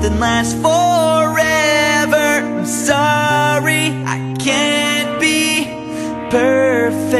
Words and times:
Nothing 0.00 0.18
lasts 0.18 0.54
forever. 0.54 2.16
I'm 2.16 2.64
sorry, 2.64 3.92
I 4.06 4.34
can't 4.40 5.20
be 5.20 5.66
perfect. 6.30 7.10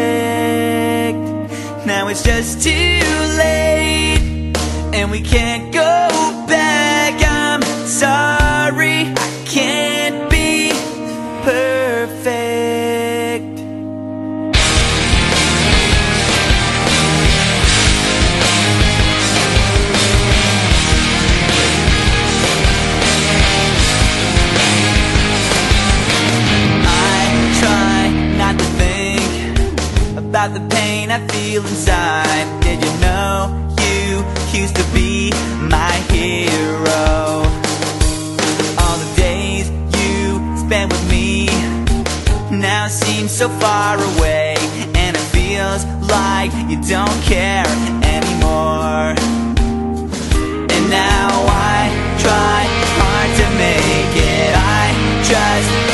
Now 1.87 2.09
it's 2.09 2.23
just 2.23 2.63
too 2.63 2.71
late, 3.37 4.57
and 4.95 5.11
we 5.11 5.21
can't 5.21 5.60
feel 31.61 31.71
inside. 31.71 32.61
Did 32.63 32.83
you 32.85 33.01
know 33.01 33.75
you 33.81 34.25
used 34.59 34.77
to 34.77 34.85
be 34.93 35.31
my 35.69 35.93
hero? 36.11 37.45
All 38.79 38.97
the 38.99 39.13
days 39.17 39.71
you 39.99 40.41
spent 40.57 40.93
with 40.93 41.11
me 41.11 41.47
now 42.51 42.89
seem 42.89 43.29
so 43.29 43.49
far 43.49 43.97
away, 43.97 44.57
and 44.95 45.17
it 45.17 45.27
feels 45.33 45.85
like 46.09 46.53
you 46.69 46.81
don't 46.83 47.23
care 47.23 47.67
anymore. 48.05 49.15
And 50.75 50.91
now 50.91 51.29
I 51.49 51.91
try 52.19 52.65
hard 52.99 53.31
to 53.41 53.47
make 53.57 54.17
it. 54.17 54.55
I 54.57 55.23
just 55.25 55.90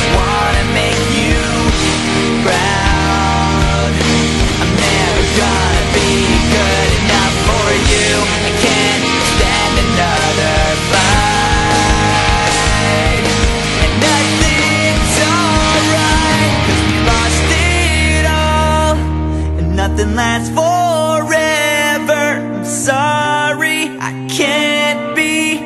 nothing 19.97 20.15
lasts 20.15 20.49
forever. 20.49 22.13
I'm 22.13 22.65
sorry, 22.65 23.97
I 23.99 24.27
can't 24.29 25.15
be 25.15 25.57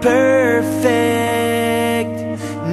perfect. 0.00 0.70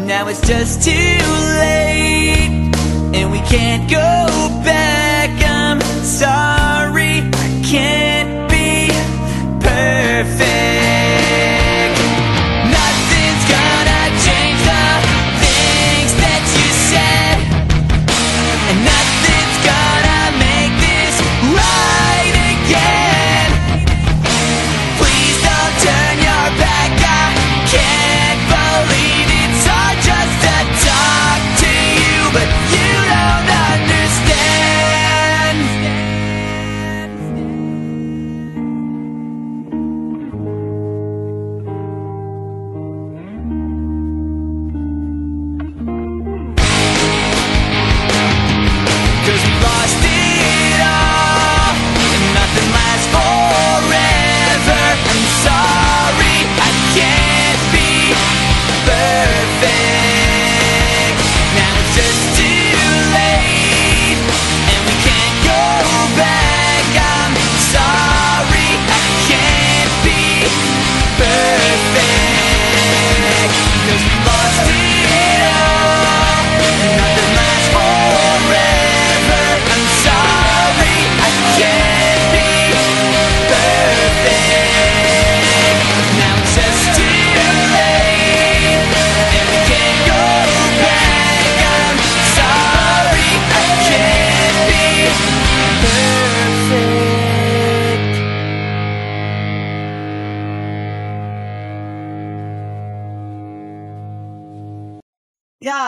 Now 0.08 0.28
it's 0.28 0.42
just 0.48 0.84
too 0.84 0.92
late, 0.92 2.72
and 3.16 3.32
we 3.32 3.40
can't 3.40 3.90
go 3.90 4.28
back. 4.64 4.81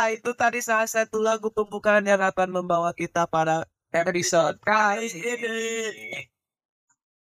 Ya, 0.03 0.19
itu 0.19 0.35
tadi 0.35 0.59
salah 0.59 0.83
satu 0.83 1.23
lagu 1.23 1.47
pembukaan 1.47 2.03
yang 2.03 2.19
akan 2.19 2.51
membawa 2.51 2.91
kita 2.91 3.23
pada 3.23 3.63
episode 3.87 4.59
kali 4.59 5.07
ini. 5.07 6.27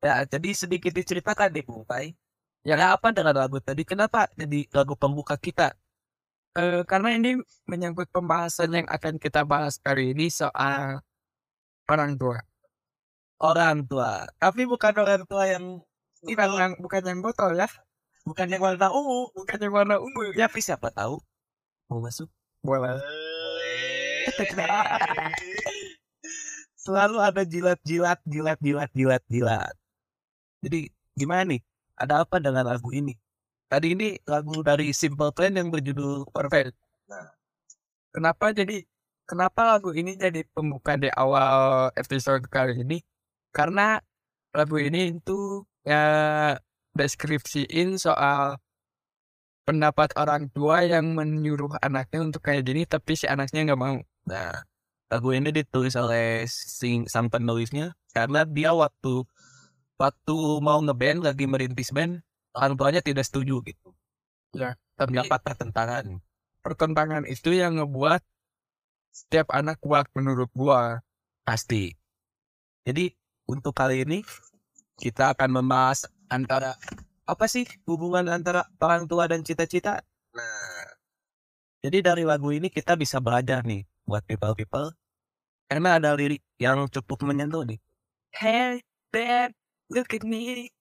Ya, 0.01 0.25
jadi 0.25 0.49
sedikit 0.57 0.89
diceritakan 0.89 1.53
nih, 1.53 1.61
Bung 1.61 1.85
Pai. 1.85 2.17
Yang 2.65 2.81
apa 2.97 3.13
dengan 3.13 3.37
lagu 3.37 3.61
tadi? 3.61 3.85
Kenapa 3.85 4.25
jadi 4.33 4.65
lagu 4.73 4.97
pembuka 4.97 5.37
kita? 5.37 5.77
Eh, 6.57 6.81
karena 6.89 7.13
ini 7.13 7.37
menyangkut 7.69 8.09
pembahasan 8.09 8.73
yang 8.73 8.89
akan 8.89 9.21
kita 9.21 9.45
bahas 9.45 9.77
hari 9.85 10.17
ini 10.17 10.33
soal 10.33 11.05
orang 11.85 12.17
tua. 12.17 12.41
Orang 13.37 13.85
tua. 13.85 14.25
Tapi 14.41 14.65
bukan 14.65 14.93
orang 14.97 15.21
tua 15.29 15.45
yang 15.53 15.85
bukan 16.25 16.49
yang 16.57 16.73
bukan 16.81 17.01
yang 17.05 17.21
botol 17.21 17.53
ya. 17.53 17.69
Bukan 18.25 18.49
yang 18.49 18.65
warna 18.65 18.89
ungu, 18.89 19.29
bukan 19.37 19.69
yang 19.69 19.73
warna 19.77 20.01
ungu. 20.01 20.33
Ya, 20.33 20.49
tapi 20.49 20.65
siapa 20.65 20.89
tahu 20.89 21.21
mau 21.85 22.01
masuk 22.01 22.25
boleh. 22.61 22.97
Selalu 26.81 27.17
ada 27.21 27.45
jilat-jilat, 27.45 28.19
jilat-jilat, 28.25 28.89
jilat-jilat. 28.93 29.73
Jadi 30.65 30.89
gimana 31.13 31.57
nih? 31.57 31.61
Ada 31.97 32.25
apa 32.25 32.41
dengan 32.41 32.65
lagu 32.65 32.89
ini? 32.89 33.13
Tadi 33.69 33.93
ini 33.93 34.17
lagu 34.25 34.65
dari 34.65 34.89
Simple 34.89 35.29
Plan 35.31 35.53
yang 35.53 35.69
berjudul 35.69 36.25
Perfect. 36.33 36.73
Nah, 37.05 37.29
kenapa 38.09 38.49
jadi 38.51 38.81
kenapa 39.29 39.77
lagu 39.77 39.93
ini 39.93 40.17
jadi 40.17 40.41
pembuka 40.51 40.97
di 40.97 41.07
awal 41.13 41.89
episode 41.93 42.45
kali 42.49 42.81
ini? 42.81 42.99
Karena 43.53 44.01
lagu 44.51 44.75
ini 44.81 45.15
itu 45.15 45.63
ya 45.85 46.03
deskripsiin 46.97 47.95
soal 47.95 48.59
pendapat 49.71 50.11
orang 50.19 50.51
tua 50.51 50.83
yang 50.83 51.15
menyuruh 51.15 51.79
anaknya 51.79 52.19
untuk 52.27 52.43
kayak 52.43 52.67
gini 52.67 52.83
tapi 52.83 53.15
si 53.15 53.23
anaknya 53.25 53.71
nggak 53.71 53.79
mau 53.79 53.97
Nah, 54.27 54.53
lagu 55.09 55.33
ini 55.33 55.49
ditulis 55.49 55.97
oleh 55.97 56.45
sing, 56.45 57.09
sang 57.09 57.31
penulisnya 57.31 57.97
karena 58.13 58.45
dia 58.45 58.75
waktu 58.75 59.25
waktu 59.97 60.35
mau 60.61 60.77
ngeband 60.83 61.25
lagi 61.25 61.45
merintis 61.49 61.89
band 61.89 62.21
orang 62.53 62.75
tuanya 62.77 63.01
tidak 63.01 63.25
setuju 63.25 63.63
gitu. 63.65 63.89
Ya, 64.51 64.75
Terdapat 64.99 65.39
pertentangan. 65.41 66.19
pertentangan 66.61 67.23
itu 67.25 67.55
yang 67.55 67.81
ngebuat 67.81 68.21
setiap 69.09 69.49
anak 69.55 69.81
kuat 69.81 70.05
menurut 70.13 70.51
gua 70.53 71.01
Pasti. 71.41 71.89
Jadi 72.85 73.09
untuk 73.49 73.73
kali 73.73 74.05
ini 74.05 74.21
kita 75.01 75.33
akan 75.33 75.49
membahas 75.57 76.05
antara 76.29 76.77
apa 77.25 77.45
sih 77.45 77.65
hubungan 77.85 78.27
antara 78.29 78.65
orang 78.81 79.05
tua 79.05 79.29
dan 79.29 79.45
cita-cita. 79.45 80.01
Nah, 80.33 80.85
jadi 81.85 82.13
dari 82.13 82.23
lagu 82.25 82.49
ini 82.53 82.67
kita 82.69 82.97
bisa 82.97 83.21
belajar 83.21 83.65
nih 83.65 83.85
buat 84.05 84.25
people-people 84.25 84.93
karena 85.69 85.97
ada 86.01 86.11
lirik 86.17 86.43
yang 86.59 86.85
cukup 86.91 87.23
menyentuh 87.23 87.63
nih. 87.63 87.79
Hey, 88.31 88.83
dad, 89.11 89.51
look 89.91 90.11
at 90.15 90.23
me. 90.23 90.71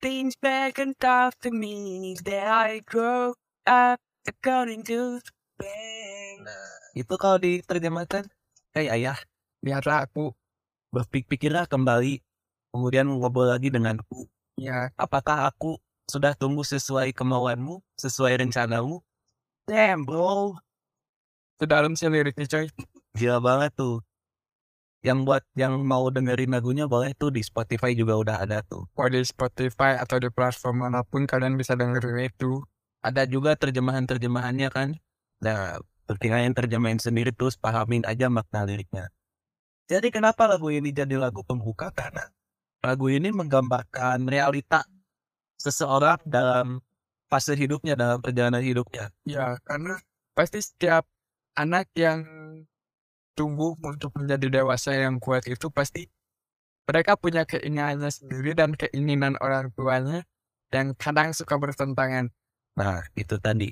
Things 0.00 0.36
back 0.40 0.80
and 0.80 0.96
tough 0.96 1.36
to 1.44 1.52
me 1.52 2.16
that 2.24 2.48
I 2.48 2.80
grow 2.80 3.36
up 3.68 4.00
according 4.24 4.88
to 4.88 5.20
bang. 5.60 6.44
Itu 6.96 7.20
kalau 7.20 7.36
diterjemahkan, 7.36 8.24
hey 8.72 8.88
ayah, 8.88 9.20
Biarlah 9.60 10.08
aku, 10.08 10.32
berpikirlah 10.88 11.68
kembali, 11.68 12.24
kemudian 12.72 13.04
ngobrol 13.12 13.52
lagi 13.52 13.68
denganku. 13.68 14.24
Ya, 14.60 14.92
Apakah 15.00 15.48
aku 15.48 15.80
sudah 16.04 16.36
tumbuh 16.36 16.66
sesuai 16.66 17.16
kemauanmu, 17.16 17.80
sesuai 17.96 18.44
rencanamu? 18.44 19.00
Damn 19.64 20.04
bro, 20.04 20.58
itu 21.60 21.64
dalam 21.68 21.92
sih 21.92 22.08
liriknya 22.08 22.48
coy. 22.48 22.72
gila 23.20 23.36
banget 23.44 23.76
tuh. 23.76 24.00
Yang 25.04 25.18
buat 25.28 25.42
yang 25.56 25.80
mau 25.84 26.08
dengerin 26.08 26.56
lagunya 26.56 26.88
boleh 26.88 27.12
tuh 27.16 27.28
di 27.28 27.44
Spotify 27.44 27.92
juga 27.92 28.16
udah 28.16 28.36
ada 28.40 28.64
tuh. 28.64 28.88
Mau 28.96 29.08
di 29.12 29.20
Spotify 29.24 30.00
atau 30.00 30.16
di 30.16 30.32
platform 30.32 30.88
mana 30.88 31.04
pun 31.04 31.28
kalian 31.28 31.60
bisa 31.60 31.76
dengerin 31.76 32.32
itu. 32.32 32.64
Ada 33.04 33.28
juga 33.28 33.56
terjemahan-terjemahannya 33.60 34.68
kan. 34.72 34.96
Nah, 35.44 35.80
yang 36.20 36.56
terjemahin 36.56 36.96
sendiri 36.96 37.32
terus 37.36 37.60
pahamin 37.60 38.08
aja 38.08 38.32
makna 38.32 38.64
liriknya. 38.64 39.12
Jadi 39.84 40.08
kenapa 40.08 40.48
lagu 40.48 40.72
ini 40.72 40.96
jadi 40.96 41.20
lagu 41.20 41.44
pembuka? 41.44 41.92
Karena 41.92 42.24
lagu 42.80 43.06
ini 43.12 43.28
menggambarkan 43.32 44.24
realita 44.24 44.84
seseorang 45.60 46.20
dalam 46.24 46.80
fase 47.28 47.52
hidupnya, 47.54 47.94
dalam 47.94 48.24
perjalanan 48.24 48.64
hidupnya. 48.64 49.12
Ya, 49.28 49.60
karena 49.62 50.00
pasti 50.32 50.64
setiap 50.64 51.04
anak 51.54 51.92
yang 51.94 52.24
tumbuh 53.36 53.76
untuk 53.84 54.12
menjadi 54.16 54.60
dewasa 54.60 54.96
yang 54.96 55.20
kuat 55.20 55.46
itu 55.46 55.68
pasti 55.70 56.08
mereka 56.88 57.14
punya 57.14 57.46
keinginannya 57.46 58.10
sendiri 58.10 58.56
dan 58.56 58.74
keinginan 58.74 59.38
orang 59.38 59.70
tuanya 59.78 60.26
yang 60.74 60.96
kadang 60.98 61.30
suka 61.30 61.54
bertentangan. 61.54 62.34
Nah, 62.74 63.06
itu 63.14 63.38
tadi. 63.38 63.70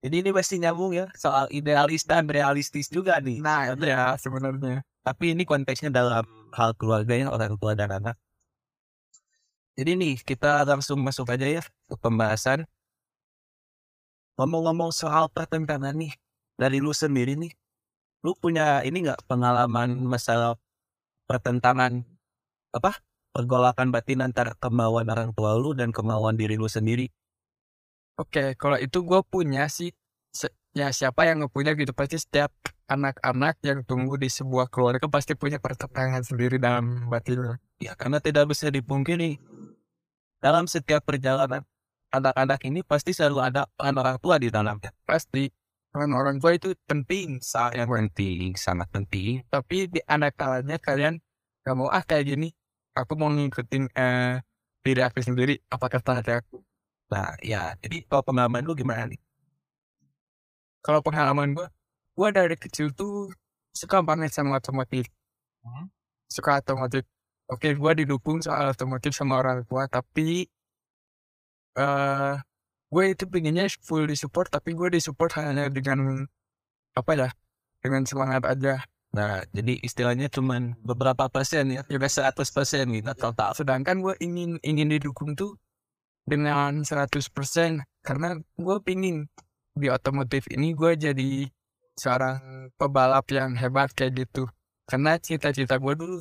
Jadi 0.00 0.22
ini 0.22 0.30
pasti 0.30 0.62
nyambung 0.62 0.94
ya 0.94 1.10
soal 1.18 1.50
idealis 1.50 2.06
dan 2.06 2.30
realistis 2.30 2.88
juga 2.88 3.18
nih. 3.20 3.42
Nah, 3.42 3.74
ya 3.76 4.14
sebenarnya. 4.16 4.86
Tapi 5.02 5.34
ini 5.34 5.42
konteksnya 5.42 5.90
dalam 5.90 6.24
hal 6.54 6.72
keluarga 6.78 7.14
ya 7.14 7.28
orang 7.28 7.58
tua 7.60 7.74
dan 7.74 7.90
anak. 7.92 8.16
Jadi 9.76 9.90
nih 10.00 10.14
kita 10.24 10.64
langsung 10.64 10.98
masuk 11.04 11.28
aja 11.28 11.46
ya 11.46 11.62
ke 11.88 11.94
pembahasan. 12.00 12.64
Ngomong-ngomong 14.36 14.92
soal 14.92 15.28
pertentangan 15.32 15.96
nih 15.96 16.12
dari 16.60 16.80
lu 16.80 16.92
sendiri 16.92 17.36
nih, 17.36 17.52
lu 18.24 18.32
punya 18.36 18.84
ini 18.84 19.04
nggak 19.04 19.24
pengalaman 19.28 19.96
masalah 20.04 20.56
pertentangan 21.28 22.04
apa 22.72 23.00
pergolakan 23.32 23.88
batin 23.92 24.24
antara 24.24 24.52
kemauan 24.56 25.08
orang 25.08 25.30
tua 25.36 25.56
lu 25.56 25.72
dan 25.76 25.92
kemauan 25.92 26.36
diri 26.40 26.56
lu 26.60 26.68
sendiri? 26.68 27.08
Oke, 28.16 28.56
kalau 28.56 28.80
itu 28.80 29.04
gue 29.04 29.20
punya 29.28 29.68
sih, 29.68 29.92
se- 30.32 30.52
ya 30.72 30.88
siapa 30.92 31.28
yang 31.28 31.44
punya 31.52 31.76
gitu 31.76 31.92
pasti 31.92 32.16
setiap 32.16 32.48
anak-anak 32.88 33.60
yang 33.60 33.84
tumbuh 33.84 34.16
di 34.16 34.32
sebuah 34.32 34.72
keluarga 34.72 35.04
pasti 35.10 35.36
punya 35.36 35.60
pertentangan 35.60 36.24
sendiri 36.24 36.56
dalam 36.56 37.08
batinnya. 37.12 37.60
Ya 37.76 37.92
karena 37.92 38.20
tidak 38.24 38.48
bisa 38.52 38.72
dipungkiri 38.72 39.36
dalam 40.40 40.64
setiap 40.68 41.02
perjalanan 41.02 41.64
anak-anak 42.12 42.60
ini 42.68 42.80
pasti 42.86 43.12
selalu 43.12 43.38
ada 43.42 43.62
peran 43.76 43.96
orang 43.98 44.16
tua 44.22 44.36
di 44.40 44.48
dalamnya. 44.48 44.92
Pasti 45.04 45.50
peran 45.90 46.12
orang 46.12 46.36
tua 46.38 46.56
itu 46.56 46.72
penting, 46.86 47.40
Sangat 47.42 47.88
penting, 47.88 48.52
sangat 48.56 48.88
penting. 48.92 49.42
tapi 49.48 49.88
di 49.88 50.00
anak 50.06 50.36
kalanya 50.36 50.76
kalian 50.76 51.20
gak 51.66 51.74
mau 51.74 51.90
ah 51.90 52.04
kayak 52.04 52.30
gini, 52.36 52.52
aku 52.94 53.18
mau 53.18 53.28
ngikutin 53.32 53.90
eh, 53.92 54.38
diri 54.86 55.00
aku 55.02 55.18
sendiri, 55.18 55.58
apa 55.66 55.86
kata 55.90 56.22
hati 56.22 56.32
aku. 56.36 56.62
Nah, 57.10 57.34
ya, 57.42 57.74
jadi 57.82 58.02
kalau 58.06 58.22
pengalaman 58.22 58.62
lu 58.66 58.74
gimana 58.74 59.06
nih? 59.10 59.18
Kalau 60.82 61.02
pengalaman 61.02 61.54
gue, 61.54 61.66
gue 62.14 62.28
dari 62.30 62.54
kecil 62.54 62.94
tuh 62.94 63.30
suka 63.74 64.02
banget 64.06 64.30
sama 64.30 64.58
otomotif. 64.58 65.10
Hmm. 65.66 65.90
Suka 66.30 66.62
otomotif. 66.62 67.02
Oke, 67.46 67.78
gue 67.78 67.92
didukung 68.02 68.42
soal 68.42 68.74
otomotif 68.74 69.14
sama 69.14 69.38
orang 69.38 69.62
tua, 69.70 69.86
tapi 69.86 70.50
eh 71.78 72.34
gue 72.90 73.04
itu 73.12 73.24
pinginnya 73.30 73.66
full 73.86 74.06
disupport, 74.10 74.48
tapi 74.50 74.74
gue 74.74 74.88
disupport 74.98 75.30
hanya 75.42 75.70
dengan 75.70 76.26
apa 76.98 77.12
ya, 77.14 77.28
dengan 77.82 78.02
semangat 78.02 78.42
aja. 78.50 78.82
Nah, 79.14 79.46
jadi 79.54 79.78
istilahnya 79.80 80.26
cuman 80.28 80.74
beberapa 80.82 81.30
persen 81.30 81.70
ya, 81.70 81.82
tidak 81.86 82.10
100 82.10 82.50
persen 82.50 82.84
gitu 82.90 83.12
total. 83.14 83.54
Sedangkan 83.54 84.02
gue 84.02 84.14
ingin 84.18 84.58
ingin 84.66 84.88
didukung 84.90 85.38
tuh 85.38 85.54
dengan 86.26 86.82
100% 86.82 87.86
karena 88.02 88.36
gue 88.58 88.76
pingin 88.82 89.30
di 89.76 89.86
otomotif 89.92 90.50
ini 90.50 90.74
gue 90.74 90.98
jadi 90.98 91.46
seorang 91.94 92.70
pebalap 92.74 93.30
yang 93.30 93.54
hebat 93.54 93.94
kayak 93.94 94.26
gitu. 94.26 94.50
Karena 94.90 95.18
cita-cita 95.22 95.78
gue 95.78 95.94
dulu 95.94 96.18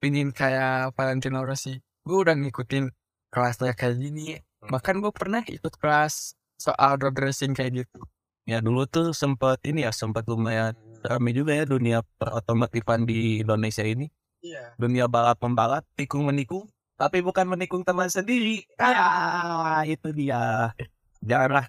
pingin 0.00 0.32
kayak 0.32 0.96
Valentino 0.96 1.44
Rossi. 1.44 1.78
Gue 2.02 2.24
udah 2.24 2.34
ngikutin 2.34 2.88
kelasnya 3.28 3.76
kayak 3.76 4.00
gini. 4.00 4.40
Bahkan 4.64 5.04
gue 5.04 5.12
pernah 5.12 5.44
ikut 5.44 5.76
kelas 5.76 6.34
soal 6.56 6.96
road 7.00 7.16
racing 7.20 7.52
kayak 7.52 7.84
gitu. 7.84 8.00
Ya 8.48 8.58
dulu 8.64 8.88
tuh 8.88 9.12
sempat 9.12 9.60
ini 9.62 9.84
ya, 9.84 9.92
sempat 9.92 10.24
lumayan 10.26 10.74
ramai 11.04 11.36
juga 11.36 11.54
ya 11.54 11.64
dunia 11.68 12.00
perotomotifan 12.18 13.04
di 13.04 13.44
Indonesia 13.44 13.84
ini. 13.84 14.08
Iya. 14.40 14.74
Dunia 14.80 15.04
balap 15.06 15.36
pembalap, 15.38 15.84
tikung 15.94 16.24
menikung, 16.24 16.64
tapi 16.96 17.20
bukan 17.20 17.44
menikung 17.44 17.84
teman 17.84 18.08
sendiri. 18.08 18.64
Ah, 18.80 19.84
itu 19.84 20.08
dia. 20.16 20.72
Janganlah, 21.20 21.68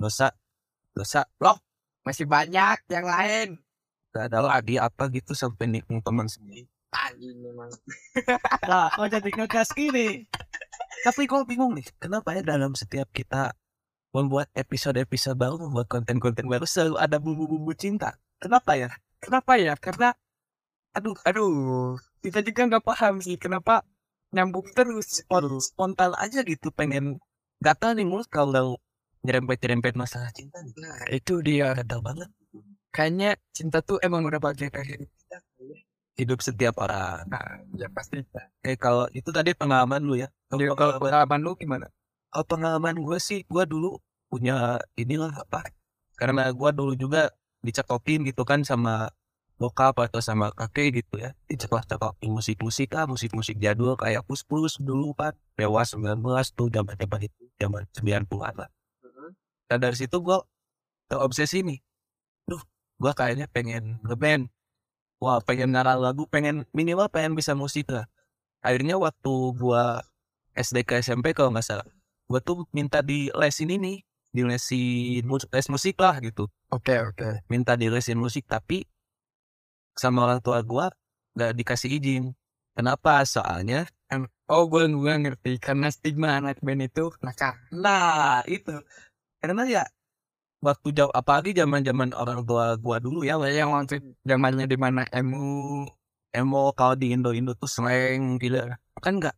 dosa, 0.00 0.32
dosa. 0.96 1.28
Loh, 1.40 1.60
Masih 2.06 2.24
banyak 2.24 2.86
yang 2.86 3.06
lain. 3.06 3.48
gak 4.14 4.32
ada 4.32 4.40
lagi 4.40 4.80
apa 4.80 5.12
gitu 5.12 5.36
sampai 5.36 5.68
nikung 5.68 6.00
teman 6.00 6.24
sendiri. 6.24 6.64
Anjing 7.04 7.38
memang. 7.42 7.70
Nah, 8.68 8.88
kok 8.90 9.06
jadi 9.06 9.28
ngegas 9.30 9.70
gini? 9.72 10.26
Tapi 11.04 11.22
gue 11.28 11.40
bingung 11.46 11.76
nih, 11.76 11.86
kenapa 12.00 12.34
ya 12.34 12.42
dalam 12.42 12.74
setiap 12.74 13.06
kita 13.12 13.54
membuat 14.10 14.48
episode-episode 14.56 15.36
baru, 15.36 15.60
membuat 15.60 15.86
konten-konten 15.86 16.48
baru 16.48 16.64
selalu 16.64 16.96
ada 16.98 17.20
bumbu-bumbu 17.20 17.76
cinta. 17.76 18.16
Kenapa 18.40 18.74
ya? 18.74 18.90
Kenapa 19.20 19.52
ya? 19.60 19.76
Karena 19.76 20.16
aduh 20.96 21.12
aduh 21.28 22.00
kita 22.24 22.40
juga 22.40 22.64
nggak 22.72 22.84
paham 22.88 23.20
sih 23.20 23.36
kenapa 23.36 23.84
nyambung 24.32 24.66
terus. 24.72 25.22
Spon- 25.22 25.60
Spontan 25.62 26.16
aja 26.16 26.40
gitu, 26.42 26.72
pengen 26.72 27.20
gak 27.60 27.80
tau 27.80 27.92
nih 27.92 28.04
mulut 28.04 28.28
kalau 28.28 28.76
nyerempet-nyerempet 29.22 29.94
masalah 29.96 30.28
cinta. 30.34 30.60
Nah, 30.76 31.06
itu 31.12 31.40
dia. 31.44 31.72
Gak 31.76 31.86
tau 31.88 32.00
banget. 32.02 32.28
Kayaknya 32.92 33.36
cinta 33.52 33.78
tuh 33.84 34.00
emang 34.00 34.24
udah 34.24 34.40
bagian 34.40 34.72
dari 34.72 35.04
kita. 35.04 35.38
Hidup 36.16 36.40
setiap 36.40 36.80
orang. 36.80 37.28
Nah, 37.28 37.60
ya 37.76 37.92
pasti. 37.92 38.24
Kayak 38.64 38.80
kalau 38.80 39.04
itu 39.12 39.28
tadi 39.28 39.52
pengalaman 39.52 40.00
lu 40.00 40.16
ya. 40.16 40.32
Kalau 40.48 40.72
kalau 40.72 40.96
pengalaman, 40.96 41.00
pengalaman 41.00 41.40
lu 41.44 41.52
gimana? 41.60 41.86
kalau 42.32 42.46
pengalaman 42.52 42.96
gue 43.00 43.16
sih, 43.16 43.48
gue 43.48 43.64
dulu 43.64 43.96
punya 44.28 44.80
inilah 44.96 45.32
apa. 45.32 45.64
Karena 46.16 46.48
gue 46.52 46.70
dulu 46.72 46.92
juga 46.96 47.32
dicekokin 47.64 48.28
gitu 48.28 48.44
kan 48.44 48.60
sama 48.64 49.08
bokap 49.56 49.96
atau 49.96 50.20
sama 50.20 50.52
kakek 50.52 51.00
gitu 51.00 51.16
ya 51.16 51.32
dicekok-cekokin 51.48 52.28
musik-musik 52.28 52.92
ah 52.92 53.08
musik-musik 53.08 53.56
jadul 53.56 53.96
kayak 53.96 54.20
pus-pus 54.28 54.76
dulu 54.76 55.16
kan 55.16 55.32
Dewa 55.56 55.80
19 55.80 56.20
tuh 56.52 56.68
zaman 56.68 56.92
zaman 56.92 57.20
itu 57.24 57.42
zaman 57.56 57.82
90-an 57.96 58.52
lah 58.52 58.70
dan 59.66 59.78
dari 59.80 59.96
situ 59.96 60.20
gue 60.20 60.38
terobsesi 61.08 61.64
nih 61.64 61.80
duh 62.44 62.60
gue 63.00 63.12
kayaknya 63.16 63.48
pengen 63.48 63.96
ngeband 64.04 64.52
wah 65.22 65.40
pengen 65.40 65.72
ngarang 65.72 66.00
lagu 66.00 66.28
pengen 66.28 66.64
minimal 66.76 67.08
pengen 67.08 67.32
bisa 67.36 67.52
musik 67.56 67.88
lah. 67.88 68.06
Akhirnya 68.60 68.98
waktu 68.98 69.32
gue 69.56 69.84
SD 70.56 70.82
ke 70.88 71.00
SMP 71.04 71.36
kalau 71.36 71.52
nggak 71.52 71.66
salah 71.66 71.86
gue 72.26 72.40
tuh 72.42 72.66
minta 72.74 73.00
di 73.06 73.30
lesin 73.30 73.70
ini 73.70 74.02
di 74.34 74.42
lesin 74.42 75.22
mus- 75.24 75.48
les 75.48 75.68
musik 75.70 75.96
lah 76.02 76.18
gitu. 76.20 76.50
Oke 76.74 76.98
oke. 76.98 77.46
Minta 77.46 77.78
di 77.78 77.86
lesin 77.86 78.18
musik 78.18 78.44
tapi 78.50 78.82
sama 79.96 80.26
orang 80.28 80.42
tua 80.42 80.60
gue 80.60 80.86
nggak 81.38 81.52
dikasih 81.56 81.90
izin. 81.96 82.24
Kenapa? 82.76 83.24
Soalnya 83.24 83.88
oh 84.50 84.68
gue 84.68 84.84
gue 84.90 85.14
ngerti 85.24 85.56
karena 85.62 85.88
stigma 85.88 86.36
anak 86.36 86.60
band 86.60 86.84
itu 86.84 87.14
nakal 87.22 87.54
nah 87.72 88.42
itu. 88.50 88.74
Karena 89.40 89.62
ya 89.64 89.84
waktu 90.64 90.88
jauh 90.96 91.12
apalagi 91.12 91.52
zaman 91.52 91.84
zaman 91.84 92.10
orang 92.16 92.40
tua 92.48 92.74
gue 92.80 92.96
dulu 93.04 93.22
ya 93.22 93.36
yang 93.48 93.72
waktu 93.76 94.00
zamannya 94.24 94.64
di 94.64 94.76
mana 94.80 95.04
emu 95.12 95.84
emo 96.32 96.72
kalau 96.72 96.96
di 96.96 97.12
Indo 97.12 97.32
Indo 97.36 97.52
tuh 97.56 97.68
slang 97.68 98.40
gitu 98.40 98.60
kan 99.00 99.12
enggak 99.20 99.36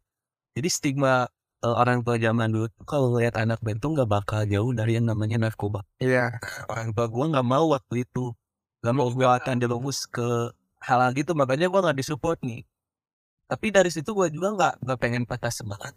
jadi 0.59 0.69
stigma 0.71 1.27
eh, 1.63 1.75
orang 1.75 2.03
tua 2.07 2.19
zaman 2.19 2.51
dulu 2.51 2.67
tuh 2.71 2.85
kalau 2.87 3.15
lihat 3.19 3.39
anak 3.39 3.63
band 3.63 3.79
tuh 3.79 3.95
nggak 3.95 4.11
bakal 4.11 4.43
jauh 4.47 4.75
dari 4.75 4.99
yang 4.99 5.07
namanya 5.07 5.39
narkoba. 5.39 5.87
Iya. 6.03 6.35
Orang 6.67 6.91
tua 6.95 7.07
gue 7.07 7.25
nggak 7.31 7.47
mau 7.47 7.71
waktu 7.71 8.03
itu 8.03 8.35
nggak 8.83 8.95
mau 8.95 9.07
gue 9.11 9.27
akan 9.27 9.55
dirumus 9.63 10.07
ke 10.11 10.51
hal 10.83 10.99
gitu 11.15 11.35
makanya 11.39 11.71
gue 11.71 11.79
nggak 11.79 11.99
disupport 11.99 12.39
nih. 12.43 12.67
Tapi 13.47 13.67
dari 13.71 13.91
situ 13.95 14.11
gue 14.19 14.29
juga 14.35 14.55
nggak 14.55 14.75
nggak 14.83 14.99
pengen 14.99 15.23
patah 15.31 15.55
semangat 15.55 15.95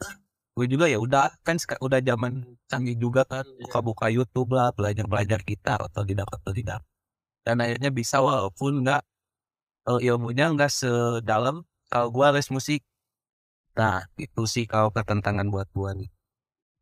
gue 0.52 0.66
juga 0.68 0.86
ya 0.92 1.00
udah 1.00 1.32
kan 1.48 1.56
udah 1.80 2.04
zaman 2.04 2.44
canggih 2.68 3.00
juga 3.00 3.24
kan 3.24 3.48
buka-buka 3.64 4.12
YouTube 4.12 4.52
lah 4.52 4.76
belajar 4.76 5.08
belajar 5.08 5.40
gitar 5.48 5.80
atau 5.80 6.04
tidak 6.04 6.28
atau 6.28 6.52
tidak. 6.52 6.84
Dan 7.48 7.64
akhirnya 7.64 7.90
bisa 7.90 8.20
walaupun 8.20 8.84
nggak 8.84 9.02
eh, 9.88 10.00
ilmunya 10.12 10.52
nggak 10.52 10.72
sedalam 10.72 11.64
kalau 11.88 12.08
gue 12.12 12.28
les 12.36 12.50
musik. 12.52 12.82
Nah 13.80 14.04
itu 14.20 14.44
sih 14.44 14.68
kalau 14.68 14.92
ketentangan 14.92 15.48
buat 15.48 15.72
gue 15.72 15.90
nih. 16.04 16.10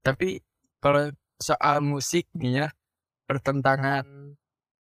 Tapi 0.01 0.41
kalau 0.81 1.13
soal 1.37 1.85
musik 1.85 2.25
nih 2.33 2.65
ya 2.65 2.67
pertentangan 3.29 4.33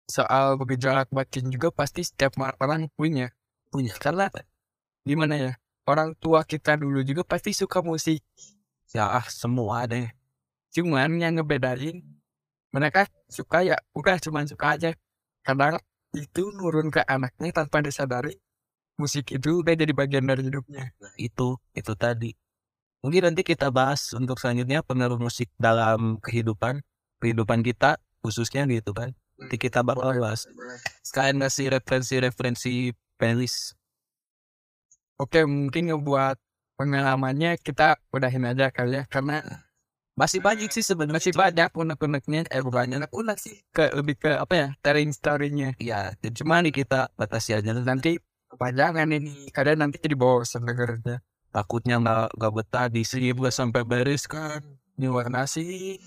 soal 0.06 0.62
bergejolak 0.62 1.10
batin 1.10 1.50
juga 1.50 1.74
pasti 1.74 2.06
setiap 2.06 2.38
orang 2.62 2.86
punya. 2.94 3.34
Punya. 3.74 3.98
Karena 3.98 4.30
gimana 5.02 5.34
ya 5.42 5.52
orang 5.90 6.14
tua 6.22 6.46
kita 6.46 6.78
dulu 6.78 7.02
juga 7.02 7.26
pasti 7.26 7.50
suka 7.50 7.82
musik 7.82 8.22
ya 8.93 9.10
ah 9.10 9.25
semua 9.29 9.86
deh. 9.86 10.10
Cuman 10.74 11.17
yang 11.17 11.38
ngebedain 11.38 12.01
mereka 12.69 13.10
suka 13.29 13.65
ya 13.65 13.77
udah 13.98 14.17
cuman 14.22 14.46
suka 14.46 14.77
aja. 14.77 14.91
Kadang 15.41 15.81
itu 16.13 16.50
nurun 16.53 16.89
ke 16.89 17.05
anaknya 17.05 17.53
tanpa 17.53 17.81
disadari 17.86 18.38
musik 19.00 19.31
itu 19.31 19.63
udah 19.63 19.74
jadi 19.79 19.93
bagian 19.96 20.27
dari 20.27 20.43
hidupnya. 20.43 20.91
Nah, 21.00 21.13
itu 21.15 21.55
itu 21.72 21.93
tadi. 21.96 22.36
Mungkin 23.00 23.31
nanti 23.31 23.48
kita 23.48 23.72
bahas 23.72 24.12
untuk 24.12 24.36
selanjutnya 24.36 24.84
pengaruh 24.84 25.15
musik 25.15 25.48
dalam 25.55 26.19
kehidupan 26.19 26.84
kehidupan 27.24 27.63
kita 27.63 27.96
khususnya 28.19 28.67
gitu 28.67 28.91
kan. 28.91 29.15
Nanti 29.39 29.55
kita 29.55 29.79
bakal 29.88 30.19
bahas. 30.19 30.43
sekalian 31.00 31.39
ngasih 31.39 31.72
referensi-referensi 31.79 32.91
playlist. 33.15 33.79
Oke 35.15 35.48
mungkin 35.48 35.96
ngebuat 35.96 36.36
pengalamannya 36.80 37.60
kita 37.60 38.00
udahin 38.16 38.48
aja 38.48 38.72
kali 38.72 38.96
ya 38.96 39.04
karena 39.12 39.44
masih 40.16 40.40
banyak 40.40 40.72
sih 40.72 40.84
sebenarnya. 40.84 41.20
Masih 41.20 41.36
banyak. 41.36 41.70
unek-uneknya 41.76 42.48
eh 42.48 42.64
bukan 42.64 42.96
unek-unek 42.96 43.38
sih 43.40 43.56
ke 43.76 43.92
lebih 43.92 44.16
ke 44.16 44.32
apa 44.36 44.54
ya 44.56 44.68
telling 44.80 45.12
story-nya. 45.12 45.76
Ya 45.80 46.16
jadi 46.24 46.40
cuma 46.40 46.64
nih 46.64 46.72
kita 46.72 47.12
batasi 47.20 47.56
aja. 47.56 47.76
Nanti 47.76 48.20
kepanjangan 48.52 49.12
ini 49.12 49.52
kadang 49.52 49.84
nanti 49.84 50.00
jadi 50.00 50.16
bosan 50.16 50.64
dengernya. 50.68 51.20
Takutnya 51.52 52.00
nggak 52.00 52.36
nggak 52.36 52.54
betah 52.56 52.88
di 52.88 53.04
sini 53.04 53.36
gue 53.36 53.52
sampai 53.52 53.84
beres 53.84 54.28
kan. 54.28 54.64
Ini 54.96 55.08
warna 55.12 55.44
sih. 55.48 56.00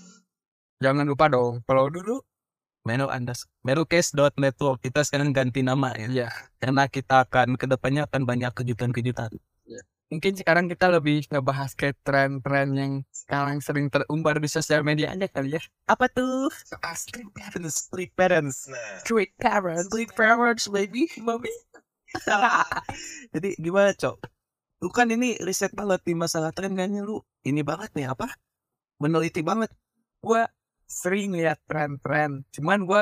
Jangan 0.81 1.05
lupa 1.05 1.29
dong 1.29 1.61
kalau 1.69 1.89
dulu. 1.89 2.21
Menu 2.83 3.07
Andas 3.07 3.47
Menukes.network 3.63 4.83
kita 4.83 5.07
sekarang 5.07 5.31
ganti 5.31 5.63
nama 5.63 5.95
ya. 5.95 6.27
Ya 6.27 6.29
karena 6.59 6.85
kita 6.91 7.25
akan 7.25 7.55
ke 7.55 7.65
depannya 7.65 8.05
akan 8.05 8.27
banyak 8.27 8.51
kejutan-kejutan 8.51 9.31
mungkin 10.13 10.37
sekarang 10.37 10.69
kita 10.69 10.93
lebih 10.93 11.25
ngebahas 11.33 11.73
ke 11.73 11.97
tren-tren 12.05 12.69
yang 12.77 12.93
sekarang 13.09 13.57
sering 13.65 13.89
terumbar 13.89 14.37
di 14.37 14.45
sosial 14.45 14.85
media 14.85 15.09
aja 15.09 15.25
kali 15.25 15.57
ya. 15.57 15.61
Apa 15.89 16.05
tuh? 16.05 16.53
Soal 16.69 16.93
street 16.93 17.33
parents 17.33 17.89
street 17.89 18.13
parents. 18.13 18.69
Street 19.01 19.33
parents. 19.41 19.89
Street 19.89 20.13
parents 20.13 20.69
baby. 20.69 21.09
Mami 21.17 21.49
Jadi 23.33 23.57
gimana 23.57 23.89
cok? 23.97 24.17
Lu 24.85 24.93
kan 24.93 25.09
ini 25.09 25.33
riset 25.41 25.73
banget 25.73 26.05
di 26.05 26.13
masalah 26.13 26.53
tren 26.53 26.77
kayaknya 26.77 27.01
lu. 27.01 27.17
Ini 27.41 27.65
banget 27.65 27.97
nih 27.97 28.13
apa? 28.13 28.29
Meneliti 29.01 29.41
banget. 29.41 29.73
gue 30.23 30.45
sering 30.87 31.35
lihat 31.35 31.59
tren-tren. 31.65 32.47
Cuman 32.53 32.85
gue 32.85 33.01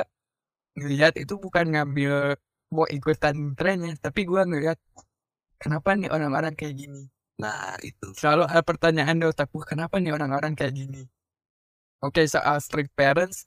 ngeliat 0.80 1.20
itu 1.20 1.36
bukan 1.38 1.76
ngambil 1.76 2.40
mau 2.72 2.88
ikutan 2.88 3.52
trennya 3.54 4.00
tapi 4.00 4.24
gue 4.24 4.42
ngeliat 4.48 4.80
kenapa 5.62 5.94
nih 5.94 6.10
orang-orang 6.10 6.58
kayak 6.58 6.76
gini 6.76 7.06
Nah 7.42 7.74
itu. 7.82 8.14
selalu 8.18 8.46
ada 8.50 8.62
pertanyaan 8.62 9.18
di 9.18 9.26
otak 9.26 9.50
gue 9.50 9.66
kenapa 9.66 9.98
nih 10.02 10.14
orang-orang 10.14 10.54
kayak 10.58 10.74
gini 10.74 11.06
oke 12.02 12.22
soal 12.26 12.58
strict 12.62 12.92
parents 12.98 13.46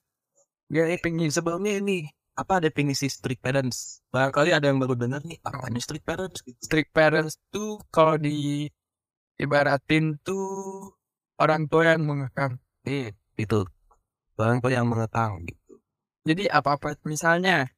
Ya 0.73 0.89
ini 0.89 0.97
pengen 0.97 1.29
sebelumnya 1.29 1.77
ini 1.77 2.09
apa 2.35 2.59
definisi 2.59 3.07
strict 3.07 3.45
parents? 3.45 4.01
Barangkali 4.11 4.51
ada 4.51 4.67
yang 4.73 4.81
baru 4.81 4.97
dengar 4.97 5.21
nih 5.23 5.39
apa 5.45 5.69
ini 5.71 5.79
strict 5.79 6.03
parents? 6.09 6.41
gitu. 6.41 6.57
strict 6.65 6.91
parents 6.91 7.37
tuh 7.53 7.79
kalau 7.93 8.17
di 8.17 8.67
ibaratin 9.39 10.17
tuh 10.25 10.43
orang 11.39 11.69
tua 11.69 11.95
yang 11.95 12.03
mengekang 12.07 12.57
Nih 12.89 13.13
itu 13.37 13.61
orang 14.41 14.59
tua 14.59 14.73
yang 14.73 14.87
mengekang 14.89 15.43
gitu. 15.47 15.79
jadi 16.25 16.51
apa-apa 16.51 16.99
misalnya 17.07 17.71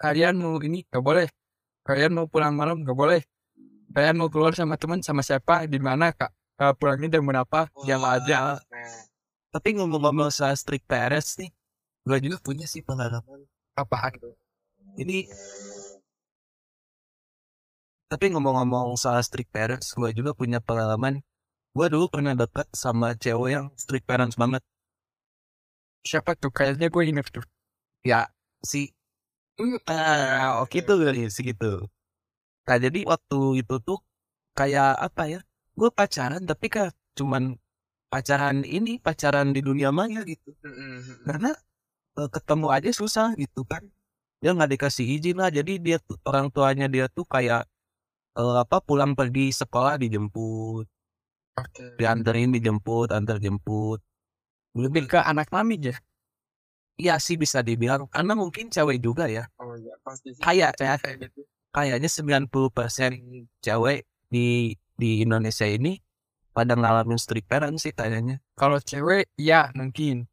kalian 0.00 0.40
mau 0.40 0.58
ini 0.62 0.82
gak 0.90 1.02
boleh 1.02 1.28
kalian 1.86 2.10
mau 2.16 2.26
pulang 2.26 2.54
malam 2.58 2.82
gak 2.82 2.96
boleh 2.96 3.20
kalian 3.92 4.16
mau 4.18 4.28
keluar 4.32 4.52
sama 4.56 4.74
teman 4.80 5.00
sama 5.04 5.20
siapa 5.20 5.68
di 5.68 5.78
mana 5.78 6.10
kak 6.12 6.32
uh, 6.60 6.72
pulangnya 6.76 7.18
jam 7.18 7.24
berapa 7.28 7.68
jam 7.84 8.02
aja 8.04 8.58
Tapi 9.52 9.76
ngomong-ngomong 9.76 10.32
soal 10.32 10.56
strict 10.56 10.88
parents 10.88 11.36
nih, 11.36 11.52
gue 12.08 12.18
juga 12.24 12.40
punya 12.40 12.64
sih 12.64 12.80
pengalaman. 12.80 13.44
apa 13.76 14.08
Ini 14.96 15.28
tapi 18.08 18.28
ngomong-ngomong 18.32 18.96
soal 19.00 19.20
strict 19.24 19.48
parents, 19.52 19.96
gue 19.96 20.12
juga 20.12 20.36
punya 20.36 20.60
pengalaman. 20.60 21.24
Gue 21.72 21.86
dulu 21.88 22.12
pernah 22.12 22.36
dekat 22.36 22.68
sama 22.76 23.16
cewek 23.16 23.50
yang 23.56 23.66
strict 23.76 24.04
parents 24.04 24.36
banget. 24.36 24.60
siapa 26.02 26.34
tuh 26.34 26.50
kayaknya 26.50 26.90
gue 26.90 27.02
inget 27.06 27.30
tuh 27.30 27.46
Ya, 28.02 28.26
si 28.60 28.90
ah, 29.86 30.60
oke 30.60 30.82
itu 30.82 30.92
kali 30.92 31.30
segitu. 31.30 31.86
Nah 32.68 32.76
jadi 32.78 33.00
waktu 33.06 33.38
itu 33.62 33.74
tuh 33.82 33.98
kayak 34.58 34.98
apa 34.98 35.22
ya? 35.32 35.40
Gue 35.78 35.90
pacaran 35.90 36.42
tapi 36.44 36.66
kan 36.68 36.88
cuman 37.18 37.56
pacaran 38.12 38.62
ini 38.64 39.00
pacaran 39.00 39.50
di 39.56 39.60
dunia 39.64 39.90
maya 39.94 40.22
gitu. 40.26 40.52
Karena 41.26 41.50
eh, 42.20 42.30
ketemu 42.34 42.66
aja 42.76 42.90
susah 42.92 43.28
gitu 43.38 43.62
kan. 43.68 43.82
Dia 44.42 44.52
nggak 44.56 44.70
dikasih 44.78 45.06
izin 45.18 45.36
lah. 45.42 45.50
Jadi 45.52 45.78
dia 45.82 45.98
tuh- 46.02 46.20
orang 46.28 46.48
tuanya 46.54 46.86
dia 46.90 47.06
tuh 47.10 47.26
kayak 47.26 47.66
eh, 48.38 48.56
apa 48.64 48.78
pulang 48.84 49.12
pergi 49.18 49.52
sekolah 49.52 49.94
dijemput, 50.02 50.86
oke 51.60 51.84
dianterin 52.00 52.50
dijemput, 52.56 53.08
antar 53.16 53.38
jemput. 53.42 54.00
lebih 54.76 55.04
ke 55.12 55.20
anak 55.20 55.48
mami 55.52 55.76
aja 55.80 55.94
Iya 57.00 57.16
sih 57.26 57.36
bisa 57.40 57.64
dibilang 57.64 58.04
karena 58.14 58.32
mungkin 58.36 58.68
cewek 58.74 59.00
juga 59.00 59.24
ya. 59.26 59.44
oh 59.60 59.74
iya 59.76 59.94
pasti 60.04 60.28
Kayak 60.38 60.72
kayak 60.78 61.16
gitu 61.28 61.40
kayaknya 61.72 62.08
90% 62.08 62.52
cewek 63.64 64.04
di 64.28 64.76
di 64.94 65.24
Indonesia 65.24 65.66
ini 65.66 65.98
pada 66.52 66.76
ngalamin 66.76 67.16
strict 67.16 67.48
parents 67.48 67.88
sih 67.88 67.96
kayaknya. 67.96 68.44
kalau 68.54 68.76
cewek 68.76 69.32
ya 69.40 69.72
mungkin 69.72 70.28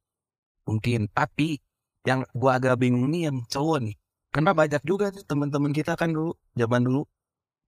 Mungkin 0.70 1.10
tapi 1.10 1.58
yang 2.06 2.22
gua 2.38 2.62
agak 2.62 2.78
bingung 2.78 3.10
nih 3.10 3.34
yang 3.34 3.42
cowok 3.50 3.90
nih. 3.90 3.96
Karena 4.30 4.54
banyak 4.54 4.86
juga 4.86 5.10
nih 5.10 5.26
teman-teman 5.26 5.74
kita 5.74 5.98
kan 5.98 6.14
dulu 6.14 6.38
zaman 6.54 6.86
dulu 6.86 7.10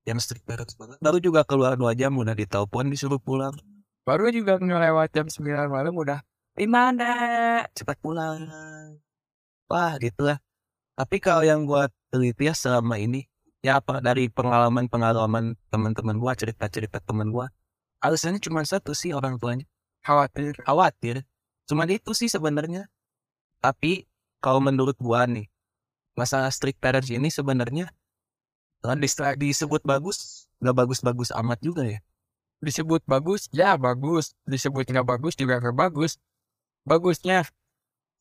yang 0.05 0.21
strict 0.21 0.45
parents 0.45 0.77
banget. 0.77 1.01
Baru 1.01 1.17
juga 1.17 1.41
keluar 1.41 1.73
dua 1.73 1.97
jam 1.97 2.13
udah 2.13 2.37
ditelepon 2.37 2.93
disuruh 2.93 3.17
pulang. 3.17 3.57
baru 4.01 4.33
juga 4.33 4.57
ngelewat 4.57 5.13
jam 5.13 5.29
9 5.29 5.69
malam 5.69 5.93
udah 5.93 6.25
di 6.57 6.65
mana 6.65 7.05
Cepat 7.77 8.01
pulang. 8.01 8.49
Wah 9.69 9.93
gitu 10.01 10.25
lah. 10.25 10.41
Tapi 10.97 11.17
kalau 11.17 11.41
yang 11.41 11.65
gua 11.65 11.89
teliti 12.13 12.45
ya 12.49 12.53
selama 12.53 13.01
ini 13.01 13.25
ya 13.61 13.77
apa 13.81 14.01
dari 14.01 14.29
pengalaman-pengalaman 14.29 15.53
teman-teman 15.69 16.15
gua 16.17 16.33
cerita-cerita 16.37 16.97
teman 17.01 17.29
gua. 17.29 17.49
Alasannya 18.01 18.41
cuma 18.41 18.65
satu 18.65 18.93
sih 18.97 19.13
orang 19.13 19.37
tuanya. 19.37 19.65
Khawatir 20.01 20.57
khawatir. 20.65 21.15
Cuman 21.69 21.87
itu 21.93 22.11
sih 22.17 22.29
sebenarnya. 22.29 22.89
Tapi 23.61 24.09
kalau 24.41 24.61
menurut 24.61 24.97
gua 24.97 25.29
nih 25.29 25.45
masalah 26.17 26.49
strict 26.51 26.81
parents 26.81 27.09
ini 27.13 27.29
sebenarnya 27.29 27.89
eh, 28.85 28.97
dis- 28.99 29.17
disebut 29.37 29.81
bagus 29.85 30.47
nggak 30.61 30.75
bagus-bagus 30.77 31.29
amat 31.37 31.59
juga 31.61 31.85
ya. 31.85 31.99
Disebut 32.61 33.01
bagus 33.05 33.49
ya 33.53 33.77
bagus. 33.77 34.33
Disebut 34.45 34.85
nggak 34.89 35.05
bagus 35.05 35.33
juga 35.37 35.61
nggak 35.61 35.77
bagus. 35.77 36.17
Bagusnya 36.85 37.45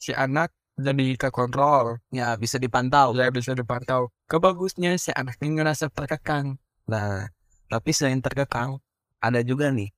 si 0.00 0.12
anak 0.12 0.52
jadi 0.86 1.06
terkontrol 1.20 2.00
Ya 2.10 2.34
bisa 2.42 2.56
dipantau. 2.58 3.12
ya 3.18 3.28
bisa 3.30 3.52
dipantau 3.54 4.10
kebagusnya 4.30 4.96
si 4.96 5.10
anaknya 5.14 5.48
ngerasa 5.56 5.86
terkekang 5.92 6.56
Nah, 6.90 7.30
tapi 7.70 7.94
selain 7.94 8.18
terkekang, 8.18 8.82
ada 9.22 9.40
juga 9.46 9.70
nih. 9.70 9.94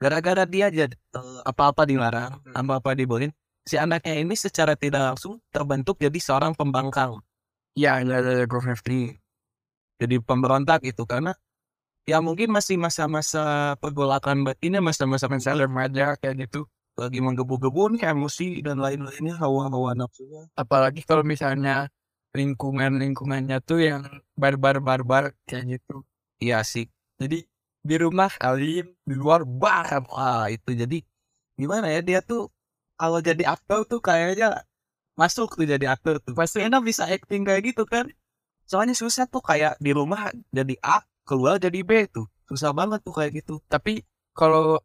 Gara-gara 0.00 0.48
dia 0.48 0.72
jadi 0.72 0.96
eh, 0.96 1.40
apa-apa 1.44 1.84
dilarang, 1.84 2.40
apa-apa 2.56 2.96
dibolehin, 2.96 3.36
si 3.68 3.76
anaknya 3.76 4.16
ini 4.24 4.32
secara 4.32 4.72
tidak 4.72 5.12
langsung 5.12 5.36
terbentuk 5.52 6.00
jadi 6.00 6.16
seorang 6.16 6.56
pembangkang. 6.56 7.20
ya 7.78 8.00
ya 8.02 8.18
ya 8.24 8.44
gue 8.50 8.60
ngerti 8.66 9.00
Jadi 10.00 10.16
pemberontak 10.24 10.80
itu 10.88 11.04
karena 11.04 11.36
ya 12.08 12.18
mungkin 12.24 12.48
masih 12.50 12.76
masa-masa 12.80 13.76
pergolakan 13.78 14.42
batinnya, 14.48 14.80
masa-masa 14.80 15.28
remaja 15.54 16.16
kayak 16.20 16.48
gitu 16.48 16.66
lagi 17.00 17.18
menggebu-gebu 17.24 17.96
nih 17.96 18.02
emosi 18.12 18.60
dan 18.66 18.76
lain-lainnya 18.84 19.34
hawa-hawa 19.40 19.96
nafsunya. 19.96 20.42
apalagi 20.54 21.00
kalau 21.08 21.24
misalnya 21.24 21.88
lingkungan 22.36 23.00
lingkungannya 23.02 23.58
tuh 23.64 23.80
yang 23.82 24.02
barbar 24.38 24.76
barbar 24.84 25.24
kayak 25.48 25.80
gitu 25.80 26.04
Iya 26.40 26.64
sih. 26.64 26.86
jadi 27.20 27.44
di 27.80 27.96
rumah 27.96 28.32
alim 28.40 28.86
di 29.08 29.14
luar 29.16 29.40
bar 29.44 30.04
Wah 30.12 30.46
itu 30.52 30.70
jadi 30.76 30.98
gimana 31.60 31.86
ya 31.92 32.00
dia 32.00 32.20
tuh 32.24 32.52
kalau 33.00 33.18
jadi 33.24 33.42
aktor 33.48 33.88
tuh 33.88 34.00
kayaknya 34.04 34.64
masuk 35.20 35.56
tuh 35.56 35.66
jadi 35.68 35.86
aktor 35.92 36.20
tuh. 36.24 36.32
Pasti 36.36 36.64
enak 36.64 36.80
bisa 36.84 37.04
acting 37.08 37.44
kayak 37.48 37.72
gitu 37.72 37.84
kan. 37.84 38.08
Soalnya 38.68 38.96
susah 38.96 39.24
tuh 39.28 39.40
kayak 39.44 39.76
di 39.80 39.90
rumah 39.92 40.32
jadi 40.52 40.74
A, 40.84 41.04
keluar 41.28 41.56
jadi 41.60 41.80
B 41.84 42.08
tuh. 42.08 42.28
Susah 42.48 42.72
banget 42.72 43.00
tuh 43.04 43.14
kayak 43.16 43.32
gitu. 43.44 43.60
tapi 43.68 44.04
kalau 44.36 44.80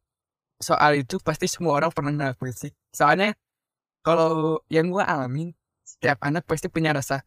soal 0.61 0.99
itu 0.99 1.19
pasti 1.21 1.45
semua 1.51 1.77
orang 1.79 1.91
pernah 1.91 2.11
ngelakuin 2.13 2.55
sih. 2.55 2.71
Soalnya 2.91 3.35
kalau 4.05 4.61
yang 4.71 4.91
gua 4.93 5.05
alamin 5.07 5.51
setiap 5.85 6.21
anak 6.25 6.43
pasti 6.49 6.67
punya 6.71 6.93
rasa 6.95 7.21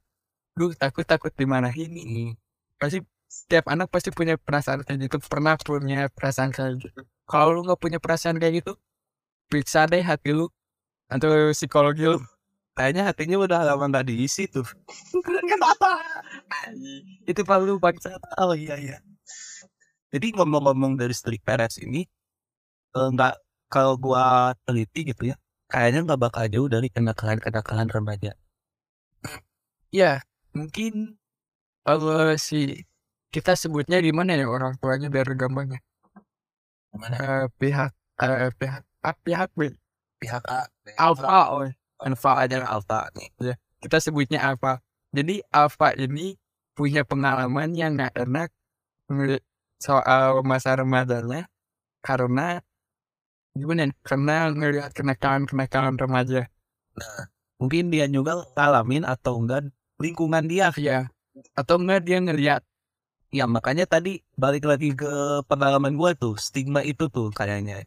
duh 0.58 0.74
takut 0.74 1.06
takut 1.06 1.30
dimarahin 1.30 1.94
ini 1.94 2.34
pasti 2.82 2.98
setiap 3.30 3.70
anak 3.70 3.86
pasti 3.92 4.10
punya 4.10 4.34
perasaan 4.34 4.82
kayak 4.82 5.06
gitu 5.06 5.16
pernah 5.22 5.54
punya 5.60 6.10
perasaan 6.10 6.50
kayak 6.50 6.82
gitu. 6.82 7.00
Kalau 7.28 7.54
lu 7.54 7.60
nggak 7.66 7.78
punya 7.78 7.98
perasaan 8.02 8.40
kayak 8.40 8.64
gitu 8.64 8.72
periksa 9.48 9.88
deh 9.88 10.04
hati 10.04 10.36
lu 10.36 10.48
atau 11.08 11.52
psikologi 11.52 12.04
lu. 12.04 12.20
Kayaknya 12.78 13.10
hatinya 13.10 13.36
udah 13.42 13.58
lama 13.74 13.90
nggak 13.90 14.06
diisi 14.06 14.46
tuh. 14.46 14.62
kenapa? 15.50 15.98
Itu 17.26 17.42
perlu 17.42 17.82
bangsa 17.82 18.14
Oh 18.38 18.54
iya 18.54 18.78
iya. 18.78 19.02
Jadi 20.14 20.32
ngomong-ngomong 20.38 20.94
dari 20.94 21.12
street 21.12 21.42
parents 21.42 21.82
ini, 21.82 22.06
nggak 22.94 23.34
kalau 23.68 23.94
gua 24.00 24.52
teliti 24.64 25.12
gitu 25.12 25.32
ya, 25.32 25.36
kayaknya 25.68 26.08
nggak 26.08 26.20
bakal 26.20 26.44
jauh 26.48 26.68
dari 26.68 26.88
kenakalan-kenakalan 26.88 27.88
remaja. 27.92 28.32
ya 29.88 30.20
mungkin 30.52 31.16
kalau 31.84 32.36
si 32.36 32.84
kita 33.32 33.56
sebutnya 33.56 34.00
di 34.00 34.12
mana 34.12 34.36
ya 34.36 34.48
orang 34.48 34.76
tuanya 34.80 35.08
biar 35.12 35.28
gampangnya 35.36 35.80
Gimana? 36.92 37.16
Eh, 37.20 37.46
pihak 37.60 37.92
eh, 38.24 38.52
pihak 38.56 38.82
ah, 39.04 39.16
pihak 39.20 39.48
B 39.52 39.72
Pihak 40.18 40.42
A, 40.50 40.66
alpha 40.98 41.54
oh. 41.54 41.70
Alpha 42.02 42.32
aja 42.42 42.66
Alpha 42.66 43.06
nih. 43.14 43.54
kita 43.78 44.02
sebutnya 44.02 44.42
alpha 44.42 44.82
jadi 45.14 45.44
alpha 45.54 45.94
ini 45.94 46.34
punya 46.74 47.06
pengalaman 47.06 47.74
yang 47.74 47.94
nggak 47.94 48.14
enak 48.26 48.50
soal 49.78 50.42
masa 50.42 50.74
remajanya 50.78 51.46
karena 52.02 52.60
gimana 53.58 53.80
ya, 53.84 53.94
karena 54.06 54.34
ngelihat 54.54 54.90
kenakalan 54.94 55.42
kenakalan 55.50 55.94
remaja 55.98 56.40
Mungkin 57.58 57.90
dia 57.90 58.06
juga 58.06 58.46
ngalamin 58.54 59.02
atau 59.02 59.42
enggak 59.42 59.66
lingkungan 59.98 60.46
dia. 60.46 60.70
ya 60.78 61.10
atau 61.54 61.78
enggak 61.78 62.06
dia 62.06 62.18
ngelihat 62.22 62.62
Ya 63.28 63.44
makanya 63.44 63.84
tadi 63.84 64.24
balik 64.40 64.64
lagi 64.64 64.96
ke 64.96 65.44
pengalaman 65.44 66.00
gua 66.00 66.16
tuh, 66.16 66.40
stigma 66.40 66.80
itu 66.80 67.12
tuh 67.12 67.28
kayaknya. 67.28 67.84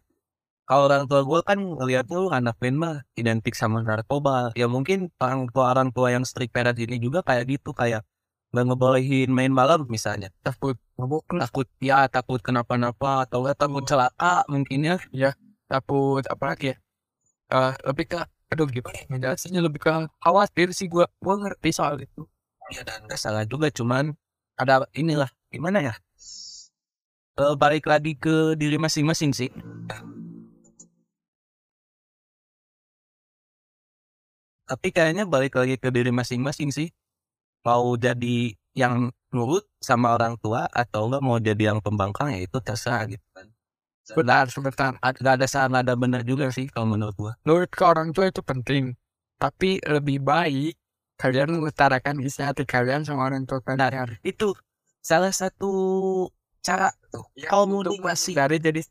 Kalau 0.69 0.85
orang 0.85 1.09
tua 1.09 1.25
gua 1.25 1.41
kan 1.41 1.57
ngeliat 1.57 2.05
tuh 2.05 2.29
anak 2.29 2.61
band 2.61 2.77
mah 2.77 2.95
identik 3.17 3.57
sama 3.57 3.81
narkoba. 3.81 4.53
Ya 4.53 4.69
mungkin 4.69 5.09
orang 5.17 5.49
tua 5.49 5.73
orang 5.73 5.89
tua 5.89 6.13
yang 6.13 6.29
strict 6.29 6.53
parent 6.53 6.77
ini 6.77 7.01
juga 7.01 7.25
kayak 7.25 7.49
gitu 7.49 7.73
kayak 7.73 8.05
nggak 8.53 8.65
ngebolehin 8.69 9.33
main 9.33 9.49
malam 9.49 9.89
misalnya. 9.89 10.29
takut 10.45 10.77
mabuk 10.93 11.25
Takut 11.25 11.65
ya 11.81 12.05
takut 12.05 12.37
kenapa-napa 12.45 13.25
atau 13.25 13.49
takut 13.57 13.81
celaka 13.89 14.45
mungkin 14.45 14.93
ya. 15.09 15.33
Takut 15.71 16.23
apa 16.33 16.45
lagi 16.53 16.67
ya 16.75 16.77
Eh, 17.51 17.73
lebih 17.83 18.05
ke 18.15 18.19
aduh 18.51 18.67
gimana 18.67 18.95
ya 18.95 19.05
ngejelasinnya 19.11 19.59
lebih 19.59 19.79
ke 19.83 19.91
khawatir 20.23 20.71
sih 20.71 20.87
gua 20.87 21.07
gua 21.19 21.35
ngerti 21.35 21.69
soal 21.75 21.99
itu 21.99 22.23
Ya 22.71 22.87
dan 22.87 23.03
nggak 23.03 23.19
salah 23.19 23.43
juga 23.43 23.67
cuman 23.67 24.15
ada 24.55 24.87
inilah 24.95 25.27
gimana 25.51 25.83
ya? 25.83 25.93
Eh, 27.39 27.55
balik 27.59 27.83
lagi 27.91 28.15
ke 28.15 28.55
diri 28.55 28.77
masing-masing 28.79 29.31
sih. 29.35 29.49
Tapi 34.69 34.87
kayaknya 34.95 35.27
balik 35.27 35.53
lagi 35.59 35.75
ke 35.75 35.89
diri 35.91 36.09
masing-masing 36.15 36.71
sih. 36.71 36.87
Mau 37.67 37.99
jadi 37.99 38.55
yang 38.71 39.11
nurut 39.35 39.67
sama 39.83 40.15
orang 40.15 40.39
tua 40.39 40.71
atau 40.71 41.11
enggak 41.11 41.23
mau 41.27 41.37
jadi 41.43 41.63
yang 41.75 41.79
pembangkang 41.83 42.31
ya 42.35 42.39
itu 42.47 42.57
terserah 42.63 43.03
gitu 43.11 43.27
kan. 43.35 43.50
Benar 44.17 44.45
sebentar 44.49 44.91
Ad- 44.99 45.19
Gak 45.21 45.33
ada 45.39 45.47
salah 45.47 45.79
ada 45.85 45.93
benar 45.95 46.21
juga 46.25 46.49
sih 46.51 46.67
kalau 46.67 46.97
menurut 46.97 47.15
gua. 47.15 47.31
nurut 47.47 47.71
ke 47.71 47.83
orang 47.85 48.11
tua 48.11 48.27
itu 48.27 48.41
penting 48.43 48.93
tapi 49.41 49.81
lebih 49.85 50.21
baik 50.21 50.75
kalian 51.21 51.53
mengutarakan 51.57 52.17
isi 52.25 52.41
hati 52.41 52.65
kalian 52.65 53.05
sama 53.05 53.29
orang 53.29 53.45
tua 53.45 53.61
kalian 53.61 54.17
Itu 54.25 54.57
salah 55.01 55.29
satu 55.33 55.69
cara 56.61 56.93
tuh. 57.09 57.25
Kalau 57.45 57.65
mau 57.69 57.81
untuk 57.81 57.97
dikasih 57.97 58.33
menghindari 58.37 58.57
jadi 58.61 58.81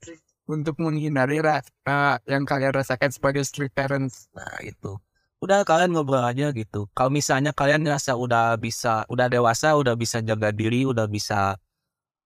untuk 0.51 0.75
menghindari 0.83 1.39
rasa 1.39 2.19
yang 2.27 2.43
kalian 2.43 2.75
rasakan 2.75 3.11
sebagai 3.15 3.43
strict 3.47 3.75
parents 3.75 4.27
Nah 4.35 4.59
itu. 4.63 4.99
Udah 5.41 5.65
kalian 5.65 5.97
ngobrol 5.97 6.21
aja 6.21 6.53
gitu. 6.53 6.85
Kalau 6.93 7.09
misalnya 7.09 7.57
kalian 7.57 7.81
ngerasa 7.81 8.13
udah 8.13 8.61
bisa, 8.61 9.09
udah 9.09 9.27
dewasa, 9.33 9.73
udah 9.73 9.97
bisa 9.97 10.21
jaga 10.21 10.53
diri, 10.53 10.85
udah 10.85 11.09
bisa 11.09 11.57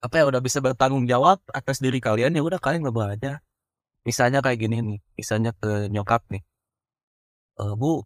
apa 0.04 0.14
ya, 0.20 0.24
udah 0.28 0.40
bisa 0.44 0.60
bertanggung 0.60 1.08
jawab 1.08 1.40
atas 1.48 1.80
diri 1.80 1.96
kalian 1.96 2.36
ya 2.36 2.42
udah 2.44 2.60
kalian 2.60 2.84
ngobrol 2.84 3.08
aja. 3.08 3.40
Misalnya 4.04 4.44
kayak 4.44 4.58
gini 4.60 4.76
nih, 4.84 4.98
misalnya 5.16 5.50
ke 5.56 5.88
nyokap 5.88 6.28
nih. 6.28 6.44
Eh 7.56 7.72
bu, 7.80 8.04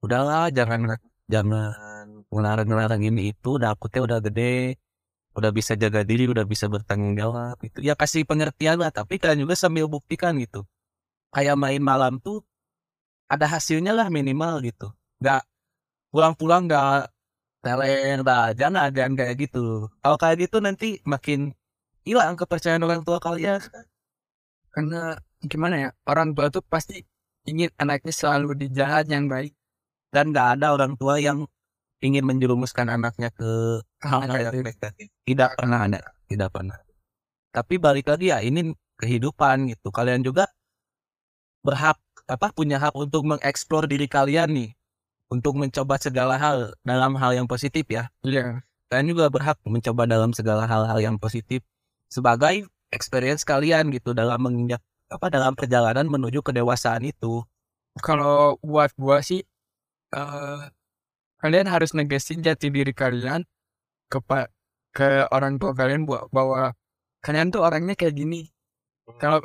udahlah 0.00 0.48
jangan 0.48 0.96
jangan 1.28 2.24
ngelarang-ngelarang 2.32 3.02
ini 3.04 3.36
itu, 3.36 3.60
teh 3.60 4.00
udah 4.00 4.18
gede, 4.24 4.80
udah 5.36 5.50
bisa 5.52 5.76
jaga 5.76 6.00
diri, 6.08 6.24
udah 6.32 6.48
bisa 6.48 6.64
bertanggung 6.72 7.12
jawab 7.20 7.60
gitu. 7.60 7.84
Ya 7.84 7.92
kasih 7.92 8.24
pengertian 8.24 8.80
lah, 8.80 8.88
tapi 8.88 9.20
kalian 9.20 9.44
juga 9.44 9.54
sambil 9.54 9.84
buktikan 9.84 10.40
gitu. 10.40 10.64
Kayak 11.28 11.60
main 11.60 11.82
malam 11.84 12.16
tuh 12.24 12.40
ada 13.28 13.44
hasilnya 13.44 13.92
lah 13.92 14.08
minimal 14.08 14.64
gitu. 14.64 14.88
Gak 15.20 15.44
pulang-pulang 16.08 16.72
gak 16.72 17.12
talent 17.64 18.22
lah, 18.24 18.54
jangan 18.54 18.90
jangan 18.94 19.14
kayak 19.18 19.34
gitu. 19.42 19.90
Kalau 20.02 20.16
kayak 20.20 20.36
gitu 20.48 20.56
nanti 20.62 20.88
makin 21.04 21.52
hilang 22.06 22.34
kepercayaan 22.38 22.84
orang 22.84 23.02
tua 23.04 23.18
kalian. 23.20 23.60
karena 24.68 25.18
gimana 25.42 25.74
ya 25.80 25.90
orang 26.06 26.36
tua 26.36 26.52
tuh 26.54 26.62
pasti 26.62 27.02
ingin 27.48 27.72
anaknya 27.82 28.12
selalu 28.14 28.54
di 28.54 28.66
jalan 28.70 29.06
yang 29.08 29.26
baik 29.26 29.56
Dan 30.14 30.30
gak 30.32 30.60
ada 30.60 30.72
orang 30.76 30.94
tua 30.96 31.18
yang 31.20 31.44
ingin 32.00 32.24
menjerumuskan 32.24 32.88
anaknya 32.88 33.28
ke 33.34 33.82
hal 34.06 34.24
yang 34.24 34.54
negatif. 34.64 35.10
Tidak 35.26 35.50
pernah 35.58 35.84
ada, 35.84 36.00
tidak 36.30 36.48
pernah. 36.54 36.78
Tapi 37.52 37.74
balik 37.76 38.08
lagi 38.08 38.32
ya 38.32 38.38
ini 38.40 38.72
kehidupan 38.96 39.68
gitu. 39.68 39.92
Kalian 39.92 40.24
juga 40.24 40.48
berhak 41.60 41.98
apa 42.28 42.48
punya 42.54 42.80
hak 42.80 42.94
untuk 42.96 43.26
mengeksplor 43.26 43.84
diri 43.90 44.06
kalian 44.08 44.48
nih 44.52 44.70
untuk 45.28 45.60
mencoba 45.60 46.00
segala 46.00 46.40
hal 46.40 46.72
dalam 46.82 47.16
hal 47.20 47.36
yang 47.36 47.46
positif 47.48 47.84
ya. 47.88 48.08
iya 48.24 48.64
kalian 48.88 49.12
juga 49.12 49.28
berhak 49.28 49.60
mencoba 49.68 50.08
dalam 50.08 50.32
segala 50.32 50.64
hal-hal 50.64 50.98
yang 50.98 51.16
positif 51.20 51.60
sebagai 52.08 52.64
experience 52.88 53.44
kalian 53.44 53.92
gitu 53.92 54.16
dalam 54.16 54.40
menginjak 54.40 54.80
apa 55.12 55.28
dalam 55.28 55.52
perjalanan 55.52 56.08
menuju 56.08 56.40
kedewasaan 56.40 57.04
itu. 57.04 57.44
kalau 58.00 58.56
buat 58.64 58.92
gua 58.96 59.20
sih 59.20 59.44
eh 60.16 60.62
kalian 61.38 61.68
harus 61.68 61.92
negesin 61.92 62.40
jati 62.40 62.72
diri 62.72 62.96
kalian 62.96 63.44
ke 64.08 64.18
ke 64.96 65.28
orang 65.28 65.60
tua 65.60 65.76
kalian 65.76 66.08
buat 66.08 66.32
bahwa 66.32 66.72
kalian 67.20 67.52
tuh 67.52 67.60
orangnya 67.60 67.92
kayak 67.92 68.16
gini 68.16 68.48
kalau 69.20 69.44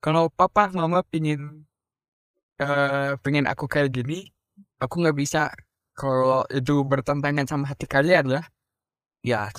kalau 0.00 0.32
papa 0.32 0.72
mama 0.72 1.04
pingin 1.04 1.68
eh 2.56 3.14
pengen 3.20 3.44
aku 3.44 3.68
kayak 3.68 3.92
gini 3.92 4.32
aku 4.82 4.94
nggak 5.02 5.16
bisa 5.18 5.50
kalau 5.98 6.46
itu 6.50 6.82
bertentangan 6.86 7.46
sama 7.50 7.74
hati 7.74 7.86
kalian 7.90 8.38
ya 8.38 8.42
Ya, 9.26 9.50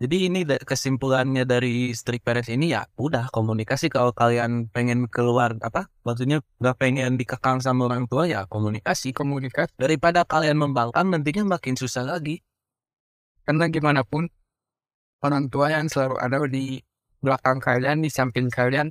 Jadi 0.00 0.32
ini 0.32 0.48
kesimpulannya 0.48 1.44
dari 1.44 1.92
strict 1.92 2.24
parents 2.24 2.48
ini 2.48 2.72
ya 2.72 2.88
udah 2.96 3.28
komunikasi. 3.28 3.92
Kalau 3.92 4.16
kalian 4.16 4.72
pengen 4.72 5.04
keluar 5.12 5.52
apa 5.60 5.92
maksudnya 6.08 6.40
nggak 6.56 6.76
pengen 6.80 7.20
dikekang 7.20 7.60
sama 7.60 7.84
orang 7.92 8.08
tua 8.08 8.24
ya 8.24 8.48
komunikasi. 8.48 9.12
Komunikasi. 9.12 9.76
Daripada 9.76 10.24
kalian 10.24 10.56
membangkang 10.56 11.12
nantinya 11.12 11.44
makin 11.44 11.76
susah 11.76 12.08
lagi. 12.08 12.40
Karena 13.44 13.68
gimana 13.68 14.00
pun 14.00 14.24
orang 15.20 15.52
tua 15.52 15.68
yang 15.68 15.92
selalu 15.92 16.16
ada 16.16 16.40
di 16.48 16.80
belakang 17.20 17.60
kalian 17.60 18.00
di 18.00 18.08
samping 18.08 18.48
kalian 18.48 18.88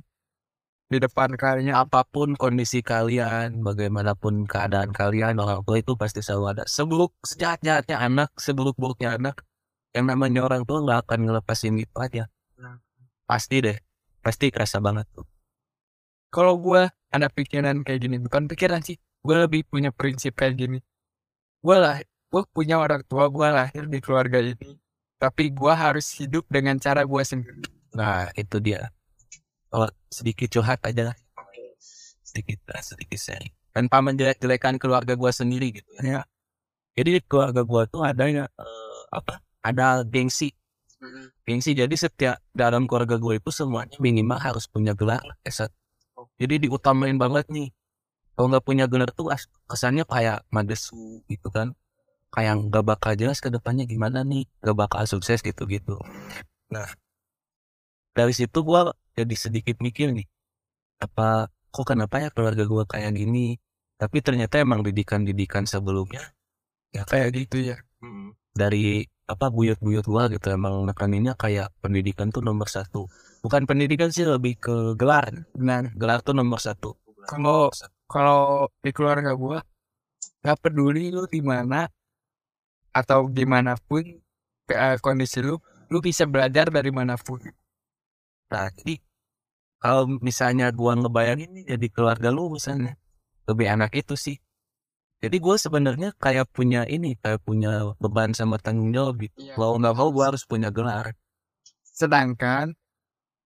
di 0.90 0.98
depan 0.98 1.38
kalian 1.38 1.70
apa 1.70 2.02
pun 2.02 2.34
kondisi 2.34 2.82
kalian 2.82 3.62
bagaimanapun 3.62 4.42
keadaan 4.50 4.90
kalian 4.90 5.38
orang 5.38 5.62
tua 5.62 5.78
itu 5.78 5.94
pasti 5.94 6.18
selalu 6.18 6.58
ada. 6.58 6.62
Seburuk 6.66 7.14
sejahat-jahatnya 7.22 7.94
anak 7.94 8.34
seburuk-buruknya 8.34 9.14
anak 9.14 9.46
yang 9.94 10.10
namanya 10.10 10.42
orang 10.42 10.66
tua 10.66 10.82
nggak 10.82 11.06
akan 11.06 11.18
ngelepasin 11.30 11.78
itu 11.78 11.94
aja. 11.94 12.26
Pasti 13.22 13.62
deh 13.62 13.78
pasti 14.18 14.50
kerasa 14.50 14.82
banget 14.82 15.06
tuh. 15.14 15.24
Kalau 16.34 16.58
gue 16.58 16.90
ada 17.14 17.26
pikiran 17.30 17.86
kayak 17.86 18.00
gini 18.02 18.18
bukan 18.18 18.50
pikiran 18.50 18.82
sih 18.82 18.98
gue 18.98 19.36
lebih 19.38 19.70
punya 19.70 19.94
prinsip 19.94 20.34
kayak 20.34 20.58
gini. 20.58 20.82
Gue 21.62 21.78
lah 21.78 22.02
gue 22.02 22.42
punya 22.50 22.82
orang 22.82 23.06
tua 23.06 23.30
gue 23.30 23.46
lahir 23.46 23.86
di 23.86 24.02
keluarga 24.02 24.42
ini 24.42 24.74
tapi 25.22 25.54
gue 25.54 25.70
harus 25.76 26.18
hidup 26.18 26.50
dengan 26.50 26.82
cara 26.82 27.06
gue 27.06 27.22
sendiri. 27.22 27.62
Nah, 27.94 28.32
itu 28.34 28.56
dia. 28.58 28.90
Kalau 29.70 29.88
sedikit 30.10 30.50
curhat 30.50 30.82
aja 30.82 31.14
lah. 31.14 31.16
Sedikit 32.26 32.58
lah, 32.70 32.82
sedikit 32.82 33.18
sharing. 33.18 33.54
Tanpa 33.70 34.02
menjelek-jelekan 34.02 34.82
keluarga 34.82 35.14
gua 35.14 35.30
sendiri 35.30 35.70
gitu 35.70 35.90
ya. 36.02 36.26
Jadi 36.98 37.18
di 37.18 37.20
keluarga 37.22 37.62
gua 37.62 37.86
tuh 37.86 38.02
ada 38.02 38.26
ya, 38.26 38.44
eh, 38.50 39.00
apa? 39.14 39.38
Ada 39.62 40.02
gengsi. 40.02 40.50
Gengsi 41.48 41.72
jadi 41.72 41.94
setiap 41.96 42.44
dalam 42.52 42.84
keluarga 42.84 43.16
gue 43.16 43.40
itu 43.40 43.48
semuanya 43.48 43.96
minimal 43.96 44.36
harus 44.36 44.68
punya 44.68 44.92
gelar 44.92 45.24
S1. 45.48 45.72
Jadi 46.36 46.68
diutamain 46.68 47.16
banget 47.16 47.48
nih. 47.48 47.72
Kalau 48.36 48.52
nggak 48.52 48.64
punya 48.64 48.84
gelar 48.84 49.08
tuh 49.12 49.32
kesannya 49.64 50.04
kayak 50.04 50.44
madesu 50.52 51.24
gitu 51.28 51.48
kan. 51.48 51.72
Kayak 52.30 52.68
nggak 52.68 52.84
bakal 52.84 53.12
jelas 53.16 53.40
ke 53.40 53.48
depannya 53.48 53.88
gimana 53.88 54.24
nih. 54.24 54.44
Nggak 54.60 54.76
bakal 54.76 55.02
sukses 55.08 55.40
gitu-gitu. 55.40 55.96
Nah, 56.68 56.86
dari 58.10 58.32
situ 58.32 58.60
gua 58.60 58.90
jadi 59.14 59.34
sedikit 59.34 59.78
mikir 59.78 60.10
nih 60.10 60.26
apa 61.00 61.48
kok 61.70 61.86
kenapa 61.86 62.20
ya 62.20 62.28
keluarga 62.34 62.66
gua 62.66 62.84
kayak 62.84 63.14
gini? 63.14 63.56
Tapi 63.96 64.24
ternyata 64.24 64.58
emang 64.58 64.80
didikan-didikan 64.80 65.64
sebelumnya 65.64 66.24
ya 66.90 67.04
kayak 67.04 67.36
gitu 67.36 67.60
ya. 67.62 67.76
Dari 68.50 69.04
apa 69.24 69.46
buyut-buyut 69.46 70.04
gua 70.04 70.26
gitu 70.26 70.50
emang 70.50 70.82
nekaninnya 70.84 71.38
kayak 71.38 71.70
pendidikan 71.78 72.28
tuh 72.28 72.42
nomor 72.42 72.66
satu. 72.66 73.06
Bukan 73.40 73.64
pendidikan 73.64 74.10
sih 74.10 74.26
lebih 74.26 74.58
ke 74.58 74.74
gelar. 74.96 75.30
Nah 75.54 75.86
gelar 75.94 76.20
tuh 76.20 76.34
nomor 76.34 76.58
satu. 76.58 76.96
Kalau- 77.28 77.70
kalau 78.10 78.40
di 78.80 78.90
keluarga 78.90 79.36
gue 79.36 79.58
gak 80.40 80.58
peduli 80.58 81.12
lu 81.12 81.28
di 81.30 81.38
mana 81.38 81.86
atau 82.90 83.30
gimana 83.30 83.78
pun 83.78 84.02
ke- 84.66 84.98
kondisi 84.98 85.38
lu 85.38 85.60
lu 85.86 85.98
bisa 86.00 86.26
belajar 86.26 86.72
dari 86.72 86.90
mana 86.90 87.14
pun 87.14 87.38
nah 88.50 88.68
jadi 88.74 88.94
kalau 89.80 90.02
misalnya 90.20 90.66
gua 90.74 90.92
ngebayangin 90.98 91.50
nih 91.56 91.64
jadi 91.76 91.86
keluarga 91.94 92.28
lu 92.28 92.52
misalnya 92.52 93.00
lebih 93.50 93.66
enak 93.66 93.90
itu 93.98 94.14
sih. 94.14 94.36
Jadi 95.20 95.36
gue 95.36 95.56
sebenarnya 95.60 96.16
kayak 96.16 96.48
punya 96.48 96.88
ini 96.88 97.12
kayak 97.20 97.44
punya 97.44 97.92
beban 98.00 98.32
sama 98.32 98.56
tanggung 98.56 98.88
jawab 98.94 99.20
gitu. 99.20 99.36
Mau 99.60 99.76
nggak 99.76 99.94
mau 99.98 100.08
gue 100.08 100.24
harus 100.24 100.48
punya 100.48 100.72
gelar. 100.72 101.12
Sedangkan 101.84 102.72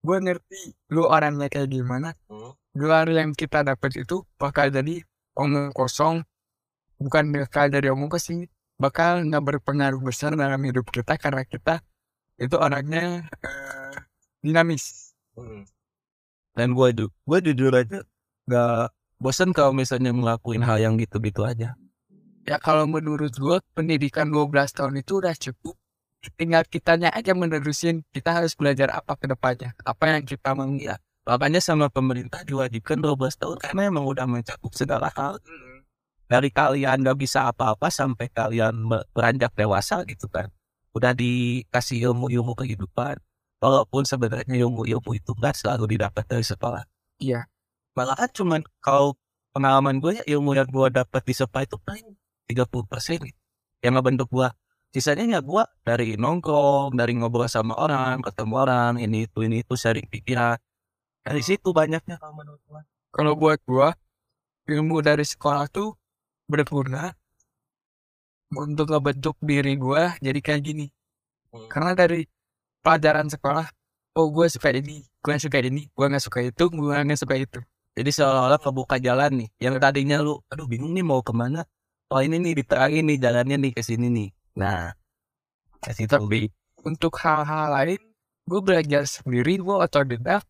gue 0.04 0.16
ngerti 0.22 0.76
lu 0.94 1.08
orangnya 1.08 1.48
kayak 1.50 1.72
gimana. 1.72 2.14
Hmm. 2.30 2.54
gelar 2.74 3.06
yang 3.06 3.30
kita 3.38 3.62
dapat 3.62 4.02
itu 4.02 4.26
bakal 4.38 4.70
jadi 4.70 5.02
omong 5.34 5.74
kosong. 5.74 6.22
Bukan 6.98 7.30
bakal 7.34 7.70
dari 7.70 7.90
omong 7.90 8.10
kosong 8.10 8.46
bakal 8.78 9.22
nggak 9.22 9.42
berpengaruh 9.42 10.02
besar 10.02 10.34
dalam 10.34 10.58
hidup 10.62 10.90
kita 10.90 11.14
karena 11.14 11.46
kita 11.46 11.82
itu 12.38 12.58
orangnya 12.58 13.30
eh, 13.46 13.94
dinamis. 14.44 15.16
Dan 16.54 16.76
gue 16.76 16.88
ju 16.92 17.06
gue 17.10 17.38
jujur 17.50 17.72
aja 17.72 18.04
nggak 18.44 18.92
bosan 19.18 19.56
kalau 19.56 19.72
misalnya 19.72 20.12
ngelakuin 20.12 20.60
hal 20.60 20.76
yang 20.78 20.94
gitu-gitu 21.00 21.42
aja. 21.42 21.72
Ya 22.44 22.56
kalau 22.60 22.84
menurut 22.84 23.32
gue 23.32 23.56
pendidikan 23.72 24.28
12 24.28 24.76
tahun 24.76 25.00
itu 25.00 25.24
udah 25.24 25.32
cukup. 25.32 25.74
Tinggal 26.36 26.64
kitanya 26.68 27.08
aja 27.12 27.32
menerusin 27.32 28.04
kita 28.12 28.32
harus 28.36 28.52
belajar 28.56 28.92
apa 28.92 29.16
ke 29.16 29.28
depannya 29.28 29.72
apa 29.84 30.04
yang 30.12 30.24
kita 30.28 30.52
mau 30.52 30.68
ya. 30.76 31.00
Makanya 31.24 31.64
sama 31.64 31.88
pemerintah 31.88 32.44
diwajibkan 32.44 33.00
12 33.00 33.40
tahun 33.40 33.56
karena 33.56 33.88
emang 33.88 34.04
udah 34.04 34.28
mencakup 34.28 34.72
segala 34.76 35.08
hal. 35.16 35.40
Dari 36.28 36.52
kalian 36.52 37.00
nggak 37.00 37.16
bisa 37.16 37.48
apa-apa 37.48 37.88
sampai 37.88 38.28
kalian 38.28 38.76
be- 38.92 39.04
beranjak 39.16 39.56
dewasa 39.56 40.04
gitu 40.04 40.28
kan. 40.28 40.52
Udah 40.92 41.16
dikasih 41.16 42.12
ilmu-ilmu 42.12 42.52
kehidupan 42.52 43.23
walaupun 43.64 44.04
sebenarnya 44.04 44.60
ilmu-ilmu 44.60 45.16
itu 45.16 45.32
nggak 45.32 45.56
selalu 45.56 45.96
didapat 45.96 46.24
dari 46.28 46.44
sekolah. 46.44 46.84
Iya. 47.16 47.48
malahan 47.94 48.26
cuman 48.34 48.60
kalau 48.82 49.14
pengalaman 49.54 50.02
gue 50.02 50.18
ya 50.18 50.24
ilmu 50.34 50.58
yang 50.58 50.66
gue 50.66 50.90
dapat 50.90 51.22
di 51.22 51.30
sekolah 51.30 51.62
itu 51.62 51.78
paling 51.78 52.10
30 52.50 52.90
persen 52.90 53.22
yang 53.80 53.94
ngebentuk 53.94 54.26
gue 54.34 54.50
sisanya 54.90 55.38
ya 55.38 55.40
gue 55.40 55.62
dari 55.86 56.18
nongkrong 56.18 56.98
dari 56.98 57.14
ngobrol 57.14 57.46
sama 57.46 57.78
orang 57.78 58.18
ketemu 58.20 58.54
orang 58.58 58.92
ini 58.98 59.30
itu 59.30 59.46
ini 59.46 59.62
itu 59.62 59.78
sharing 59.78 60.10
pikiran. 60.10 60.58
Dari 61.24 61.40
situ 61.40 61.70
banyaknya 61.70 62.18
kalau 62.18 62.34
menurut 62.34 62.60
gue 62.66 62.82
kalau 63.14 63.32
buat 63.38 63.62
gue 63.62 63.88
ilmu 64.74 64.98
dari 65.00 65.22
sekolah 65.22 65.70
tuh 65.70 65.94
berguna 66.50 67.14
untuk 68.54 68.90
ngebentuk 68.90 69.38
diri 69.38 69.78
gue 69.78 70.02
jadi 70.18 70.40
kayak 70.42 70.62
gini. 70.66 70.86
Karena 71.70 71.94
dari 71.94 72.26
pelajaran 72.84 73.32
sekolah. 73.32 73.66
Oh 74.14 74.28
gue 74.28 74.46
suka 74.52 74.68
ini. 74.70 75.00
Gue 75.24 75.40
suka 75.40 75.58
ini. 75.64 75.88
Gue 75.96 76.06
nggak 76.06 76.22
suka 76.22 76.44
itu. 76.44 76.64
Gue 76.68 76.94
nggak 76.94 77.18
suka 77.18 77.34
itu. 77.40 77.58
Jadi 77.96 78.10
seolah-olah 78.12 78.60
kebuka 78.60 79.00
jalan 79.00 79.32
nih. 79.40 79.48
Yang 79.58 79.74
tadinya 79.80 80.20
lu 80.20 80.38
aduh 80.52 80.68
bingung 80.68 80.92
nih 80.92 81.02
mau 81.02 81.24
ke 81.24 81.32
mana? 81.32 81.64
Oh 82.12 82.20
ini 82.20 82.36
nih 82.38 82.60
diterangin 82.60 83.08
nih 83.08 83.18
jalannya 83.18 83.56
nih 83.58 83.72
ke 83.72 83.82
sini 83.82 84.06
nih. 84.12 84.28
Nah 84.60 84.92
ke 85.80 85.90
situ. 85.96 86.12
Tapi- 86.12 86.52
untuk 86.84 87.16
hal-hal 87.24 87.72
lain 87.72 88.00
gue 88.44 88.60
belajar 88.60 89.08
sendiri 89.08 89.56
gue 89.56 89.76
otodidak. 89.80 90.44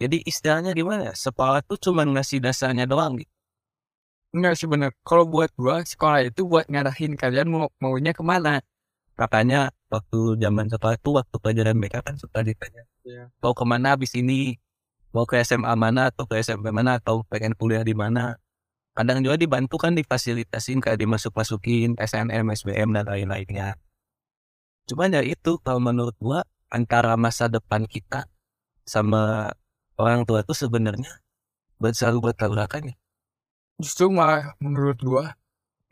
Jadi 0.00 0.24
istilahnya 0.26 0.72
gimana? 0.72 1.12
Sekolah 1.12 1.60
tuh 1.62 1.78
cuma 1.78 2.02
ngasih 2.08 2.40
dasarnya 2.40 2.88
doang 2.88 3.20
gitu? 3.20 3.30
Enggak 4.34 4.58
sebenarnya. 4.58 4.96
Kalau 5.06 5.28
buat 5.28 5.52
gue 5.54 5.76
sekolah 5.86 6.26
itu 6.26 6.42
buat 6.48 6.66
ngarahin 6.66 7.14
kalian 7.14 7.46
mau 7.46 7.70
maunya 7.78 8.10
ke 8.10 8.24
mana 8.24 8.58
Makanya 9.14 9.70
waktu 9.86 10.42
zaman 10.42 10.66
sekolah 10.66 10.98
itu 10.98 11.10
waktu 11.14 11.36
pelajaran 11.38 11.78
BK 11.78 11.94
kan 12.02 12.14
suka 12.18 12.42
ditanya 12.42 12.82
Iya. 13.04 13.28
mau 13.44 13.52
ke 13.52 13.64
mana 13.68 13.94
abis 13.94 14.16
ini? 14.16 14.58
Mau 15.14 15.28
ke 15.28 15.38
SMA 15.44 15.70
mana 15.78 16.10
atau 16.10 16.26
ke 16.26 16.40
SMP 16.42 16.74
mana 16.74 16.98
atau 16.98 17.22
pengen 17.30 17.54
kuliah 17.54 17.86
di 17.86 17.94
mana? 17.94 18.40
Kadang 18.96 19.22
juga 19.22 19.38
dibantu 19.38 19.78
kan 19.78 19.94
difasilitasin 19.94 20.82
kayak 20.82 20.98
dimasuk 20.98 21.30
masukin 21.36 21.94
SNM 22.00 22.50
SBM 22.50 22.90
dan 22.96 23.06
lain-lainnya. 23.06 23.78
Cuman 24.90 25.14
ya 25.14 25.22
itu 25.22 25.60
kalau 25.62 25.78
menurut 25.78 26.16
gua 26.18 26.42
antara 26.72 27.14
masa 27.14 27.46
depan 27.46 27.86
kita 27.86 28.26
sama 28.82 29.54
orang 29.94 30.26
tua 30.26 30.42
itu 30.42 30.54
sebenarnya 30.56 31.22
selalu 31.94 32.30
bertabrakan 32.32 32.90
ya. 32.90 32.94
Justru 33.78 34.10
malah 34.10 34.54
menurut 34.58 34.98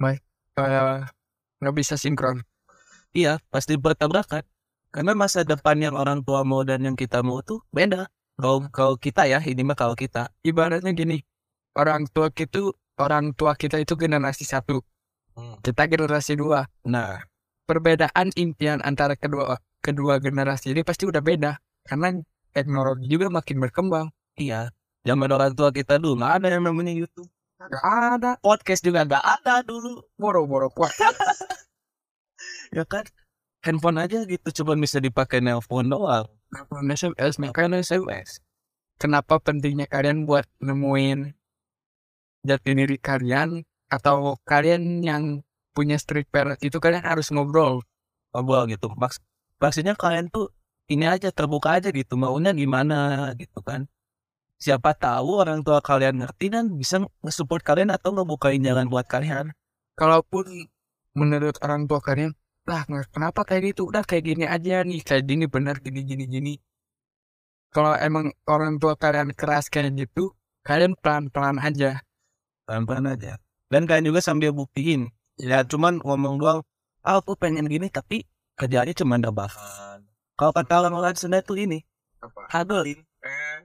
Mike 0.03 0.27
kayak 0.59 1.15
nggak 1.63 1.75
bisa 1.79 1.95
sinkron 1.95 2.43
Iya, 3.13 3.41
pasti 3.53 3.77
bertabrakan. 3.77 4.43
Karena 4.93 5.13
masa 5.17 5.45
depan 5.45 5.81
yang 5.81 5.95
orang 5.97 6.21
tua 6.25 6.45
mau 6.45 6.65
dan 6.65 6.85
yang 6.85 6.97
kita 6.97 7.25
mau 7.25 7.41
tuh 7.41 7.65
beda. 7.73 8.09
Kalau 8.37 8.65
kalau 8.73 8.95
kita 8.97 9.29
ya, 9.29 9.41
ini 9.45 9.63
mah 9.65 9.77
kalau 9.77 9.97
kita. 9.97 10.33
ibaratnya 10.45 10.93
gini 10.97 11.21
orang 11.77 12.09
tua 12.13 12.29
kita 12.33 12.73
orang 13.01 13.33
tua 13.33 13.57
kita 13.57 13.81
itu 13.81 13.97
generasi 13.97 14.45
satu 14.45 14.85
kita 15.65 15.89
generasi 15.89 16.37
dua 16.37 16.69
Nah, 16.85 17.25
perbedaan 17.65 18.29
impian 18.37 18.85
antara 18.85 19.17
kedua 19.17 19.57
kedua 19.81 20.21
generasi 20.21 20.77
ini 20.77 20.85
pasti 20.85 21.09
udah 21.09 21.25
beda 21.25 21.57
karena 21.89 22.21
teknologi 22.53 23.09
juga 23.09 23.33
makin 23.33 23.57
berkembang 23.61 24.07
iya. 24.37 24.69
Zaman 25.03 25.35
orang 25.35 25.59
tua 25.59 25.75
kita 25.75 25.99
dulu 25.99 26.23
nggak 26.23 26.33
ada 26.39 26.47
yang 26.55 26.63
namanya 26.63 26.95
YouTube. 26.95 27.27
Gak 27.59 27.83
ada 27.83 28.39
Podcast 28.39 28.87
juga 28.87 29.03
nggak 29.03 29.25
ada 29.43 29.67
dulu. 29.67 29.99
boro-boro 30.15 30.71
kuat 30.71 30.95
Ya 32.73 32.89
kan? 32.89 33.05
Handphone 33.63 34.03
aja 34.03 34.27
gitu, 34.27 34.49
cuma 34.63 34.75
bisa 34.75 34.99
dipakai 34.99 35.39
nelpon 35.39 35.87
doang. 35.87 36.27
SMS 36.73 37.41
makanya 37.41 37.81
SMS 37.81 38.43
kenapa 39.01 39.41
pentingnya 39.41 39.91
kalian 39.91 40.29
buat 40.29 40.45
nemuin 40.63 41.35
jati 42.47 42.71
diri 42.79 42.99
kalian 43.03 43.67
atau 43.91 44.39
kalian 44.47 45.03
yang 45.03 45.23
punya 45.73 45.97
street 45.97 46.29
parent 46.29 46.61
itu 46.63 46.77
kalian 46.79 47.03
harus 47.03 47.33
ngobrol 47.35 47.81
Ngobrol 48.33 48.65
gitu. 48.73 48.89
Maks 48.97 49.21
maksudnya 49.61 49.93
kalian 49.93 50.33
tuh 50.33 50.49
ini 50.89 51.05
aja 51.09 51.29
terbuka 51.35 51.77
aja 51.79 51.93
gitu 51.93 52.17
maunya 52.19 52.51
gimana 52.57 53.31
gitu 53.39 53.61
kan 53.63 53.87
siapa 54.59 54.97
tahu 54.97 55.39
orang 55.43 55.63
tua 55.63 55.79
kalian 55.79 56.19
ngerti 56.23 56.51
dan 56.51 56.75
bisa 56.75 57.03
nge-support 57.23 57.63
kalian 57.63 57.95
atau 57.95 58.11
ngebukain 58.11 58.59
jalan 58.59 58.91
buat 58.91 59.07
kalian 59.07 59.55
kalaupun 59.95 60.67
menurut 61.15 61.55
orang 61.63 61.87
tua 61.87 62.03
kalian 62.03 62.35
lah 62.69 62.83
nggak- 62.87 63.11
kenapa 63.11 63.41
kayak 63.43 63.75
gitu? 63.75 63.91
Udah 63.91 64.07
kayak 64.07 64.25
gini 64.25 64.45
aja 64.47 64.87
nih 64.87 65.03
kayak 65.03 65.25
gini 65.27 65.45
benar 65.51 65.83
gini 65.83 66.01
gini 66.07 66.25
gini. 66.31 66.55
Kalau 67.73 67.97
emang 67.97 68.31
orang 68.47 68.77
tua 68.77 68.95
kalian 68.95 69.33
keras 69.33 69.67
kayak 69.73 69.97
gitu 69.97 70.37
kalian 70.63 70.95
pelan 70.99 71.33
pelan 71.33 71.59
aja. 71.59 72.05
Pelan-pelan 72.69 73.19
aja. 73.19 73.43
Dan 73.73 73.89
kalian 73.89 74.13
juga 74.13 74.21
sambil 74.23 74.55
buktiin. 74.55 75.11
Ya 75.41 75.65
cuman 75.67 75.99
ngomong 75.99 76.39
doang 76.39 76.61
ah 77.03 77.19
aku 77.19 77.35
pengen 77.35 77.67
gini 77.67 77.91
tapi 77.91 78.23
kerjaannya 78.55 78.95
cuma 78.95 79.19
rebahan 79.19 80.07
kalau 80.39 80.53
kata 80.55 80.87
orang 80.87 81.19
Sunda 81.19 81.43
tuh 81.43 81.59
ini 81.59 81.83
hadolin 82.47 83.03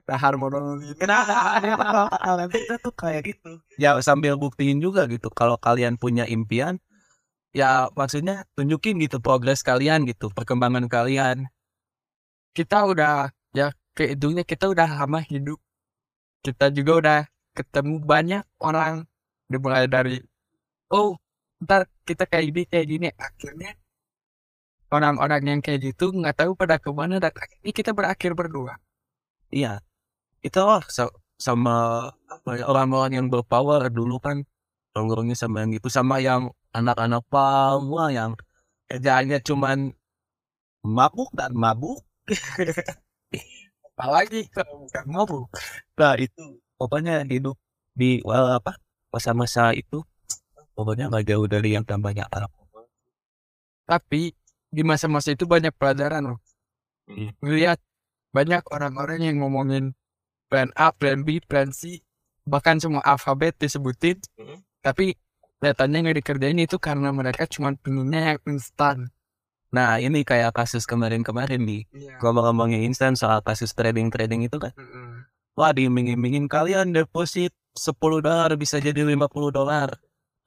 tahar 0.06 0.34
modal 0.34 0.82
Kenapa? 0.98 2.10
Kita 2.50 2.78
tuh 2.82 2.94
kayak 2.94 3.22
gitu. 3.26 3.62
Ya 3.78 3.98
sambil 4.02 4.38
buktiin 4.38 4.78
juga 4.78 5.06
gitu. 5.10 5.30
Kalau 5.34 5.58
kalian 5.58 5.98
punya 5.98 6.26
impian, 6.26 6.78
ya 7.54 7.88
maksudnya 7.98 8.44
tunjukin 8.56 9.00
gitu 9.04 9.18
progres 9.24 9.60
kalian 9.64 10.04
gitu, 10.10 10.28
perkembangan 10.32 10.86
kalian. 10.90 11.48
kita 12.56 12.76
udah 12.90 13.30
ya 13.54 13.70
kehitungnya 13.96 14.44
kita 14.44 14.64
udah 14.72 14.88
lama 14.98 15.20
hidup. 15.22 15.58
Kita 16.44 16.70
juga 16.74 16.92
udah 17.00 17.18
ketemu 17.58 17.94
banyak 18.02 18.42
orang. 18.62 19.06
Dimulai 19.50 19.88
dari 19.88 20.20
oh 20.92 21.16
ntar 21.64 21.88
kita 22.08 22.24
kayak 22.30 22.44
gini 22.52 22.62
kayak 22.72 22.86
gini. 22.92 23.08
Akhirnya 23.16 23.70
orang-orang 24.94 25.42
yang 25.44 25.60
kayak 25.64 25.80
gitu 25.92 26.12
nggak 26.12 26.36
tahu 26.40 26.52
pada 26.56 26.76
ke 26.80 26.90
mana 26.92 27.20
dan 27.20 27.32
akhirnya 27.32 27.72
kita 27.72 27.90
berakhir 27.96 28.32
berdua. 28.36 28.74
Iya. 29.52 29.80
Itu 30.44 30.60
lah 30.64 30.84
sa- 30.88 31.14
sama 31.38 32.08
ya, 32.50 32.64
orang-orang 32.66 33.12
yang 33.18 33.26
berpower 33.32 33.88
dulu 33.92 34.18
kan 34.18 34.42
nongkrongnya 34.94 35.36
sama 35.38 35.62
yang 35.62 35.70
gitu 35.76 35.88
sama 35.92 36.18
yang 36.18 36.50
anak-anak 36.78 37.22
pama 37.32 38.04
yang 38.14 38.32
kerjaannya 38.88 39.38
cuman 39.44 39.78
mabuk 40.86 41.30
dan 41.34 41.52
mabuk. 41.52 42.00
apalagi 43.98 44.46
kalau 44.54 44.86
bukan 44.86 45.04
mabuk 45.10 45.48
Nah 45.98 46.14
itu 46.14 46.62
pokoknya 46.78 47.26
hidup 47.26 47.58
di 47.96 48.22
well, 48.22 48.46
apa 48.54 48.78
masa-masa 49.10 49.74
itu 49.74 50.04
pokoknya 50.78 51.10
nggak 51.10 51.26
jauh 51.34 51.50
dari 51.50 51.74
yang 51.74 51.82
namanya 51.82 52.30
anak 52.30 52.52
tapi 53.88 54.36
di 54.68 54.82
masa-masa 54.84 55.32
itu 55.34 55.48
banyak 55.48 55.72
pelajaran 55.74 56.36
loh 56.36 56.40
Hmm. 57.08 57.32
Lihat 57.40 57.80
banyak 58.36 58.60
orang-orang 58.68 59.24
yang 59.24 59.40
ngomongin 59.40 59.96
plan 60.52 60.68
A, 60.76 60.92
plan 60.92 61.24
B, 61.24 61.40
plan 61.40 61.72
C, 61.72 62.04
bahkan 62.44 62.76
semua 62.76 63.00
alfabet 63.00 63.56
disebutin, 63.56 64.20
Hmm. 64.36 64.60
tapi 64.84 65.16
datanya 65.58 66.06
nggak 66.06 66.18
dikerjain 66.22 66.58
itu 66.62 66.76
karena 66.78 67.10
mereka 67.10 67.44
cuma 67.50 67.74
pengennya 67.74 68.34
yang 68.34 68.40
instan. 68.46 69.10
Nah 69.68 70.00
ini 70.00 70.24
kayak 70.24 70.56
kasus 70.56 70.88
kemarin-kemarin 70.88 71.60
nih. 71.60 71.82
Iya. 71.92 72.16
ngomong-ngomongin 72.24 72.88
instan 72.88 73.18
soal 73.18 73.44
kasus 73.44 73.76
trading-trading 73.76 74.48
itu 74.48 74.56
kan. 74.56 74.72
Wah 75.58 75.74
diiming-imingin 75.74 76.48
kalian 76.48 76.94
deposit 76.94 77.52
10 77.76 77.98
dolar 78.24 78.50
bisa 78.56 78.80
jadi 78.80 79.04
50 79.04 79.52
dolar. 79.52 79.98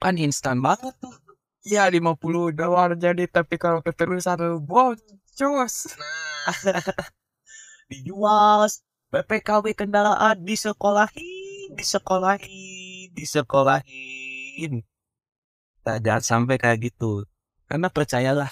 Kan 0.02 0.18
instan 0.18 0.58
banget 0.58 0.96
tuh. 0.98 1.14
Ya 1.62 1.86
50 1.86 2.50
dolar 2.50 2.98
jadi 2.98 3.28
tapi 3.30 3.54
kalau 3.60 3.78
keterusan 3.84 4.58
boncos. 4.66 5.94
dijual. 7.92 8.66
BPKB 9.12 9.76
kendaraan 9.76 10.40
disekolahin 10.40 11.76
disekolahin 11.76 13.12
disekolahin. 13.12 14.80
nah, 14.80 14.91
jangan 16.04 16.22
sampai 16.30 16.56
kayak 16.62 16.78
gitu. 16.92 17.26
Karena 17.68 17.88
percayalah 17.90 18.50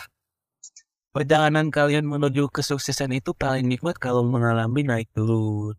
perjalanan 1.14 1.66
kalian 1.74 2.06
menuju 2.06 2.50
kesuksesan 2.54 3.10
itu 3.18 3.30
paling 3.34 3.66
nikmat 3.66 3.96
kalau 3.98 4.22
mengalami 4.26 4.82
naik 4.86 5.08
turun. 5.16 5.74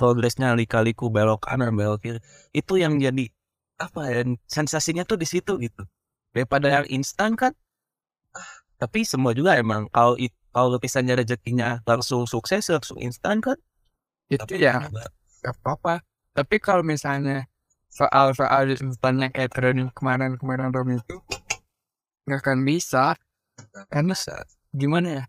Progresnya 0.00 0.56
lika-liku 0.56 1.12
belok 1.12 1.40
kanan 1.48 1.72
belok 1.76 1.98
kiri. 2.04 2.20
Itu 2.52 2.80
yang 2.80 2.96
jadi 3.00 3.28
apa 3.76 4.00
ya 4.08 4.20
sensasinya 4.48 5.04
tuh 5.04 5.20
di 5.20 5.26
situ 5.28 5.52
gitu. 5.60 5.84
Daripada 6.32 6.68
yang 6.72 6.86
instan 6.88 7.36
kan? 7.36 7.52
Ah, 8.36 8.48
tapi 8.80 9.04
semua 9.04 9.32
juga 9.36 9.56
emang 9.56 9.88
kalau 9.92 10.16
it- 10.20 10.36
kalau 10.52 10.76
misalnya 10.80 11.14
rezekinya 11.20 11.80
langsung 11.84 12.24
sukses 12.28 12.64
langsung 12.72 13.00
instan 13.00 13.40
kan? 13.44 13.56
Itu 14.32 14.56
ya 14.56 14.88
gak 15.44 15.54
apa-apa. 15.62 16.02
Tapi 16.36 16.56
kalau 16.60 16.84
misalnya 16.84 17.48
soal-soal 17.96 18.68
instannya 18.68 19.32
kayak 19.32 19.56
training 19.56 19.88
kemarin-kemarin 19.96 20.68
Rom 20.68 20.92
itu 20.92 21.16
nggak 22.28 22.40
akan 22.44 22.60
bisa. 22.68 23.16
Karena 23.88 24.12
gimana 24.76 25.08
ya 25.08 25.24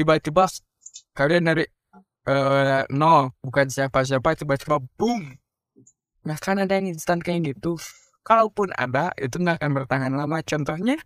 tiba-tiba 0.00 0.48
kalian 1.12 1.52
dari 1.52 1.68
eh 2.24 2.84
nol 2.88 3.36
bukan 3.44 3.68
siapa-siapa 3.68 4.32
tiba-tiba 4.32 4.80
boom. 4.96 5.36
Nggak 6.24 6.38
akan 6.40 6.64
ada 6.64 6.80
yang 6.80 6.96
instan 6.96 7.20
kayak 7.20 7.52
gitu. 7.52 7.76
Kalaupun 8.24 8.72
ada 8.80 9.12
itu 9.20 9.36
nggak 9.36 9.60
akan 9.60 9.70
bertahan 9.84 10.12
lama. 10.16 10.40
Contohnya 10.40 10.96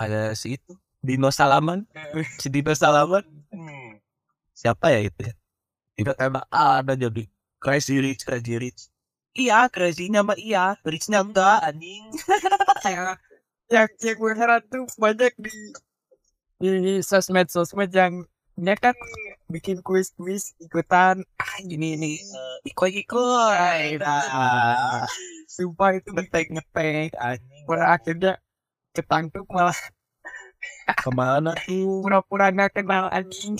ada 0.00 0.32
si 0.32 0.56
itu 0.56 0.72
Dino 1.04 1.28
Salaman. 1.28 1.84
Si 2.40 2.48
Dino 2.48 2.72
Salaman. 2.72 3.24
Siapa 4.56 4.96
ya 4.96 5.04
itu 5.04 5.20
ya? 5.28 5.34
Tiba-tiba 5.96 6.40
ada 6.48 6.92
jadi 6.96 7.28
crazy 7.60 8.00
rich 8.00 8.24
crazy 8.24 8.56
rich 8.56 8.88
iya 9.36 9.68
crazy-nya 9.68 10.20
mah 10.24 10.38
iya 10.40 10.74
rich-nya 10.82 11.20
enggak 11.22 11.62
anjing. 11.62 12.04
Yang 13.72 13.90
yang 13.98 14.16
gue 14.22 14.32
heran 14.38 14.62
tuh 14.70 14.86
banyak 14.94 15.34
di 15.42 15.54
di 16.62 17.02
sosmed 17.02 17.50
sosmed 17.50 17.90
yang 17.90 18.22
dia 18.56 18.78
kan 18.78 18.94
bikin 19.50 19.82
kuis 19.82 20.14
kuis 20.14 20.54
ikutan. 20.62 21.26
Ah 21.36 21.56
ini 21.60 21.98
ini 21.98 22.10
iko 22.62 22.86
iko 22.86 23.26
nah 23.98 25.02
sumpah 25.50 25.98
itu 25.98 26.14
ngetek 26.14 26.46
ngetek 26.54 27.10
anjing. 27.18 27.64
Pada 27.66 27.84
akhirnya 27.98 28.32
ketangkep 28.94 29.44
malah. 29.50 29.76
Ke 30.86 31.10
mana? 31.10 31.58
Tuh 31.66 32.06
pura-pura 32.06 32.54
nggak 32.54 32.80
kenal 32.80 33.10
anjing 33.10 33.58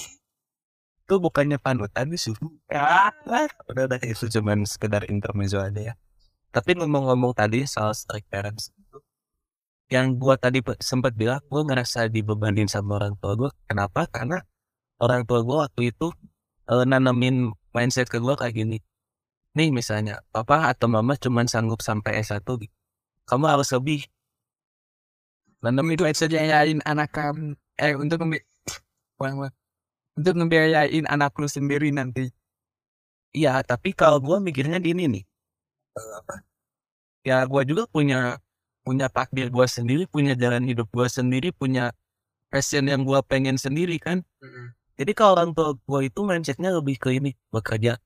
itu 1.06 1.22
bukannya 1.22 1.62
panutan 1.62 2.10
sih. 2.18 2.34
Ya 2.66 3.14
udah 3.70 3.86
udah 3.86 4.00
itu 4.02 4.26
cuman 4.26 4.66
sekedar 4.66 5.06
intermezzo 5.06 5.62
aja 5.62 5.94
ya. 5.94 5.94
Tapi 6.50 6.74
ngomong-ngomong 6.74 7.30
tadi 7.30 7.62
soal 7.62 7.94
strict 7.94 8.26
parents 8.26 8.74
yang 9.86 10.18
gua 10.18 10.34
tadi 10.34 10.58
sempat 10.82 11.14
bilang 11.14 11.38
gua 11.46 11.62
ngerasa 11.62 12.10
dibebanin 12.10 12.66
sama 12.66 12.98
orang 12.98 13.14
tua 13.22 13.38
gua. 13.38 13.50
Kenapa? 13.70 14.10
Karena 14.10 14.42
orang 14.98 15.22
tua 15.30 15.46
gua 15.46 15.70
waktu 15.70 15.94
itu 15.94 16.10
eh, 16.74 16.82
nanamin 16.82 17.54
mindset 17.70 18.10
ke 18.10 18.18
gua 18.18 18.34
kayak 18.34 18.58
gini. 18.58 18.82
Nih 19.54 19.70
misalnya 19.70 20.26
papa 20.34 20.74
atau 20.74 20.90
mama 20.90 21.14
cuman 21.14 21.46
sanggup 21.46 21.86
sampai 21.86 22.18
S1 22.18 22.42
gitu. 22.42 22.74
kamu 23.30 23.46
harus 23.46 23.70
lebih. 23.70 24.10
Nanam 25.62 25.86
itu 25.90 26.02
yayain 26.34 26.82
anak 26.82 27.14
kamu. 27.14 27.54
Eh 27.78 27.94
untuk. 27.94 28.18
Untuk 30.16 30.34
ngebiayain 30.38 31.06
anak 31.08 31.32
lu 31.40 31.48
sendiri 31.48 31.92
nanti 31.92 32.32
Iya, 33.36 33.60
tapi 33.60 33.92
kalau 33.92 34.16
gua 34.16 34.40
mikirnya 34.40 34.80
gini 34.80 35.04
nih. 35.12 35.24
Eh, 35.98 36.10
apa? 36.20 36.34
Ya 37.26 37.44
gua 37.44 37.62
juga 37.68 37.84
punya 37.90 38.40
punya 38.86 39.06
takdir 39.12 39.52
gua 39.52 39.66
sendiri, 39.68 40.08
punya 40.08 40.32
jalan 40.38 40.64
hidup 40.64 40.88
gua 40.94 41.08
sendiri, 41.10 41.52
punya 41.52 41.92
passion 42.52 42.86
yang 42.88 43.02
gua 43.04 43.20
pengen 43.26 43.56
sendiri 43.60 43.96
kan. 44.00 44.24
Jadi 44.96 45.12
kalau 45.12 45.36
orang 45.36 45.52
tua 45.56 45.76
gua 45.84 46.00
itu 46.06 46.20
mindsetnya 46.24 46.72
lebih 46.72 46.96
ke 47.02 47.10
ini, 47.18 47.36
bekerja 47.52 48.00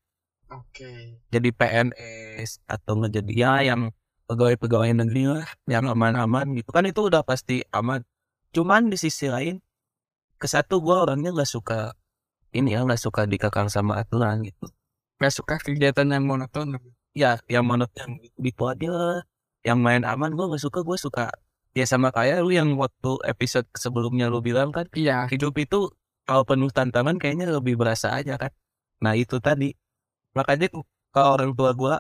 oke 0.51 0.91
jadi 1.31 1.49
PNS 1.55 2.67
atau 2.67 2.99
ngejadi 2.99 3.33
ya 3.33 3.63
yang 3.63 3.95
pegawai-pegawai 4.27 4.91
negeri 4.99 5.31
lah, 5.31 5.47
yang 5.71 5.87
aman-aman 5.87 6.55
gitu 6.59 6.71
kan 6.75 6.87
itu 6.87 7.07
udah 7.07 7.23
pasti 7.27 7.63
aman. 7.71 8.03
Cuman 8.55 8.91
di 8.91 8.99
sisi 8.99 9.31
lain, 9.31 9.63
ke 10.41 10.47
satu 10.51 10.83
gua 10.83 11.07
orangnya 11.07 11.31
nggak 11.35 11.51
suka 11.51 11.95
ini 12.51 12.75
ya 12.75 12.83
nggak 12.83 13.01
suka 13.01 13.25
dikekang 13.27 13.69
sama 13.71 14.03
aturan 14.03 14.43
gitu. 14.47 14.67
gak 15.21 15.35
suka 15.37 15.61
kegiatan 15.61 16.09
yang 16.09 16.25
monoton. 16.25 16.81
Ya 17.13 17.37
yang 17.45 17.69
manut 17.69 17.93
yang 17.93 18.17
gitu 18.41 18.63
aja. 18.73 19.21
Yang 19.61 19.79
main 19.85 20.03
aman 20.09 20.33
gue 20.33 20.47
gak 20.49 20.63
suka. 20.65 20.81
Gue 20.81 20.97
suka 20.97 21.29
ya 21.77 21.85
sama 21.85 22.09
kayak 22.11 22.41
lu 22.41 22.51
yang 22.57 22.73
waktu 22.81 23.21
episode 23.29 23.69
sebelumnya 23.77 24.27
lu 24.27 24.43
bilang 24.43 24.75
kan 24.75 24.91
iya. 24.97 25.31
hidup 25.31 25.55
itu 25.61 25.93
kalau 26.25 26.43
penuh 26.43 26.73
tantangan 26.73 27.21
kayaknya 27.21 27.53
lebih 27.53 27.77
berasa 27.77 28.17
aja 28.17 28.41
kan. 28.41 28.51
Nah 29.05 29.13
itu 29.19 29.39
tadi. 29.43 29.75
Makanya 30.33 30.73
kalau 31.11 31.37
orang 31.37 31.53
tua 31.59 31.75
gue 31.75 31.95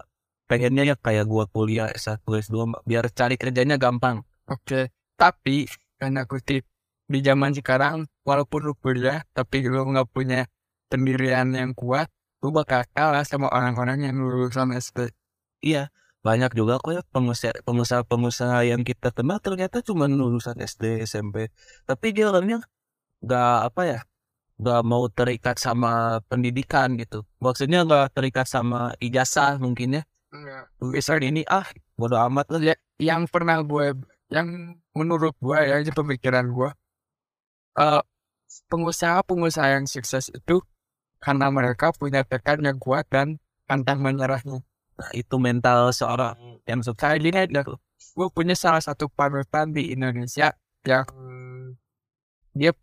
pengennya 0.46 0.94
ya 0.94 0.96
kayak 0.98 1.26
gue 1.26 1.44
kuliah 1.50 1.90
S1 1.90 2.22
S2 2.26 2.86
biar 2.86 3.10
cari 3.10 3.34
kerjanya 3.38 3.78
gampang. 3.78 4.22
Oke, 4.50 4.90
tapi 5.14 5.66
karena 5.98 6.26
kutip 6.26 6.69
di 7.10 7.18
zaman 7.26 7.50
sekarang 7.50 8.06
walaupun 8.22 8.70
lu 8.70 8.74
kuliah 8.78 9.26
tapi 9.34 9.66
lu 9.66 9.82
nggak 9.82 10.06
punya 10.14 10.46
pendirian 10.86 11.50
yang 11.50 11.74
kuat 11.74 12.06
lu 12.38 12.54
bakal 12.54 12.86
kalah 12.94 13.26
sama 13.26 13.50
orang-orang 13.50 14.06
yang 14.06 14.16
lulusan 14.16 14.70
SD 14.70 15.10
Iya, 15.60 15.92
banyak 16.24 16.56
juga 16.56 16.80
kok 16.80 16.92
ya 16.96 17.02
pengusaha 17.12 17.52
pengusaha 17.68 18.00
pengusaha 18.08 18.64
yang 18.64 18.80
kita 18.80 19.12
kenal 19.12 19.42
ternyata 19.44 19.84
cuma 19.84 20.08
lulusan 20.08 20.56
SD 20.56 21.04
SMP 21.04 21.52
tapi 21.84 22.16
dia 22.16 22.32
orangnya 22.32 22.64
nggak 23.20 23.56
apa 23.68 23.82
ya 23.84 24.00
nggak 24.60 24.80
mau 24.84 25.08
terikat 25.08 25.56
sama 25.56 26.20
pendidikan 26.28 26.96
gitu. 27.00 27.24
Maksudnya 27.40 27.84
nggak 27.88 28.12
terikat 28.12 28.44
sama 28.44 28.92
ijazah 29.00 29.56
mungkin 29.56 30.00
ya. 30.00 30.02
Bisa 30.80 31.16
ini 31.16 31.42
ah 31.48 31.64
bodo 31.96 32.20
amat 32.28 32.46
lah. 32.52 32.60
Ya, 32.72 32.76
yang 33.00 33.24
pernah 33.24 33.64
gue 33.64 33.96
yang 34.28 34.78
menurut 34.92 35.34
gue 35.40 35.58
ya 35.58 35.80
itu 35.80 35.90
pemikiran 35.96 36.46
gue 36.52 36.70
eh 37.78 38.02
pengusaha-pengusaha 38.66 39.78
yang 39.78 39.86
sukses 39.86 40.30
itu 40.34 40.62
karena 41.22 41.52
mereka 41.52 41.92
punya 41.94 42.24
tekad 42.24 42.64
yang 42.64 42.80
kuat 42.80 43.06
dan 43.12 43.38
pantang 43.68 44.02
menyerahnya. 44.02 44.64
Nah, 44.98 45.10
itu 45.14 45.36
mental 45.38 45.94
seorang 45.94 46.58
yang 46.66 46.82
sukses. 46.82 46.98
Kayak 46.98 47.18
gini 47.22 47.38
aja 47.46 47.62
gue 48.00 48.28
punya 48.32 48.56
salah 48.58 48.82
satu 48.82 49.06
panutan 49.12 49.70
di 49.70 49.94
Indonesia 49.94 50.56
yang 50.82 51.06
dia 52.56 52.74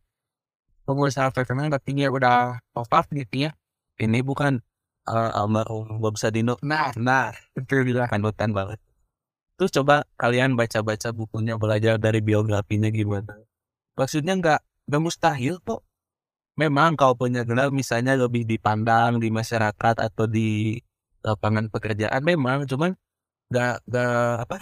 pengusaha 0.87 1.27
terkenal 1.35 1.67
tapi 1.67 1.97
dia 1.97 2.07
udah 2.07 2.63
wafat 2.71 3.11
gitu 3.11 3.49
ya. 3.49 3.51
Ini 3.97 4.21
bukan 4.23 4.61
uh, 5.09 5.31
almarhum 5.35 5.99
Bob 5.99 6.15
Sadino. 6.15 6.55
Nah. 6.63 6.93
Nah 6.95 7.33
itu 7.57 7.83
dia 7.83 8.07
panutan 8.07 8.55
banget. 8.55 8.79
Terus 9.57 9.73
coba 9.73 10.05
kalian 10.21 10.53
baca-baca 10.53 11.09
bukunya 11.11 11.57
belajar 11.57 11.97
dari 11.97 12.21
biografinya 12.21 12.93
gimana? 12.93 13.41
Maksudnya 13.97 14.37
nggak 14.37 14.61
nggak 14.87 15.01
mustahil 15.03 15.59
kok. 15.61 15.83
Memang 16.57 16.97
kau 16.97 17.13
punya 17.13 17.45
gelar 17.45 17.69
misalnya 17.69 18.17
lebih 18.17 18.43
dipandang 18.47 19.21
di 19.21 19.29
masyarakat 19.29 19.95
atau 20.01 20.25
di 20.25 20.79
lapangan 21.21 21.69
pekerjaan 21.69 22.23
memang. 22.25 22.65
Cuman 22.65 22.97
nggak 23.51 23.85
nggak 23.87 24.35
apa 24.47 24.57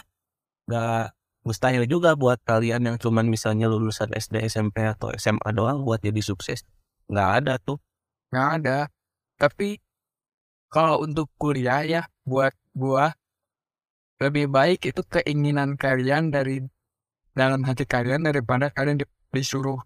nggak 0.70 1.06
mustahil 1.46 1.86
juga 1.86 2.18
buat 2.18 2.42
kalian 2.42 2.82
yang 2.90 2.98
cuman 2.98 3.30
misalnya 3.30 3.70
lulusan 3.70 4.10
SD 4.12 4.50
SMP 4.50 4.82
atau 4.82 5.14
SMA 5.16 5.50
doang 5.54 5.86
buat 5.86 6.02
jadi 6.02 6.20
sukses. 6.20 6.66
Nggak 7.08 7.30
ada 7.42 7.54
tuh. 7.62 7.78
Nggak 8.34 8.50
ada. 8.62 8.78
Tapi 9.38 9.78
kalau 10.74 11.06
untuk 11.06 11.30
kuliah 11.38 11.86
ya 11.86 12.02
buat 12.26 12.52
gua 12.74 13.14
lebih 14.20 14.50
baik 14.50 14.90
itu 14.90 15.02
keinginan 15.06 15.76
kalian 15.76 16.32
dari 16.32 16.64
dalam 17.36 17.68
hati 17.68 17.84
kalian 17.84 18.24
daripada 18.24 18.72
kalian 18.72 19.04
di- 19.04 19.12
disuruh 19.36 19.80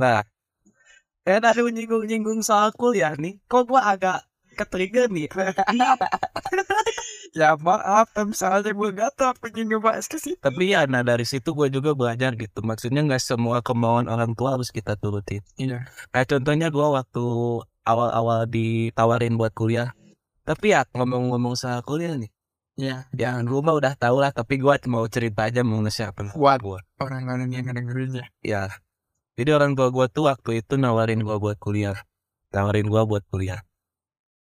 nah 0.00 0.24
Eh 1.28 1.36
tadi 1.36 1.60
nyinggung-nyinggung 1.60 2.40
soal 2.40 2.72
kuliah 2.72 3.12
nih, 3.12 3.36
kok 3.44 3.68
gua 3.68 3.92
agak 3.92 4.24
ketrigger 4.56 5.12
nih. 5.12 5.28
ya 7.38 7.54
maaf 7.54 8.10
misalnya 8.26 8.74
gue 8.74 8.88
gak 8.90 9.14
tau 9.14 9.30
apa 9.30 9.46
yang 9.54 9.78
ngebahas 9.78 10.10
ke 10.10 10.18
situ. 10.18 10.40
Tapi 10.42 10.74
ya 10.74 10.90
nah 10.90 11.06
dari 11.06 11.22
situ 11.22 11.54
gue 11.54 11.70
juga 11.70 11.94
belajar 11.94 12.34
gitu. 12.34 12.64
Maksudnya 12.64 13.06
nggak 13.06 13.22
semua 13.22 13.62
kemauan 13.62 14.10
orang 14.10 14.34
tua 14.34 14.58
harus 14.58 14.74
kita 14.74 14.98
turutin. 14.98 15.44
Iya. 15.54 15.86
Kayak 16.10 16.36
contohnya 16.36 16.66
gue 16.72 16.82
waktu 16.82 17.24
awal-awal 17.86 18.50
ditawarin 18.50 19.38
buat 19.38 19.54
kuliah. 19.54 19.94
Tapi 20.42 20.74
ya 20.74 20.82
ngomong-ngomong 20.96 21.54
soal 21.54 21.86
kuliah 21.86 22.18
nih. 22.18 22.32
Iya. 22.80 23.06
Ya 23.14 23.36
gue 23.44 23.60
mah 23.60 23.76
udah 23.76 23.94
tau 23.94 24.18
lah 24.18 24.32
tapi 24.32 24.56
gue 24.56 24.74
mau 24.88 25.04
cerita 25.06 25.46
aja 25.46 25.60
mau 25.60 25.84
nge-share 25.84 26.16
kuat 26.32 26.64
gue 26.64 26.80
orang-orang 26.96 27.52
yang 27.52 27.68
ngedengerinnya 27.68 28.24
ya 28.40 28.72
jadi 29.40 29.56
orang 29.56 29.72
tua 29.72 29.88
gue 29.88 30.04
tuh 30.12 30.28
waktu 30.28 30.60
itu 30.60 30.76
nawarin 30.76 31.24
gue 31.24 31.32
buat 31.40 31.56
kuliah. 31.56 31.96
Nawarin 32.52 32.92
gue 32.92 33.02
buat 33.08 33.24
kuliah. 33.32 33.64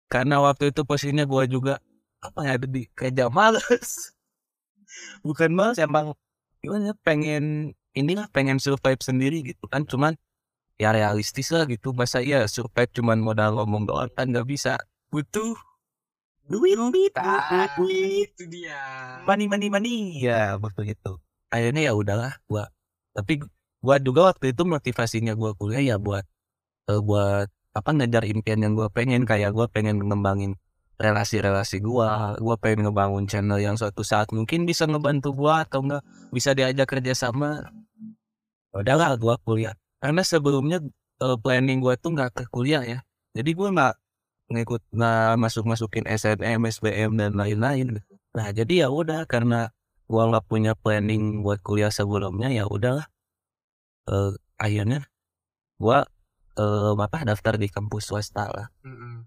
Karena 0.09 0.40
waktu 0.40 0.72
itu 0.72 0.88
posisinya 0.88 1.28
gue 1.28 1.44
juga 1.52 1.85
apa 2.24 2.48
ya 2.48 2.56
ada 2.56 2.64
di 2.64 2.88
kayak 2.96 3.28
males. 3.28 4.16
Bukan 5.28 5.52
males 5.52 5.76
emang 5.76 6.16
gimana 6.64 6.90
ya, 6.90 6.94
pengen 7.04 7.76
inilah 7.92 8.24
pengen 8.32 8.56
survive 8.56 8.96
sendiri 9.04 9.44
gitu 9.44 9.68
kan. 9.68 9.85
Cuman 9.85 10.16
ya 10.80 10.96
realistis 10.96 11.52
lah 11.52 11.68
gitu. 11.68 11.92
Masa 11.92 12.24
iya 12.24 12.48
survive 12.48 12.88
cuman 12.96 13.20
modal 13.20 13.52
ngomong 13.52 13.85
doang 13.85 14.09
kan 14.16 14.32
nggak 14.32 14.48
bisa. 14.48 14.80
Butuh 15.12 15.61
duit 16.48 16.80
duit 16.80 17.12
duit 17.76 18.32
itu 18.32 18.48
dia. 18.48 18.80
Money, 19.28 19.44
money, 19.44 19.68
money. 19.68 20.24
Iya 20.24 20.56
betul 20.56 20.88
itu. 20.88 21.20
Akhirnya 21.52 21.85
ya 21.85 21.92
udahlah 21.92 22.32
gua. 22.48 22.72
Tapi 23.12 23.44
gua 23.87 23.96
juga 24.03 24.20
waktu 24.35 24.51
itu 24.51 24.62
motivasinya 24.66 25.33
gua 25.38 25.55
kuliah 25.55 25.94
ya 25.94 25.96
buat 26.03 26.27
eh, 26.90 27.01
buat 27.09 27.49
apa 27.79 27.90
ngejar 27.94 28.25
impian 28.27 28.59
yang 28.64 28.75
gua 28.75 28.88
pengen 28.90 29.22
kayak 29.22 29.55
gua 29.55 29.70
pengen 29.70 30.03
ngembangin 30.03 30.59
relasi-relasi 30.96 31.85
gua, 31.85 32.35
gua 32.40 32.57
pengen 32.57 32.88
ngebangun 32.88 33.29
channel 33.29 33.61
yang 33.61 33.77
suatu 33.77 34.01
saat 34.01 34.33
mungkin 34.33 34.64
bisa 34.64 34.88
ngebantu 34.88 35.37
gua 35.37 35.68
atau 35.68 35.85
enggak 35.85 36.03
bisa 36.33 36.57
diajak 36.57 36.88
kerja 36.88 37.12
sama. 37.12 37.68
Udahlah 38.72 39.16
gua 39.20 39.37
kuliah. 39.44 39.77
Karena 40.01 40.25
sebelumnya 40.25 40.81
eh, 41.20 41.37
planning 41.40 41.85
gua 41.85 41.94
tuh 42.01 42.16
nggak 42.16 42.31
ke 42.33 42.44
kuliah 42.49 42.83
ya. 42.85 42.99
Jadi 43.37 43.51
gua 43.53 43.68
nggak 43.77 43.94
ngikut 44.57 44.83
nggak 44.96 45.31
masuk 45.37 45.64
masukin 45.68 46.05
SNM, 46.09 46.61
SBM 46.64 47.12
dan 47.20 47.33
lain-lain. 47.37 48.01
Nah 48.33 48.49
jadi 48.57 48.87
ya 48.87 48.88
udah 48.88 49.29
karena 49.29 49.68
gua 50.09 50.33
nggak 50.33 50.44
punya 50.49 50.72
planning 50.72 51.44
buat 51.44 51.61
kuliah 51.61 51.92
sebelumnya 51.92 52.49
ya 52.49 52.64
udahlah. 52.64 53.05
Eh 54.07 54.33
akhirnya 54.57 55.07
gua 55.77 56.07
eh 56.57 56.92
apa 56.97 57.19
daftar 57.27 57.61
di 57.61 57.69
kampus 57.69 58.09
swasta 58.11 58.49
lah. 58.49 58.66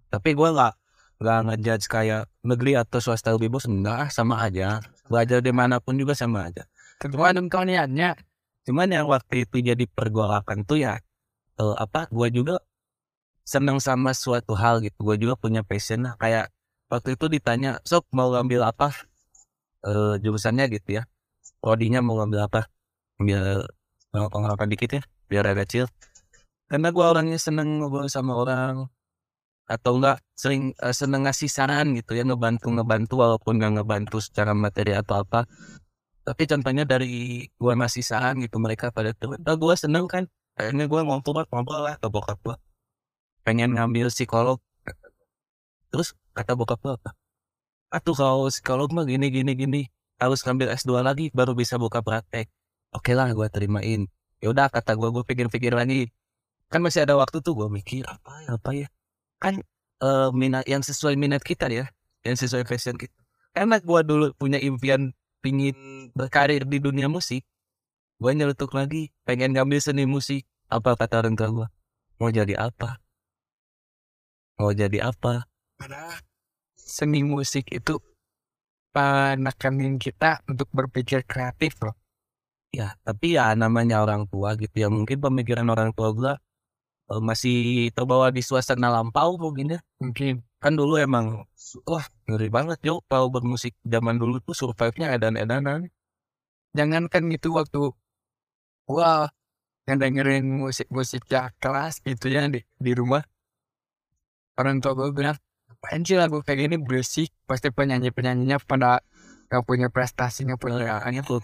Tapi 0.10 0.34
gua 0.34 0.50
nggak 0.56 0.74
nggak 1.20 1.40
ngejudge 1.52 1.86
kayak 1.92 2.32
negeri 2.48 2.80
atau 2.80 3.04
swasta 3.04 3.36
lebih 3.36 3.52
bos 3.52 3.68
enggak 3.68 4.10
sama 4.10 4.40
aja. 4.48 4.80
Belajar 5.12 5.44
di 5.44 5.52
mana 5.52 5.84
pun 5.84 6.00
juga 6.00 6.16
sama 6.16 6.48
aja. 6.50 6.64
kedua 7.00 7.32
dan 7.32 7.48
kaliannya 7.48 8.12
Cuman 8.68 8.92
yang 8.92 9.08
waktu 9.10 9.48
itu 9.48 9.66
jadi 9.66 9.86
pergolakan 9.90 10.62
tuh 10.62 10.78
ya 10.84 11.02
eh, 11.58 11.76
apa 11.82 12.06
gua 12.14 12.30
juga 12.30 12.62
seneng 13.42 13.82
sama 13.82 14.14
suatu 14.14 14.54
hal 14.54 14.86
gitu. 14.86 15.02
Gua 15.02 15.16
juga 15.18 15.34
punya 15.40 15.66
passion 15.66 16.06
lah 16.06 16.14
kayak 16.22 16.54
waktu 16.94 17.18
itu 17.18 17.26
ditanya, 17.34 17.82
"Sob 17.82 18.06
mau 18.14 18.30
ngambil 18.30 18.62
apa?" 18.70 18.94
Eh 19.84 20.16
jurusannya 20.22 20.66
gitu 20.76 21.02
ya. 21.02 21.04
Prodinya 21.64 22.00
mau 22.06 22.20
ngambil 22.22 22.46
apa? 22.46 22.62
Biar 23.18 23.66
pengalaman 24.14 24.70
dikit 24.70 24.90
ya, 25.00 25.02
biar 25.30 25.46
agak 25.46 25.68
chill. 25.70 25.88
Karena 26.70 26.94
gua 26.94 27.14
orangnya 27.14 27.38
seneng 27.42 27.82
ngobrol 27.82 28.10
sama 28.10 28.38
orang 28.38 28.86
atau 29.70 30.02
enggak 30.02 30.18
sering 30.34 30.74
eh, 30.82 30.94
seneng 30.94 31.30
ngasih 31.30 31.50
saran 31.50 31.94
gitu 31.94 32.18
ya 32.18 32.26
ngebantu 32.26 32.74
ngebantu 32.74 33.14
walaupun 33.22 33.62
nggak 33.62 33.82
ngebantu 33.82 34.18
secara 34.22 34.54
materi 34.58 34.94
atau 34.98 35.22
apa. 35.22 35.46
Tapi 36.26 36.44
contohnya 36.50 36.86
dari 36.86 37.46
gua 37.58 37.74
ngasih 37.78 38.06
saran 38.06 38.42
gitu 38.42 38.58
mereka 38.62 38.90
pada 38.94 39.14
ternyata 39.14 39.54
gua 39.58 39.74
seneng 39.78 40.06
kan? 40.10 40.26
Akhirnya 40.58 40.86
gua 40.90 41.02
ngobrol 41.06 41.46
ngobrol 41.50 41.82
lah 41.86 41.96
ke 41.98 42.08
bokap 42.10 42.38
gua. 42.46 42.56
Pengen 43.46 43.74
ngambil 43.78 44.14
psikolog. 44.14 44.62
Terus 45.90 46.14
kata 46.38 46.54
bokap 46.54 46.82
gua 46.86 46.94
apa? 47.02 47.12
Atuh 47.90 48.14
kalau 48.14 48.46
psikolog 48.54 48.90
mah 48.94 49.06
gini 49.10 49.34
gini 49.34 49.54
gini 49.58 49.82
harus 50.22 50.46
ngambil 50.46 50.78
S2 50.78 51.02
lagi 51.02 51.26
baru 51.34 51.58
bisa 51.58 51.82
buka 51.82 52.06
praktek 52.06 52.52
oke 52.96 53.12
lah 53.14 53.32
gua 53.34 53.48
terimain. 53.52 54.10
Ya 54.40 54.48
udah 54.54 54.72
kata 54.72 54.96
gua 54.96 55.10
gua 55.14 55.24
pikir-pikir 55.28 55.74
lagi. 55.76 56.10
Kan 56.70 56.86
masih 56.86 57.04
ada 57.06 57.18
waktu 57.18 57.42
tuh 57.42 57.58
gua 57.58 57.68
mikir 57.68 58.06
apa 58.06 58.32
ya 58.46 58.50
apa 58.56 58.70
ya? 58.76 58.88
Kan 59.42 59.62
eh, 60.02 60.30
minat 60.34 60.66
yang 60.70 60.82
sesuai 60.86 61.16
minat 61.20 61.42
kita 61.44 61.70
ya 61.70 61.90
yang 62.26 62.36
sesuai 62.38 62.66
passion 62.66 62.96
kita. 62.96 63.16
Karena 63.54 63.82
gua 63.82 64.02
dulu 64.06 64.32
punya 64.38 64.62
impian 64.62 65.12
pingin 65.40 66.10
berkarir 66.14 66.68
di 66.68 66.78
dunia 66.84 67.08
musik 67.08 67.48
gua 68.20 68.36
nyeletuk 68.36 68.76
lagi 68.76 69.16
pengen 69.24 69.56
ngambil 69.56 69.80
seni 69.80 70.04
musik 70.04 70.44
apa 70.68 70.96
kata 71.00 71.24
orang 71.24 71.36
tua 71.40 71.50
gua. 71.50 71.68
Mau 72.20 72.30
jadi 72.30 72.60
apa? 72.60 73.00
Mau 74.60 74.76
jadi 74.76 75.00
apa? 75.08 75.48
Karena 75.80 76.20
seni 76.76 77.24
musik 77.24 77.72
itu 77.72 77.96
penekanin 78.92 79.96
kita 80.02 80.44
untuk 80.50 80.68
berpikir 80.76 81.24
kreatif 81.24 81.80
loh 81.80 81.96
ya 82.70 82.94
tapi 83.08 83.38
ya 83.38 83.54
namanya 83.58 84.02
orang 84.06 84.24
tua 84.32 84.56
gitu 84.60 84.76
ya. 84.84 84.88
Mungkin 84.92 85.18
pemikiran 85.22 85.68
orang 85.74 85.90
tua 85.98 86.10
gua 86.14 86.34
eh, 87.12 87.22
masih 87.22 87.56
terbawa 87.96 88.30
di 88.36 88.42
suasana 88.46 88.88
lampau 88.94 89.38
mungkin 89.42 89.78
ya. 89.78 89.80
Mungkin. 90.02 90.44
Kan 90.60 90.76
dulu 90.76 91.00
emang 91.00 91.48
wah 91.88 92.06
ngeri 92.28 92.50
banget 92.52 92.80
yo 92.84 93.00
kalau 93.08 93.32
bermusik 93.32 93.74
zaman 93.88 94.20
dulu 94.20 94.44
tuh 94.44 94.56
survive-nya 94.58 95.16
edan-edanan. 95.16 95.88
Jangankan 96.78 97.24
gitu 97.34 97.56
waktu 97.58 97.82
gua 98.90 99.32
ngedengerin 99.90 100.46
musik-musik 100.46 101.26
ya 101.26 101.50
kelas 101.58 102.06
gitu 102.06 102.30
ya 102.30 102.46
di, 102.46 102.62
di 102.78 102.92
rumah. 102.94 103.26
Orang 104.60 104.84
tua 104.84 104.94
gue 104.94 105.10
bilang 105.10 105.40
apaan 105.72 106.06
sih 106.06 106.14
lagu 106.14 106.46
kayak 106.46 106.70
gini 106.70 106.76
berisik? 106.78 107.34
Pasti 107.50 107.74
penyanyi 107.74 108.14
penyanyinya 108.14 108.62
pada 108.62 109.02
gak 109.50 109.66
punya 109.66 109.90
prestasi 109.90 110.46
gak 110.46 110.62
punya 110.62 111.02
Makanya 111.02 111.26
tuh 111.26 111.42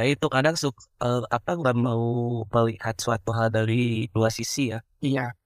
Nah 0.00 0.08
itu 0.08 0.32
kadang 0.32 0.56
suk, 0.56 0.72
eh, 1.04 1.20
apa 1.28 1.60
nggak 1.60 1.76
mau 1.76 2.00
melihat 2.48 2.96
suatu 2.96 3.36
hal 3.36 3.52
dari 3.52 4.08
dua 4.08 4.32
sisi 4.32 4.72
ya. 4.72 4.80
Iya. 5.04 5.36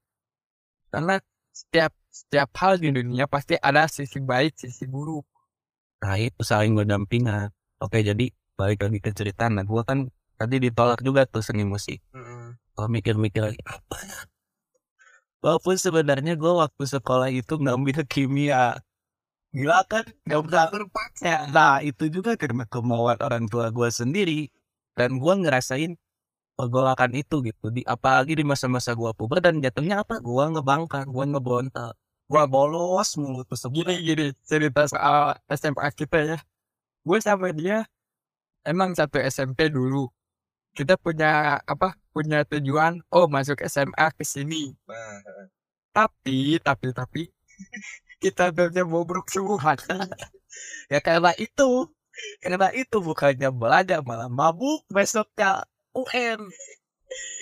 Karena 0.94 1.18
setiap 1.50 1.90
setiap 2.07 2.55
hal 2.62 2.78
di 2.78 2.94
dunia 2.94 3.26
pasti 3.26 3.59
ada 3.59 3.90
sisi 3.90 4.22
baik, 4.22 4.55
sisi 4.55 4.86
buruk. 4.86 5.26
Nah 6.07 6.14
itu 6.22 6.38
saling 6.46 6.70
berdampingan. 6.78 7.50
Oke 7.82 8.07
jadi 8.07 8.30
balik 8.55 8.86
lagi 8.86 9.02
ke 9.02 9.11
cerita. 9.11 9.50
Nah 9.50 9.66
gue 9.66 9.82
kan 9.82 10.07
tadi 10.38 10.62
ditolak 10.62 11.02
juga 11.02 11.26
tuh 11.26 11.42
seni 11.42 11.66
musik. 11.66 11.98
Gue 12.78 12.86
mikir-mikir 12.86 13.42
lagi 13.42 13.59
apa 13.66 13.96
ya? 14.07 14.18
Walaupun 15.42 15.74
sebenarnya 15.74 16.38
gue 16.38 16.52
waktu 16.55 16.84
sekolah 16.94 17.26
itu 17.34 17.59
ngambil 17.59 18.07
kimia. 18.07 18.78
Gila 19.55 19.86
kan? 19.86 20.02
Gak 20.26 20.40
pernah 20.50 20.66
terpaksa. 20.66 21.46
Nah 21.55 21.78
itu 21.78 22.11
juga 22.11 22.34
karena 22.34 22.66
kemauan 22.66 23.18
orang 23.22 23.46
tua 23.46 23.70
gue 23.70 23.86
sendiri. 23.86 24.50
Dan 24.98 25.22
gue 25.22 25.34
ngerasain 25.46 25.94
pergolakan 26.59 27.14
itu 27.14 27.38
gitu. 27.46 27.70
Di, 27.70 27.86
apalagi 27.86 28.34
di 28.34 28.42
masa-masa 28.42 28.98
gue 28.98 29.11
puber 29.14 29.38
dan 29.38 29.62
jatuhnya 29.62 30.02
apa? 30.02 30.18
Gue 30.18 30.42
ngebangkang, 30.50 31.07
gue 31.07 31.24
ngebontak. 31.30 31.94
Gue 32.26 32.42
bolos 32.50 33.14
mulu 33.20 33.44
tuh 33.46 33.68
Gini 33.70 33.94
gini 34.02 34.26
cerita 34.42 34.90
soal 34.90 35.38
SMA 35.55 35.86
kita 35.94 36.18
ya. 36.34 36.38
Gue 37.07 37.22
sama 37.22 37.55
dia 37.55 37.86
emang 38.66 38.90
satu 38.98 39.22
SMP 39.22 39.70
dulu. 39.70 40.11
Kita 40.74 40.98
punya 40.98 41.62
apa? 41.62 41.94
Punya 42.11 42.42
tujuan 42.42 43.02
oh 43.14 43.30
masuk 43.30 43.62
SMA 43.70 44.07
ke 44.18 44.26
sini. 44.26 44.74
Tapi 45.94 46.59
tapi 46.59 46.86
tapi 46.90 47.22
kita 48.23 48.51
ternyata 48.55 48.85
bobrok 48.87 49.27
semua. 49.31 49.75
ya 50.93 50.99
karena 51.03 51.33
itu 51.39 51.91
karena 52.39 52.71
itu 52.71 52.97
bukannya 53.03 53.51
belajar 53.51 53.99
malah 54.07 54.31
mabuk 54.31 54.87
besoknya 54.87 55.67
UN 55.95 56.47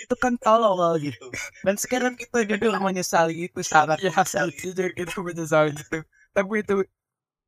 itu 0.04 0.14
kan 0.20 0.36
tolol 0.36 0.96
gitu 1.00 1.28
dan 1.64 1.76
sekarang 1.80 2.12
kita 2.16 2.44
jadi 2.44 2.76
menyesali 2.76 3.48
itu 3.48 3.60
sangat 3.64 4.00
ya 4.04 4.12
jujur 4.48 4.90
itu 4.96 5.16
menyesal 5.20 5.72
gitu. 5.72 6.04
Tapi 6.32 6.64
itu 6.64 6.84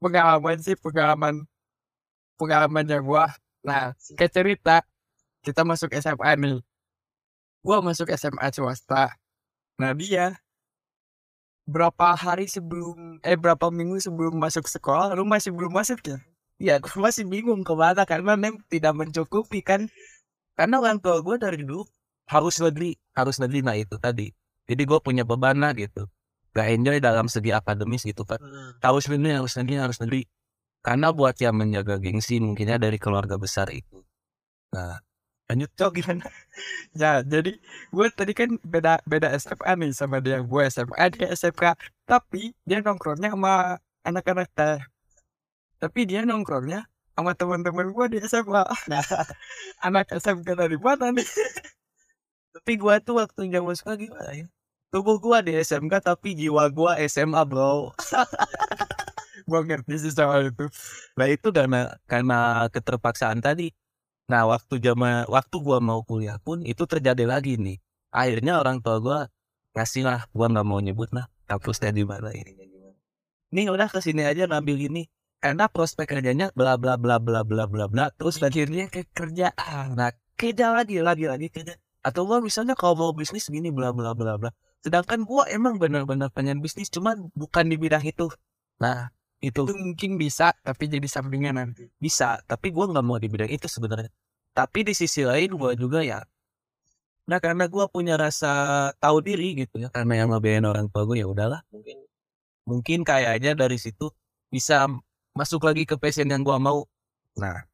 pengalaman 0.00 0.60
sih 0.60 0.76
pengalaman 0.76 1.44
pengalamannya 2.36 2.98
gua. 3.00 3.32
Nah, 3.64 3.96
ke 4.16 4.26
cerita 4.28 4.84
kita 5.44 5.64
masuk 5.64 5.92
SMA 5.96 6.30
nih. 6.36 6.60
Gua 7.64 7.80
masuk 7.80 8.12
SMA 8.12 8.52
swasta. 8.52 9.16
Nah 9.80 9.92
dia 9.96 10.36
berapa 11.64 12.12
hari 12.12 12.44
sebelum 12.44 13.20
eh 13.24 13.36
berapa 13.36 13.72
minggu 13.72 14.00
sebelum 14.00 14.36
masuk 14.36 14.68
sekolah? 14.68 15.16
Lu 15.16 15.24
masih 15.24 15.50
belum 15.52 15.72
masuk 15.72 16.00
ya? 16.04 16.18
ya 16.72 16.74
gue 16.78 16.96
masih 17.00 17.24
bingung 17.26 17.64
ke 17.66 17.74
mana 17.74 18.04
karena 18.04 18.36
memang 18.36 18.60
tidak 18.68 18.94
mencukupi 18.94 19.64
kan. 19.64 19.88
Karena 20.54 20.78
orang 20.78 21.02
tua 21.02 21.18
gue 21.18 21.36
dari 21.40 21.66
dulu 21.66 21.82
harus 22.30 22.56
negeri 22.62 22.94
harus 23.16 23.36
negeri 23.40 23.60
nah 23.64 23.76
itu 23.76 23.96
tadi. 23.98 24.30
Jadi 24.64 24.82
gue 24.86 24.98
punya 25.00 25.24
beban 25.26 25.60
lah 25.60 25.74
gitu. 25.74 26.08
Gak 26.54 26.70
enjoy 26.70 27.02
dalam 27.02 27.26
segi 27.26 27.50
akademis 27.50 28.06
gitu 28.06 28.22
kan 28.22 28.38
harus 28.78 29.10
negeri 29.10 29.34
harus 29.34 29.52
negeri 29.58 29.74
harus 29.80 29.98
negeri. 29.98 30.22
Karena 30.84 31.10
buat 31.16 31.34
yang 31.40 31.56
menjaga 31.56 31.96
gengsi 31.96 32.38
mungkinnya 32.44 32.76
dari 32.76 33.00
keluarga 33.00 33.40
besar 33.40 33.72
itu. 33.72 34.04
Nah 34.76 35.00
lanjut 35.48 35.70
cok 35.76 35.90
gimana 36.00 36.26
Ya, 36.94 37.20
jadi 37.26 37.58
gue 37.90 38.06
tadi 38.14 38.32
kan 38.32 38.54
beda 38.62 39.02
beda 39.04 39.34
SMA 39.36 39.72
nih 39.80 39.90
sama 39.90 40.22
dia. 40.22 40.38
Gue 40.38 40.62
SMA 40.70 41.10
dia 41.10 41.26
SMK. 41.34 41.74
Tapi 42.06 42.54
dia 42.62 42.78
nongkrongnya 42.78 43.34
sama 43.34 43.82
anak-anak 44.06 44.48
teh. 44.54 44.78
Tapi 45.82 46.00
dia 46.06 46.22
nongkrongnya 46.22 46.86
sama 47.18 47.34
teman-teman 47.34 47.90
gue 47.90 48.06
di 48.14 48.18
SMA. 48.22 48.62
Nah, 48.86 49.02
anak 49.86 50.06
SMK 50.14 50.48
dari 50.54 50.78
mana 50.78 51.10
nih? 51.10 51.26
tapi 52.54 52.78
gue 52.78 52.94
tuh 53.02 53.18
waktu 53.18 53.50
zaman 53.50 53.74
sekolah 53.74 53.98
gimana 53.98 54.30
ya 54.30 54.46
tubuh 54.94 55.18
gue 55.18 55.38
di 55.50 55.52
SMK 55.58 55.90
tapi 56.06 56.38
jiwa 56.38 56.70
gue 56.70 56.92
SMA 57.10 57.42
bro 57.42 57.90
gue 59.50 59.60
ngerti 59.60 60.00
sih 60.00 60.12
soal 60.14 60.48
itu. 60.48 60.64
Nah 61.20 61.28
itu 61.28 61.52
karena 61.52 61.92
karena 62.08 62.64
keterpaksaan 62.72 63.44
tadi. 63.44 63.68
Nah 64.24 64.48
waktu 64.48 64.80
zaman 64.80 65.28
waktu 65.28 65.56
gua 65.60 65.78
mau 65.84 66.00
kuliah 66.00 66.40
pun 66.40 66.64
itu 66.64 66.88
terjadi 66.88 67.28
lagi 67.28 67.60
nih. 67.60 67.76
Akhirnya 68.08 68.56
orang 68.56 68.80
tua 68.80 68.96
gua 69.02 69.18
ngasih 69.76 70.06
lah, 70.06 70.24
gua 70.32 70.48
nggak 70.48 70.66
mau 70.66 70.80
nyebut 70.80 71.12
lah 71.12 71.28
kampusnya 71.44 71.92
di 71.92 72.08
mana 72.08 72.32
ini. 72.32 72.56
Nih 73.52 73.68
udah 73.68 73.86
ke 73.92 74.00
sini 74.00 74.24
aja 74.24 74.48
ngambil 74.48 74.90
ini. 74.90 75.06
Karena 75.44 75.68
prospek 75.68 76.08
kerjanya 76.08 76.48
bla 76.56 76.80
bla 76.80 76.96
bla 76.96 77.20
bla 77.20 77.44
bla 77.44 77.68
bla 77.68 77.84
bla. 77.84 78.08
Terus 78.16 78.40
akhirnya 78.40 78.88
ke 78.88 79.04
kerjaan. 79.12 79.92
Nah 79.92 80.16
kerja 80.40 80.72
lagi 80.72 81.04
lagi 81.04 81.28
lagi 81.28 81.52
kerja. 81.52 81.76
Atau 82.00 82.24
gua 82.24 82.40
misalnya 82.40 82.72
kalau 82.72 82.96
mau 82.96 83.12
bisnis 83.12 83.52
gini 83.52 83.68
bla 83.68 83.92
bla 83.92 84.16
bla 84.16 84.40
bla. 84.40 84.50
Sedangkan 84.80 85.28
gua 85.28 85.44
emang 85.52 85.76
benar-benar 85.76 86.32
pengen 86.32 86.64
bisnis 86.64 86.88
cuman 86.88 87.28
bukan 87.36 87.68
di 87.68 87.76
bidang 87.76 88.04
itu. 88.08 88.32
Nah 88.80 89.12
itu 89.44 89.60
Itu 89.68 89.74
mungkin 89.76 90.16
bisa, 90.16 90.56
tapi 90.64 90.88
jadi 90.88 91.04
sampingan 91.04 91.54
nanti. 91.60 91.84
bisa 92.00 92.40
tapi 92.48 92.72
gue 92.72 92.84
nggak 92.88 93.04
mau 93.04 93.20
di 93.20 93.28
bidang 93.28 93.52
itu 93.52 93.68
sebenarnya 93.68 94.08
tapi 94.54 94.86
di 94.86 94.94
sisi 94.96 95.26
lain 95.26 95.52
gue 95.54 95.72
juga 95.76 96.00
ya 96.00 96.24
nah 97.24 97.40
karena 97.40 97.64
gue 97.68 97.84
punya 97.88 98.20
rasa 98.20 98.50
tahu 99.00 99.24
diri 99.24 99.64
gitu 99.64 99.80
ya 99.80 99.88
karena 99.92 100.24
yang 100.24 100.28
ngebiayain 100.32 100.64
orang 100.64 100.86
tua 100.92 101.08
gue 101.08 101.20
ya 101.20 101.26
udahlah 101.28 101.60
mungkin 101.72 101.96
mungkin 102.64 102.98
kayaknya 103.00 103.56
dari 103.56 103.80
situ 103.80 104.12
bisa 104.48 104.84
masuk 105.32 105.64
lagi 105.64 105.84
ke 105.84 105.96
passion 105.96 106.28
yang 106.28 106.44
gue 106.44 106.56
mau 106.60 106.84
nah 107.34 107.64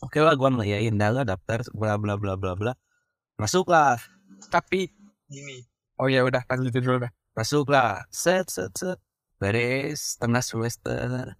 oke 0.00 0.20
lah 0.20 0.36
gue 0.36 0.48
ngelayain 0.52 0.94
dah 0.94 1.10
lah 1.12 1.24
daftar 1.24 1.64
bla 1.72 1.96
bla 1.96 2.14
bla 2.20 2.36
bla 2.36 2.52
bla 2.54 2.72
masuklah 3.36 3.96
Tapi 4.52 4.92
gini. 5.26 5.64
Oh 5.96 6.06
ya 6.10 6.20
udah 6.20 6.44
lanjutin 6.44 6.84
dulu 6.84 6.98
dah. 7.08 7.12
masuklah 7.34 8.04
set 8.12 8.46
set 8.52 8.70
set 8.76 8.98
beres 9.38 10.16
tengah 10.20 10.42
semester. 10.42 11.36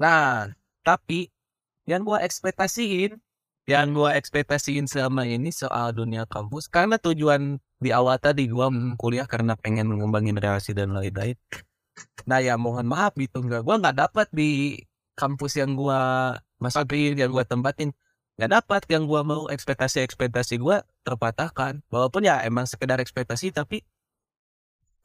Nah 0.00 0.50
tapi 0.86 1.32
yang 1.86 2.02
gua 2.02 2.22
ekspektasiin 2.26 3.18
yang 3.66 3.94
gua 3.94 4.14
ekspektasiin 4.14 4.86
selama 4.86 5.26
ini 5.26 5.50
soal 5.50 5.90
dunia 5.90 6.26
kampus 6.30 6.70
karena 6.70 6.98
tujuan 7.02 7.58
di 7.82 7.90
awal 7.90 8.16
tadi 8.22 8.46
gua 8.48 8.70
kuliah 8.96 9.26
karena 9.26 9.58
pengen 9.58 9.90
mengembangin 9.90 10.38
relasi 10.38 10.72
dan 10.72 10.94
lain-lain. 10.94 11.36
Nah 12.28 12.38
ya 12.42 12.54
mohon 12.60 12.86
maaf 12.88 13.16
gitu 13.18 13.42
nggak 13.42 13.62
gua 13.66 13.76
nggak 13.80 13.96
dapat 13.96 14.28
di 14.32 14.80
kampus 15.16 15.58
yang 15.58 15.74
gua 15.74 16.32
masukin 16.62 17.16
yang 17.18 17.32
gua 17.32 17.44
tempatin. 17.46 17.90
Nggak 18.36 18.50
dapat 18.62 18.82
yang 18.92 19.08
gua 19.08 19.24
mau 19.24 19.48
ekspektasi 19.48 20.04
ekspektasi 20.04 20.60
gua 20.60 20.84
terpatahkan. 21.02 21.80
Walaupun 21.88 22.28
ya 22.28 22.44
emang 22.44 22.68
sekedar 22.68 23.00
ekspektasi 23.00 23.50
tapi 23.54 23.80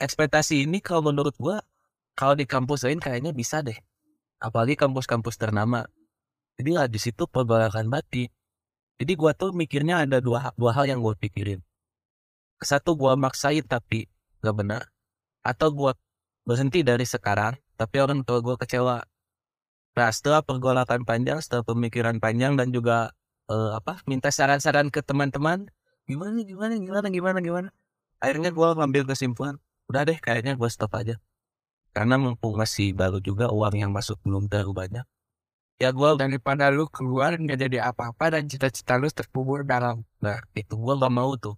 ekspektasi 0.01 0.67
ini 0.67 0.83
kalau 0.83 1.09
menurut 1.13 1.33
gua 1.39 1.63
kalau 2.15 2.35
di 2.37 2.45
kampus 2.45 2.85
lain 2.87 2.99
kayaknya 2.99 3.31
bisa 3.31 3.63
deh. 3.65 3.77
Apalagi 4.41 4.73
kampus-kampus 4.73 5.37
ternama. 5.37 5.85
Jadi 6.57 6.69
lah 6.73 6.89
di 6.89 6.97
situ 6.97 7.29
pergolakan 7.29 7.87
batin 7.89 8.29
jadi 9.01 9.17
gua 9.17 9.33
tuh 9.33 9.49
mikirnya 9.49 10.05
ada 10.05 10.21
dua 10.21 10.53
dua 10.53 10.77
hal 10.77 10.85
yang 10.85 11.01
gua 11.01 11.17
pikirin. 11.17 11.57
Satu 12.61 12.93
gua 12.93 13.17
maksain 13.17 13.65
tapi 13.65 14.05
gak 14.45 14.53
benar. 14.53 14.93
Atau 15.41 15.73
gua 15.73 15.97
berhenti 16.45 16.85
dari 16.85 17.01
sekarang 17.09 17.57
tapi 17.81 17.97
orang 17.97 18.21
tua 18.21 18.45
gua 18.45 18.61
kecewa. 18.61 19.01
Nah 19.97 20.09
setelah 20.13 20.45
pergolakan 20.45 21.01
panjang 21.01 21.41
setelah 21.41 21.65
pemikiran 21.65 22.21
panjang 22.21 22.53
dan 22.53 22.69
juga 22.69 23.09
eh, 23.49 23.71
apa 23.73 24.05
minta 24.05 24.29
saran-saran 24.29 24.93
ke 24.93 25.01
teman-teman 25.01 25.65
gimana 26.05 26.45
gimana 26.45 26.77
gimana 26.77 27.07
gimana 27.09 27.37
gimana? 27.41 27.69
Akhirnya 28.21 28.53
gua 28.53 28.77
ngambil 28.77 29.09
kesimpulan 29.09 29.57
udah 29.89 30.05
deh 30.05 30.21
kayaknya 30.21 30.53
gua 30.61 30.69
stop 30.69 30.93
aja 30.93 31.17
karena 31.91 32.15
mumpung 32.15 32.55
masih 32.55 32.95
baru 32.95 33.19
juga 33.19 33.51
uang 33.51 33.75
yang 33.75 33.91
masuk 33.91 34.17
belum 34.23 34.47
terlalu 34.47 34.73
banyak 34.87 35.05
ya 35.81 35.89
gua 35.91 36.13
Daripada 36.15 36.69
lu 36.71 36.87
keluar 36.87 37.35
nggak 37.35 37.57
jadi 37.67 37.77
apa-apa 37.91 38.37
dan 38.37 38.45
cita-cita 38.45 38.95
lu 39.01 39.09
terkubur 39.09 39.65
dalam. 39.67 40.05
nah 40.23 40.39
itu 40.55 40.77
gua 40.77 40.95
gak 40.99 41.13
mau 41.13 41.33
tuh 41.35 41.57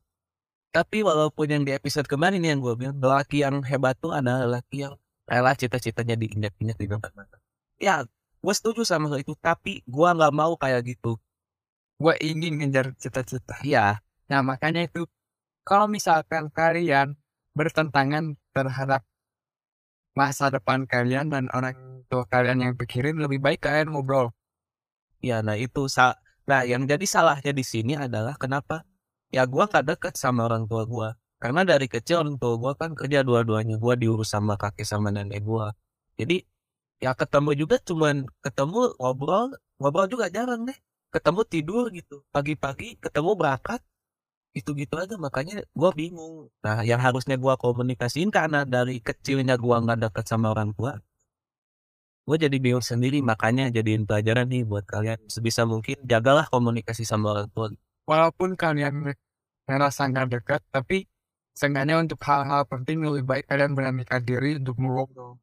tapi 0.73 1.05
walaupun 1.05 1.45
yang 1.53 1.63
di 1.67 1.71
episode 1.75 2.09
kemarin 2.09 2.41
yang 2.41 2.57
gua 2.57 2.73
bilang 2.73 2.97
lelaki 2.97 3.45
yang 3.45 3.61
hebat 3.61 3.93
tuh 4.01 4.15
adalah 4.15 4.47
lelaki 4.49 4.89
yang 4.89 4.97
rela 5.29 5.53
cita-citanya 5.53 6.17
diinjak-injak 6.17 6.77
di 6.81 6.87
tempat 6.89 7.11
mata 7.13 7.37
ya 7.77 8.01
gua 8.41 8.53
setuju 8.57 8.81
sama 8.83 9.11
hal 9.13 9.21
itu 9.21 9.37
tapi 9.37 9.85
gua 9.85 10.17
nggak 10.17 10.33
mau 10.33 10.57
kayak 10.57 10.81
gitu 10.87 11.19
Gue 12.03 12.17
ingin 12.19 12.59
ngejar 12.59 12.91
cita-cita. 12.99 13.61
iya 13.63 14.01
Nah 14.27 14.41
makanya 14.43 14.83
itu 14.83 15.05
kalau 15.63 15.87
misalkan 15.87 16.51
kalian 16.51 17.15
bertentangan 17.53 18.35
terhadap 18.51 19.05
masa 20.13 20.53
depan 20.53 20.85
kalian 20.85 21.33
dan 21.33 21.49
orang 21.53 21.73
tua 22.09 22.25
kalian 22.29 22.61
yang 22.61 22.73
pikirin 22.77 23.17
lebih 23.17 23.41
baik 23.41 23.65
kalian 23.65 23.93
ngobrol. 23.93 24.29
Ya, 25.23 25.41
nah 25.41 25.57
itu 25.57 25.89
sa 25.89 26.17
nah 26.43 26.61
yang 26.67 26.83
jadi 26.85 27.05
salahnya 27.07 27.55
di 27.55 27.63
sini 27.65 27.95
adalah 27.97 28.35
kenapa? 28.37 28.85
Ya 29.33 29.47
gua 29.49 29.65
gak 29.71 29.87
deket 29.89 30.13
sama 30.19 30.45
orang 30.45 30.69
tua 30.69 30.85
gua. 30.85 31.09
Karena 31.41 31.65
dari 31.65 31.87
kecil 31.89 32.21
orang 32.23 32.37
tua 32.37 32.55
gua 32.61 32.73
kan 32.77 32.93
kerja 32.93 33.25
dua-duanya 33.25 33.81
gua 33.81 33.97
diurus 33.97 34.31
sama 34.35 34.53
kakek 34.59 34.85
sama 34.85 35.09
nenek 35.09 35.41
gua. 35.41 35.73
Jadi 36.19 36.45
ya 37.01 37.17
ketemu 37.17 37.51
juga 37.57 37.75
cuman 37.81 38.29
ketemu 38.45 38.93
ngobrol 39.01 39.57
ngobrol 39.81 40.07
juga 40.11 40.29
jarang 40.29 40.69
deh. 40.69 40.77
Ketemu 41.13 41.41
tidur 41.49 41.83
gitu 41.93 42.25
pagi-pagi 42.29 43.01
ketemu 43.01 43.31
berangkat 43.39 43.81
gitu-gitu 44.53 44.95
aja 45.01 45.15
makanya 45.17 45.65
gua 45.73 45.91
bingung. 45.93 46.49
Nah 46.65 46.85
yang 46.85 47.01
harusnya 47.01 47.35
gua 47.41 47.57
komunikasiin 47.57 48.29
karena 48.29 48.65
dari 48.65 49.01
kecilnya 49.01 49.57
gua 49.57 49.81
nggak 49.83 50.09
deket 50.09 50.25
sama 50.29 50.53
orang 50.53 50.71
tua 50.77 51.01
gue 52.23 52.37
jadi 52.39 52.57
bingung 52.59 52.83
sendiri. 52.83 53.19
Makanya 53.19 53.69
jadiin 53.71 54.07
pelajaran 54.07 54.47
nih 54.47 54.63
buat 54.63 54.87
kalian. 54.87 55.19
Sebisa 55.27 55.67
mungkin 55.67 55.99
jagalah 56.07 56.47
komunikasi 56.47 57.03
sama 57.03 57.35
orang 57.35 57.49
tua. 57.51 57.67
Walaupun 58.07 58.55
kalian 58.55 59.15
merasa 59.67 60.07
nggak 60.07 60.27
dekat 60.39 60.61
tapi 60.71 61.07
seenggaknya 61.55 62.01
untuk 62.01 62.19
hal-hal 62.27 62.67
penting 62.67 62.99
lebih 62.99 63.23
baik 63.23 63.45
kalian 63.47 63.71
beranikan 63.77 64.19
diri 64.23 64.59
untuk 64.59 64.75
ngobrol. 64.75 65.39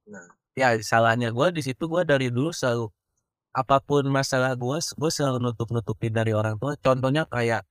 Ya 0.59 0.77
salahnya 0.85 1.33
gue 1.33 1.47
di 1.57 1.63
situ 1.65 1.89
gue 1.89 2.03
dari 2.05 2.29
dulu 2.29 2.53
selalu 2.53 2.93
apa 3.51 3.83
pun 3.83 4.07
masalah 4.13 4.55
gue 4.55 4.79
gue 4.79 5.11
selalu 5.11 5.39
nutup 5.41 5.73
nutupin 5.73 6.13
dari 6.13 6.37
orang 6.37 6.61
tua. 6.61 6.77
Contohnya 6.77 7.25
kayak 7.25 7.65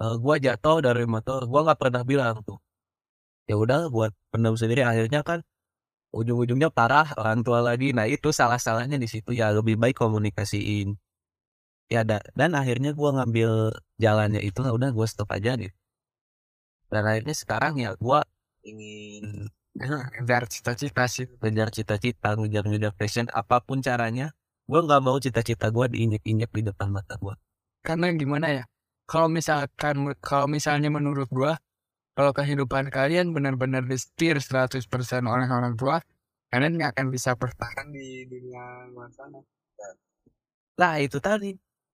uh, 0.00 0.16
gue 0.16 0.36
jatuh 0.46 0.76
dari 0.86 1.04
motor 1.04 1.44
gue 1.50 1.60
nggak 1.66 1.78
pernah 1.80 2.02
bilang 2.06 2.40
tuh. 2.46 2.58
Ya 3.50 3.58
udah 3.58 3.90
buat 3.90 4.12
pendam 4.32 4.54
sendiri 4.56 4.86
akhirnya 4.86 5.20
kan 5.26 5.42
ujung-ujungnya 6.14 6.70
parah 6.70 7.08
orang 7.18 7.42
tua 7.44 7.60
lagi. 7.64 7.92
Nah 7.96 8.06
itu 8.08 8.30
salah 8.32 8.60
salahnya 8.60 8.96
di 8.96 9.08
situ 9.10 9.34
ya. 9.34 9.50
Lebih 9.52 9.76
baik 9.82 9.96
komunikasiin. 9.98 10.96
Ya 11.90 12.06
da 12.08 12.24
dan 12.38 12.56
akhirnya 12.56 12.96
gue 12.96 13.10
ngambil 13.16 13.50
jalannya 14.00 14.40
itu 14.40 14.58
nah 14.64 14.72
udah 14.72 14.90
gue 14.96 15.06
stop 15.10 15.28
aja 15.36 15.60
nih 15.60 15.72
dan 16.92 17.08
akhirnya 17.08 17.32
sekarang 17.32 17.80
ya 17.80 17.96
gue 17.96 18.20
ingin 18.68 19.48
ngejar 20.20 20.44
cita-cita 20.52 21.08
sih 21.08 21.24
ngejar 21.40 21.72
cita-cita 21.72 22.36
ngejar 22.36 22.68
ngejar 22.68 22.92
passion 22.92 23.26
apa 23.32 23.64
pun 23.64 23.80
caranya 23.80 24.36
gue 24.68 24.80
nggak 24.84 25.00
mau 25.00 25.16
cita-cita 25.16 25.72
gue 25.72 25.88
diinjek-injek 25.96 26.52
di 26.52 26.62
depan 26.68 26.92
mata 26.92 27.16
gue 27.16 27.32
karena 27.80 28.12
gimana 28.12 28.46
ya 28.52 28.64
kalau 29.08 29.28
misalkan 29.28 30.14
kalau 30.22 30.46
misalnya 30.46 30.88
menurut 30.88 31.28
gua 31.28 31.58
kalau 32.12 32.32
kehidupan 32.36 32.92
kalian 32.92 33.32
benar-benar 33.32 33.84
disetir 33.88 34.36
100% 34.36 34.84
oleh 35.24 35.48
orang 35.48 35.74
tua 35.78 36.00
kalian 36.52 36.76
nggak 36.76 36.98
akan 36.98 37.06
bisa 37.08 37.32
bertahan 37.32 37.88
di 37.90 38.28
dunia 38.28 38.92
luar 38.92 39.08
sana 39.08 39.40
Nah 40.80 40.98
itu 40.98 41.20
tadi. 41.20 41.52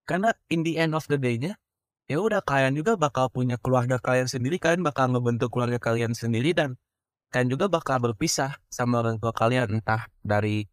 Karena 0.08 0.32
in 0.48 0.64
the 0.64 0.80
end 0.80 0.96
of 0.96 1.04
the 1.04 1.20
day-nya 1.20 1.60
ya 2.08 2.16
udah 2.24 2.40
kalian 2.40 2.72
juga 2.72 2.96
bakal 2.96 3.28
punya 3.28 3.60
keluarga 3.60 4.00
kalian 4.00 4.24
sendiri 4.24 4.56
kalian 4.56 4.80
bakal 4.80 5.12
ngebentuk 5.12 5.52
keluarga 5.52 5.76
kalian 5.76 6.16
sendiri 6.16 6.56
dan 6.56 6.80
kalian 7.28 7.52
juga 7.52 7.68
bakal 7.68 8.00
berpisah 8.00 8.56
sama 8.72 9.04
orang 9.04 9.20
tua 9.20 9.36
kalian 9.36 9.76
entah 9.76 10.08
dari 10.24 10.64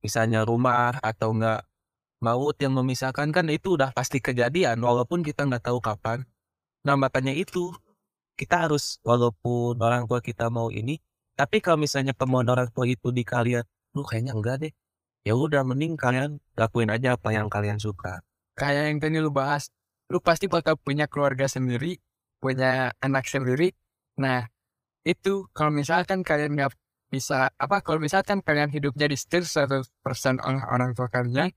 misalnya 0.00 0.48
rumah 0.48 0.96
atau 1.04 1.36
enggak 1.36 1.68
maut 2.18 2.56
yang 2.58 2.74
memisahkan 2.74 3.30
kan 3.30 3.46
itu 3.50 3.78
udah 3.78 3.94
pasti 3.94 4.18
kejadian 4.18 4.82
walaupun 4.82 5.22
kita 5.22 5.46
nggak 5.46 5.70
tahu 5.70 5.78
kapan. 5.78 6.26
Nah 6.86 6.98
makanya 6.98 7.34
itu 7.34 7.74
kita 8.38 8.66
harus 8.66 8.98
walaupun 9.02 9.78
orang 9.82 10.06
tua 10.06 10.22
kita 10.22 10.50
mau 10.50 10.70
ini 10.70 10.98
tapi 11.38 11.62
kalau 11.62 11.78
misalnya 11.78 12.14
kemauan 12.18 12.50
orang 12.50 12.66
tua 12.74 12.86
itu 12.90 13.14
di 13.14 13.22
kalian 13.22 13.62
lu 13.94 14.02
kayaknya 14.02 14.34
enggak 14.34 14.56
deh. 14.66 14.72
Ya 15.22 15.34
udah 15.34 15.62
mending 15.62 15.94
kalian 15.98 16.42
lakuin 16.58 16.90
aja 16.90 17.14
apa 17.14 17.30
yang 17.34 17.46
kalian 17.46 17.78
suka. 17.78 18.22
Kayak 18.58 18.90
yang 18.90 18.98
tadi 18.98 19.18
lu 19.22 19.30
bahas 19.30 19.70
lu 20.10 20.18
pasti 20.18 20.50
bakal 20.50 20.74
punya 20.80 21.06
keluarga 21.06 21.46
sendiri 21.46 21.98
punya 22.42 22.94
anak 23.02 23.26
sendiri. 23.26 23.74
Nah 24.18 24.46
itu 25.06 25.46
kalau 25.54 25.70
misalkan 25.70 26.26
kalian 26.26 26.58
nggak 26.58 26.74
bisa 27.08 27.48
apa 27.56 27.80
kalau 27.80 28.02
misalkan 28.02 28.44
kalian 28.44 28.68
hidupnya 28.68 29.08
di 29.08 29.16
setir 29.16 29.46
100% 29.46 29.88
oleh 30.44 30.64
orang 30.68 30.92
tua 30.92 31.08
kalian 31.08 31.48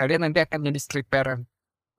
kalian 0.00 0.24
nanti 0.24 0.40
akan 0.40 0.64
jadi 0.64 0.80
street 0.80 1.08
parent. 1.12 1.44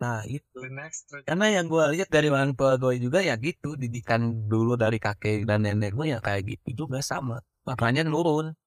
Nah 0.02 0.26
itu 0.26 0.66
next 0.74 1.14
karena 1.30 1.62
yang 1.62 1.70
gue 1.70 1.86
lihat 1.94 2.10
dari 2.10 2.34
orang 2.34 2.58
tua 2.58 2.82
gue 2.82 2.98
juga 2.98 3.22
ya 3.22 3.38
gitu 3.38 3.78
didikan 3.78 4.50
dulu 4.50 4.74
dari 4.74 4.98
kakek 4.98 5.46
dan 5.46 5.62
nenek 5.62 5.94
gue 5.94 6.10
ya 6.10 6.18
kayak 6.18 6.42
gitu 6.50 6.90
juga 6.90 7.06
sama. 7.06 7.38
Makanya 7.70 8.02
nurun. 8.10 8.58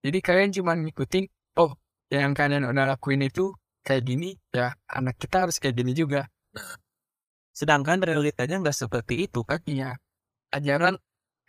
Jadi 0.00 0.18
kalian 0.24 0.50
cuma 0.56 0.72
ngikutin 0.72 1.28
oh 1.60 1.76
yang 2.08 2.32
kalian 2.32 2.64
udah 2.64 2.96
lakuin 2.96 3.28
itu 3.28 3.52
kayak 3.84 4.08
gini 4.08 4.40
ya 4.48 4.72
anak 4.88 5.20
kita 5.20 5.44
harus 5.44 5.60
kayak 5.60 5.76
gini 5.76 5.92
juga. 5.92 6.24
Sedangkan 7.52 8.00
realitanya 8.00 8.56
nggak 8.64 8.88
seperti 8.88 9.28
itu 9.28 9.44
kan? 9.44 9.60
Iya. 9.68 10.00
Ajaran 10.48 10.96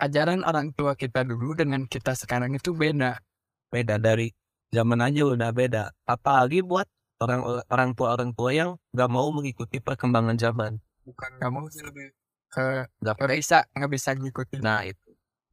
ajaran 0.04 0.44
orang 0.44 0.76
tua 0.76 1.00
kita 1.00 1.24
dulu 1.24 1.56
dengan 1.56 1.88
kita 1.88 2.12
sekarang 2.12 2.60
itu 2.60 2.76
beda. 2.76 3.24
Beda 3.72 3.96
dari 3.96 4.36
zaman 4.76 5.00
aja 5.00 5.24
udah 5.24 5.52
beda. 5.56 5.96
Apalagi 6.04 6.60
buat 6.60 6.92
orang 7.20 7.42
orang 7.68 7.90
tua 7.94 8.16
orang 8.16 8.32
tua 8.32 8.50
yang 8.56 8.70
nggak 8.96 9.10
mau 9.12 9.28
mengikuti 9.36 9.84
perkembangan 9.84 10.40
zaman. 10.40 10.80
Bukan 11.04 11.30
nggak 11.38 11.52
mau 11.52 11.68
sih 11.68 11.84
lebih 11.84 12.16
ke 12.50 12.88
nggak 13.04 13.16
bisa 13.40 13.68
nggak 13.76 13.92
bisa 13.92 14.10
ngikutin. 14.16 14.62
Nah 14.64 14.82
itu. 14.88 15.10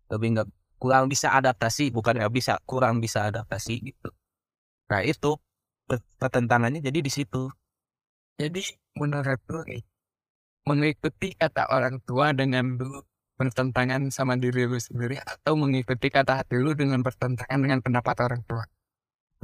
Lebih 0.07 0.29
nggak 0.39 0.49
kurang 0.79 1.11
bisa 1.11 1.35
adaptasi 1.35 1.91
bukan 1.91 2.23
nggak 2.23 2.33
bisa 2.33 2.63
kurang 2.65 3.03
bisa 3.03 3.27
adaptasi 3.27 3.83
gitu. 3.83 4.09
Nah 4.93 5.03
itu 5.03 5.35
per- 5.91 6.07
pertentangannya 6.23 6.79
jadi 6.79 7.03
di 7.03 7.11
situ. 7.11 7.51
Jadi 8.37 8.63
menurut 8.95 9.41
lu 9.51 9.61
nih 9.67 9.83
mengikuti 10.67 11.33
kata 11.35 11.71
orang 11.73 11.99
tua 12.05 12.35
dengan 12.37 12.77
lu 12.79 13.03
bertentangan 13.37 14.09
sama 14.09 14.37
diri 14.41 14.65
lu 14.65 14.81
sendiri 14.81 15.21
atau 15.21 15.57
mengikuti 15.57 16.09
kata 16.09 16.41
hati 16.45 16.57
lu 16.57 16.73
dengan 16.73 17.05
bertentangan 17.05 17.59
dengan 17.61 17.81
pendapat 17.85 18.17
orang 18.23 18.43
tua? 18.45 18.65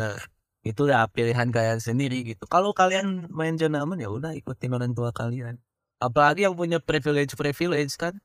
Nah 0.00 0.16
itu 0.62 0.86
ya 0.86 1.10
pilihan 1.10 1.50
kalian 1.50 1.82
sendiri 1.82 2.22
gitu. 2.22 2.46
Kalau 2.46 2.70
kalian 2.70 3.26
main 3.34 3.58
zona 3.58 3.82
aman 3.82 3.98
ya 3.98 4.10
udah 4.10 4.34
ikutin 4.38 4.70
orang 4.70 4.94
tua 4.94 5.10
kalian. 5.10 5.58
Apalagi 5.98 6.46
yang 6.46 6.54
punya 6.54 6.78
privilege 6.78 7.34
privilege 7.34 7.98
kan? 7.98 8.18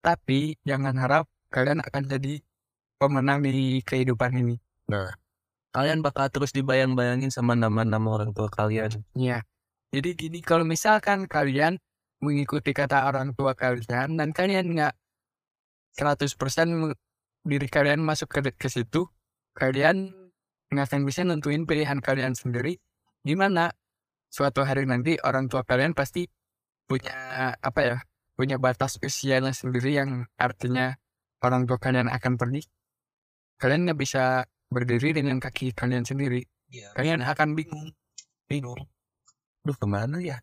Tapi 0.00 0.56
jangan 0.64 0.96
harap 0.96 1.28
kalian 1.52 1.84
akan 1.84 2.08
jadi 2.08 2.40
pemenang 2.96 3.44
di 3.44 3.84
kehidupan 3.84 4.36
ini. 4.40 4.56
Nah. 4.88 5.12
Kalian 5.70 6.02
bakal 6.02 6.26
terus 6.34 6.50
dibayang-bayangin 6.50 7.30
sama 7.30 7.54
nama-nama 7.54 8.10
orang 8.10 8.34
tua 8.34 8.50
kalian. 8.50 9.06
Iya. 9.14 9.46
Jadi 9.94 10.18
gini, 10.18 10.38
kalau 10.42 10.66
misalkan 10.66 11.30
kalian 11.30 11.78
mengikuti 12.18 12.74
kata 12.74 13.06
orang 13.06 13.38
tua 13.38 13.54
kalian 13.54 14.18
dan 14.18 14.34
kalian 14.34 14.66
nggak 14.74 14.94
100% 15.94 16.26
diri 17.46 17.68
kalian 17.70 18.02
masuk 18.02 18.28
ke, 18.28 18.40
ke 18.50 18.68
situ, 18.68 19.06
kalian 19.54 20.10
nggak 20.70 20.86
akan 20.86 21.02
bisa 21.02 21.26
nentuin 21.26 21.66
pilihan 21.66 21.98
kalian 21.98 22.32
sendiri. 22.38 22.78
Gimana? 23.26 23.74
Suatu 24.30 24.62
hari 24.62 24.86
nanti 24.86 25.18
orang 25.26 25.50
tua 25.50 25.66
kalian 25.66 25.92
pasti 25.92 26.30
punya 26.86 27.12
apa 27.58 27.80
ya? 27.82 27.96
Punya 28.38 28.56
batas 28.56 28.96
usianya 29.02 29.52
sendiri 29.52 29.98
yang 29.98 30.24
artinya 30.38 30.96
orang 31.42 31.66
tua 31.66 31.76
kalian 31.76 32.08
akan 32.08 32.38
pergi. 32.38 32.62
Kalian 33.60 33.90
nggak 33.90 33.98
bisa 34.00 34.48
berdiri 34.70 35.12
dengan 35.12 35.42
kaki 35.42 35.74
kalian 35.74 36.06
sendiri. 36.06 36.46
Iya. 36.70 36.94
Kalian 36.94 37.20
akan 37.26 37.58
bingung. 37.58 37.90
bingung 38.46 38.82
Duh 39.62 39.76
ke 39.78 39.86
mana 39.86 40.18
ya 40.18 40.42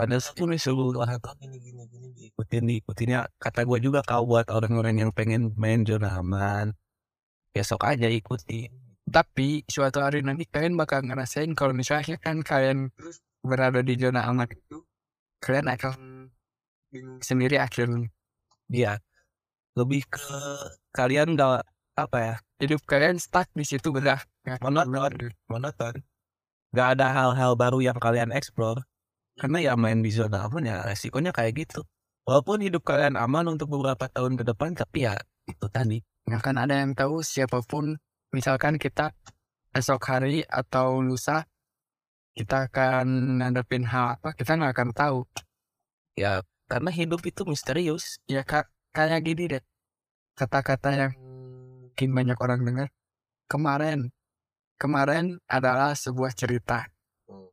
Padahal 0.00 0.24
itu 0.24 0.44
nih 0.48 0.56
seluruh 0.56 1.04
gini 1.36 1.60
gini 1.60 1.84
gini 1.92 2.08
diikutin 2.16 2.64
diikutinnya 2.64 3.28
kata 3.36 3.68
gue 3.68 3.84
juga 3.84 4.00
kau 4.00 4.24
buat 4.24 4.48
orang-orang 4.48 4.96
yang 4.96 5.10
pengen 5.12 5.52
main 5.60 5.84
zona 5.84 6.16
aman 6.16 6.72
besok 7.52 7.84
aja 7.84 8.08
ikutin 8.08 8.72
Tapi 9.10 9.66
suatu 9.66 9.98
hari 10.00 10.22
nanti 10.22 10.46
kalian 10.46 10.78
bakal 10.78 11.02
ngerasain 11.02 11.50
kalau 11.58 11.74
misalnya 11.74 12.14
kan 12.22 12.46
kalian 12.46 12.94
berada 13.42 13.82
di 13.82 13.98
zona 13.98 14.24
aman 14.30 14.46
itu, 14.46 14.86
kalian 15.42 15.66
akan 15.66 16.30
bingung 16.94 17.18
sendiri 17.18 17.58
akhirnya. 17.58 18.06
Iya 18.70 19.02
lebih 19.78 20.02
ke 20.10 20.28
kalian 20.90 21.38
gak 21.38 21.62
apa 21.94 22.18
ya 22.18 22.36
Hidup 22.60 22.84
kalian 22.84 23.16
stuck 23.16 23.48
di 23.56 23.64
situ 23.64 23.94
benar. 23.94 24.26
monoton 24.60 25.32
monoton 25.46 25.94
gak 26.74 26.98
ada 26.98 27.06
hal-hal 27.14 27.54
baru 27.54 27.78
yang 27.80 27.98
kalian 27.98 28.34
explore 28.34 28.82
karena 29.38 29.72
ya 29.72 29.72
main 29.78 30.02
di 30.04 30.10
zona 30.12 30.44
aman 30.44 30.66
ya 30.66 30.84
resikonya 30.84 31.32
kayak 31.32 31.66
gitu 31.66 31.86
walaupun 32.26 32.60
hidup 32.60 32.84
kalian 32.84 33.16
aman 33.16 33.56
untuk 33.56 33.72
beberapa 33.72 34.10
tahun 34.10 34.36
ke 34.36 34.44
depan 34.52 34.76
tapi 34.76 35.08
ya 35.08 35.16
itu 35.48 35.66
tadi 35.70 35.98
Nggak 36.28 36.46
akan 36.46 36.56
ada 36.62 36.74
yang 36.84 36.92
tahu 36.94 37.26
siapa 37.26 37.58
pun. 37.64 37.98
Misalkan 38.30 38.78
kita 38.78 39.10
esok 39.74 40.02
hari 40.06 40.46
atau 40.46 41.02
lusa 41.02 41.46
kita 42.34 42.70
akan 42.70 43.38
ngadepin 43.42 43.82
hal 43.90 44.18
apa? 44.18 44.32
Kita 44.38 44.54
nggak 44.54 44.72
akan 44.74 44.90
tahu. 44.94 45.20
ya 46.14 46.42
karena 46.70 46.90
hidup 46.94 47.26
itu 47.26 47.42
misterius. 47.42 48.22
Ya 48.30 48.46
kak 48.46 48.70
kayak 48.94 49.26
gini 49.26 49.50
deh. 49.50 49.62
Kata-kata 50.38 50.94
yang 50.94 51.12
mungkin 51.90 52.10
banyak 52.14 52.38
orang 52.38 52.60
dengar. 52.62 52.88
Kemarin 53.50 54.14
kemarin 54.78 55.42
adalah 55.50 55.92
sebuah 55.98 56.32
cerita. 56.32 56.86
Hmm. 57.26 57.50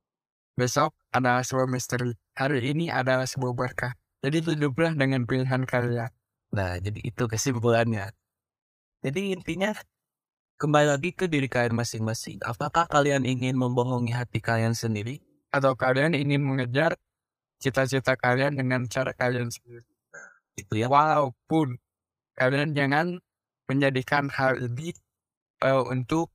besok 0.54 0.94
adalah 1.10 1.42
sebuah 1.42 1.66
misteri. 1.66 2.14
Hari 2.38 2.62
ini 2.70 2.94
adalah 2.94 3.26
sebuah 3.26 3.58
berkah. 3.58 3.98
Jadi 4.22 4.46
hiduplah 4.46 4.94
dengan 4.94 5.26
pilihan 5.26 5.66
kalian. 5.66 6.14
Nah, 6.54 6.78
jadi 6.82 7.02
itu 7.02 7.24
kesimpulannya. 7.26 8.14
Jadi 9.02 9.38
intinya 9.38 9.74
kembali 10.58 10.90
lagi 10.90 11.14
ke 11.14 11.30
diri 11.30 11.46
kalian 11.46 11.78
masing-masing. 11.78 12.42
Apakah 12.42 12.90
kalian 12.90 13.30
ingin 13.30 13.54
membohongi 13.54 14.10
hati 14.10 14.42
kalian 14.42 14.74
sendiri 14.74 15.22
atau 15.54 15.78
kalian 15.78 16.18
ingin 16.18 16.42
mengejar 16.42 16.98
cita-cita 17.62 18.18
kalian 18.18 18.58
dengan 18.58 18.90
cara 18.90 19.14
kalian 19.14 19.54
sendiri. 19.54 19.86
Itu 20.58 20.74
ya. 20.74 20.90
Walaupun 20.90 21.78
kalian 22.34 22.74
jangan 22.74 23.22
menjadikan 23.70 24.34
hal 24.34 24.58
ini 24.58 24.98
eh, 25.62 25.84
untuk 25.94 26.34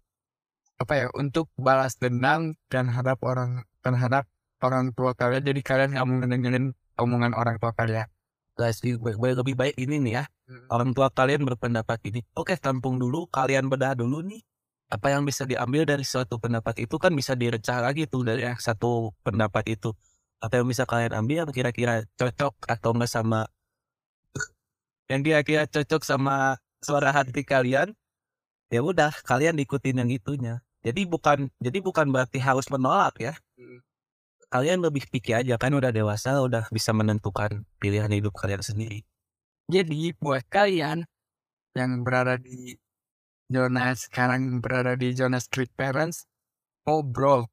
apa 0.79 0.93
ya 0.99 1.07
untuk 1.14 1.47
balas 1.55 1.95
dendam 1.99 2.59
dan 2.66 2.91
harap 2.91 3.23
orang 3.23 3.62
terhadap 3.87 4.27
orang 4.62 4.91
tua 4.95 5.14
kalian 5.14 5.43
jadi 5.47 5.61
kalian 5.62 5.91
nggak 5.95 6.07
mau 6.11 6.27
dengerin 6.27 6.66
omongan 6.99 7.33
orang 7.39 7.57
tua 7.62 7.70
kalian 7.70 8.11
Guys, 8.53 8.84
lebih 8.84 9.00
baik, 9.00 9.36
lebih 9.40 9.57
baik 9.57 9.76
ini 9.80 9.96
nih 9.96 10.12
ya. 10.20 10.24
Orang 10.68 10.92
tua 10.92 11.09
kalian 11.09 11.48
berpendapat 11.48 12.05
ini. 12.05 12.20
Oke, 12.36 12.53
tampung 12.61 13.00
dulu. 13.00 13.24
Kalian 13.32 13.72
bedah 13.72 13.96
dulu 13.96 14.20
nih. 14.20 14.44
Apa 14.92 15.09
yang 15.09 15.24
bisa 15.24 15.48
diambil 15.48 15.88
dari 15.88 16.05
suatu 16.05 16.36
pendapat 16.36 16.84
itu 16.84 17.00
kan 17.00 17.16
bisa 17.16 17.32
direcah 17.32 17.80
lagi 17.80 18.05
tuh 18.05 18.28
dari 18.28 18.44
yang 18.44 18.61
satu 18.61 19.16
pendapat 19.24 19.80
itu. 19.80 19.96
Apa 20.44 20.61
yang 20.61 20.68
bisa 20.68 20.84
kalian 20.84 21.16
ambil 21.16 21.48
kira-kira 21.48 22.05
cocok 22.20 22.68
atau 22.68 22.92
enggak 22.92 23.09
sama 23.09 23.48
yang 25.12 25.24
kira-kira 25.24 25.64
cocok 25.64 26.05
sama 26.05 26.61
suara 26.84 27.09
hati 27.09 27.40
kalian. 27.40 27.96
Ya 28.68 28.84
udah, 28.84 29.16
kalian 29.24 29.57
ikutin 29.64 30.05
yang 30.05 30.12
itunya. 30.12 30.61
Jadi 30.84 31.09
bukan 31.09 31.48
jadi 31.57 31.78
bukan 31.80 32.12
berarti 32.12 32.36
harus 32.36 32.68
menolak 32.68 33.16
ya. 33.16 33.32
Kalian 34.53 34.84
lebih 34.84 35.09
pikir 35.09 35.40
aja 35.40 35.57
kan 35.57 35.72
udah 35.72 35.88
dewasa, 35.88 36.36
udah 36.44 36.68
bisa 36.68 36.92
menentukan 36.92 37.64
pilihan 37.80 38.12
hidup 38.12 38.36
kalian 38.36 38.61
sendiri. 38.61 39.00
jadi 39.72 40.12
buat 40.20 40.44
kalian 40.53 41.09
yang 41.72 42.05
berada 42.05 42.36
di 42.36 42.76
zona 43.48 43.96
sekarang 43.96 44.61
berada 44.61 44.92
di 44.92 45.16
zona 45.16 45.40
street 45.40 45.72
parents 45.72 46.28
ngobrol 46.84 47.48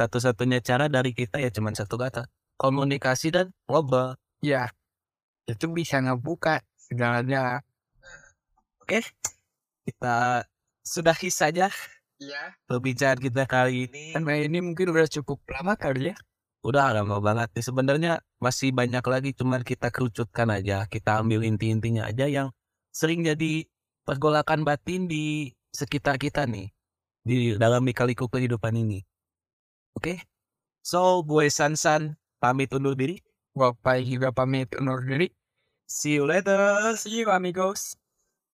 Satu-satunya 0.00 0.64
cara 0.64 0.88
dari 0.88 1.12
kita 1.12 1.36
ya 1.36 1.52
cuma 1.52 1.76
satu 1.76 2.00
kata. 2.00 2.24
Komunikasi 2.56 3.28
dan 3.28 3.52
ngobrol. 3.68 4.16
ya 4.40 4.72
itu 5.44 5.68
bisa 5.68 6.00
ngebuka 6.00 6.64
segalanya 6.80 7.60
Kita 9.84 10.48
sudahi 10.80 11.28
saja 11.28 11.68
ya 12.20 12.52
pembicaraan 12.68 13.18
kita 13.18 13.48
kali 13.48 13.88
ini. 13.88 14.12
karena 14.12 14.44
ini 14.44 14.58
mungkin 14.60 14.92
udah 14.92 15.08
cukup 15.08 15.40
lama 15.48 15.74
kali 15.74 16.12
ya 16.12 16.16
Udah 16.60 16.92
lama 16.92 17.24
banget 17.24 17.48
nih. 17.56 17.64
Sebenarnya 17.64 18.12
masih 18.36 18.68
banyak 18.76 19.00
lagi 19.00 19.30
cuman 19.32 19.64
kita 19.64 19.88
kerucutkan 19.88 20.52
aja. 20.52 20.84
Kita 20.92 21.24
ambil 21.24 21.40
inti-intinya 21.40 22.04
aja 22.04 22.28
yang 22.28 22.52
sering 22.92 23.24
jadi 23.24 23.64
pergolakan 24.04 24.68
batin 24.68 25.08
di 25.08 25.56
sekitar 25.72 26.20
kita 26.20 26.44
nih. 26.44 26.68
Di 27.24 27.56
dalam 27.56 27.80
lika-liku 27.88 28.28
kehidupan 28.28 28.76
ini. 28.76 29.00
Oke? 29.96 30.20
So, 30.84 31.24
gue 31.24 31.48
Sansan 31.48 32.20
pamit 32.36 32.72
undur 32.76 32.92
diri. 32.92 33.24
Bapak 33.56 34.04
juga 34.04 34.28
pamit 34.28 34.68
undur 34.76 35.00
diri 35.00 35.32
See 35.90 36.14
you 36.20 36.28
later. 36.28 36.94
see 36.94 37.24
you 37.24 37.28
amigos 37.34 37.98